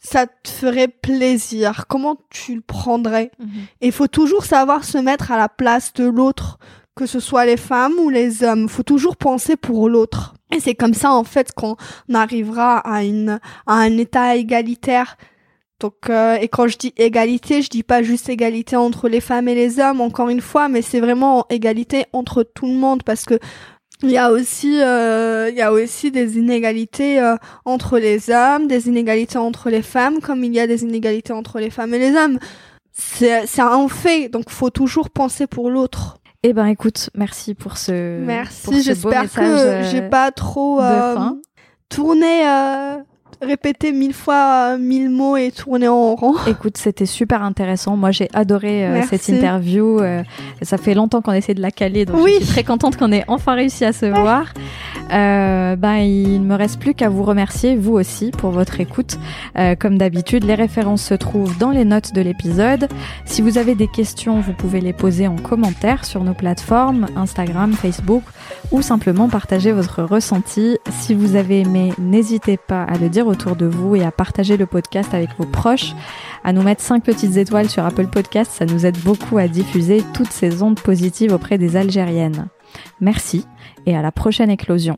ça 0.00 0.26
te 0.26 0.48
ferait 0.50 0.88
plaisir? 0.88 1.86
Comment 1.88 2.16
tu 2.30 2.54
le 2.56 2.60
prendrais? 2.62 3.30
Et 3.82 3.86
il 3.88 3.92
faut 3.92 4.06
toujours 4.06 4.44
savoir 4.46 4.84
se 4.84 4.96
mettre 4.98 5.30
à 5.32 5.36
la 5.36 5.48
place 5.50 5.92
de 5.94 6.04
l'autre, 6.04 6.58
que 6.96 7.06
ce 7.06 7.20
soit 7.20 7.46
les 7.46 7.56
femmes 7.56 7.94
ou 7.98 8.08
les 8.08 8.44
hommes. 8.44 8.68
faut 8.68 8.82
toujours 8.82 9.16
penser 9.16 9.56
pour 9.56 9.88
l'autre. 9.88 10.34
Et 10.54 10.60
c'est 10.60 10.74
comme 10.74 10.94
ça 10.94 11.12
en 11.12 11.24
fait 11.24 11.52
qu'on 11.52 11.76
arrivera 12.12 12.78
à 12.78 13.02
une 13.02 13.40
à 13.66 13.74
un 13.74 13.96
état 13.98 14.36
égalitaire. 14.36 15.16
Donc 15.80 16.08
euh, 16.08 16.36
et 16.40 16.48
quand 16.48 16.68
je 16.68 16.78
dis 16.78 16.94
égalité, 16.96 17.62
je 17.62 17.68
dis 17.68 17.82
pas 17.82 18.02
juste 18.02 18.28
égalité 18.28 18.76
entre 18.76 19.08
les 19.08 19.20
femmes 19.20 19.48
et 19.48 19.54
les 19.54 19.80
hommes 19.80 20.00
encore 20.00 20.28
une 20.28 20.40
fois, 20.40 20.68
mais 20.68 20.82
c'est 20.82 21.00
vraiment 21.00 21.46
égalité 21.50 22.06
entre 22.12 22.42
tout 22.42 22.66
le 22.66 22.74
monde 22.74 23.02
parce 23.02 23.24
que 23.24 23.38
il 24.02 24.10
y 24.10 24.18
a 24.18 24.30
aussi 24.30 24.80
euh, 24.80 25.50
y 25.54 25.62
a 25.62 25.72
aussi 25.72 26.10
des 26.10 26.38
inégalités 26.38 27.20
euh, 27.20 27.36
entre 27.64 27.98
les 27.98 28.30
hommes, 28.30 28.68
des 28.68 28.86
inégalités 28.88 29.38
entre 29.38 29.70
les 29.70 29.82
femmes 29.82 30.20
comme 30.20 30.44
il 30.44 30.54
y 30.54 30.60
a 30.60 30.66
des 30.66 30.82
inégalités 30.84 31.32
entre 31.32 31.58
les 31.58 31.70
femmes 31.70 31.94
et 31.94 31.98
les 31.98 32.14
hommes. 32.16 32.38
C'est 32.92 33.46
c'est 33.46 33.62
un 33.62 33.88
fait, 33.88 34.28
donc 34.28 34.50
faut 34.50 34.70
toujours 34.70 35.10
penser 35.10 35.46
pour 35.48 35.70
l'autre. 35.70 36.18
Eh 36.46 36.52
ben, 36.52 36.66
écoute, 36.66 37.08
merci 37.14 37.54
pour 37.54 37.78
ce, 37.78 38.18
Merci, 38.18 38.82
j'espère 38.82 39.32
que 39.32 39.82
j'ai 39.90 40.02
pas 40.02 40.30
trop 40.30 40.78
euh, 40.78 41.30
tourné 41.88 42.46
euh, 42.46 42.98
répéter 43.44 43.92
mille 43.92 44.12
fois 44.14 44.72
euh, 44.74 44.78
mille 44.78 45.10
mots 45.10 45.36
et 45.36 45.50
tourner 45.50 45.88
en 45.88 46.14
rond. 46.14 46.34
Écoute, 46.46 46.76
c'était 46.76 47.06
super 47.06 47.42
intéressant. 47.42 47.96
Moi, 47.96 48.10
j'ai 48.10 48.28
adoré 48.34 48.86
euh, 48.86 49.02
cette 49.08 49.28
interview. 49.28 50.00
Euh, 50.00 50.22
ça 50.62 50.78
fait 50.78 50.94
longtemps 50.94 51.20
qu'on 51.22 51.32
essaie 51.32 51.54
de 51.54 51.62
la 51.62 51.70
caler, 51.70 52.04
donc 52.04 52.16
Oui. 52.20 52.32
je 52.40 52.44
suis 52.44 52.52
très 52.54 52.64
contente 52.64 52.96
qu'on 52.96 53.12
ait 53.12 53.24
enfin 53.28 53.54
réussi 53.54 53.84
à 53.84 53.92
se 53.92 54.06
voir. 54.06 54.52
Euh, 55.12 55.76
ben, 55.76 55.96
il 55.96 56.40
ne 56.40 56.46
me 56.46 56.54
reste 56.54 56.78
plus 56.80 56.94
qu'à 56.94 57.08
vous 57.08 57.22
remercier, 57.22 57.76
vous 57.76 57.92
aussi, 57.92 58.30
pour 58.30 58.50
votre 58.50 58.80
écoute. 58.80 59.18
Comme 59.78 59.98
d'habitude, 59.98 60.44
les 60.44 60.54
références 60.54 61.02
se 61.02 61.14
trouvent 61.14 61.56
dans 61.58 61.70
les 61.70 61.84
notes 61.84 62.12
de 62.14 62.20
l'épisode. 62.20 62.88
Si 63.24 63.42
vous 63.42 63.58
avez 63.58 63.74
des 63.74 63.88
questions, 63.88 64.40
vous 64.40 64.52
pouvez 64.52 64.80
les 64.80 64.92
poser 64.92 65.28
en 65.28 65.36
commentaire 65.36 66.04
sur 66.04 66.24
nos 66.24 66.34
plateformes 66.34 67.06
Instagram, 67.16 67.72
Facebook 67.72 68.22
ou 68.72 68.82
simplement 68.82 69.28
partager 69.28 69.72
votre 69.72 70.02
ressenti. 70.02 70.78
Si 70.90 71.14
vous 71.14 71.36
avez 71.36 71.60
aimé, 71.60 71.92
n'hésitez 71.98 72.56
pas 72.56 72.82
à 72.84 72.96
le 72.98 73.08
dire 73.08 73.26
autour 73.34 73.56
de 73.56 73.66
vous 73.66 73.96
et 73.96 74.04
à 74.04 74.10
partager 74.10 74.56
le 74.56 74.66
podcast 74.66 75.12
avec 75.12 75.30
vos 75.36 75.44
proches, 75.44 75.92
à 76.44 76.52
nous 76.52 76.62
mettre 76.62 76.82
5 76.82 77.02
petites 77.02 77.36
étoiles 77.36 77.68
sur 77.68 77.84
Apple 77.84 78.06
Podcast, 78.06 78.50
ça 78.52 78.64
nous 78.64 78.86
aide 78.86 78.98
beaucoup 78.98 79.38
à 79.38 79.48
diffuser 79.48 80.02
toutes 80.14 80.30
ces 80.30 80.62
ondes 80.62 80.80
positives 80.80 81.32
auprès 81.32 81.58
des 81.58 81.76
Algériennes. 81.76 82.46
Merci 83.00 83.44
et 83.86 83.96
à 83.96 84.02
la 84.02 84.12
prochaine 84.12 84.50
éclosion. 84.50 84.96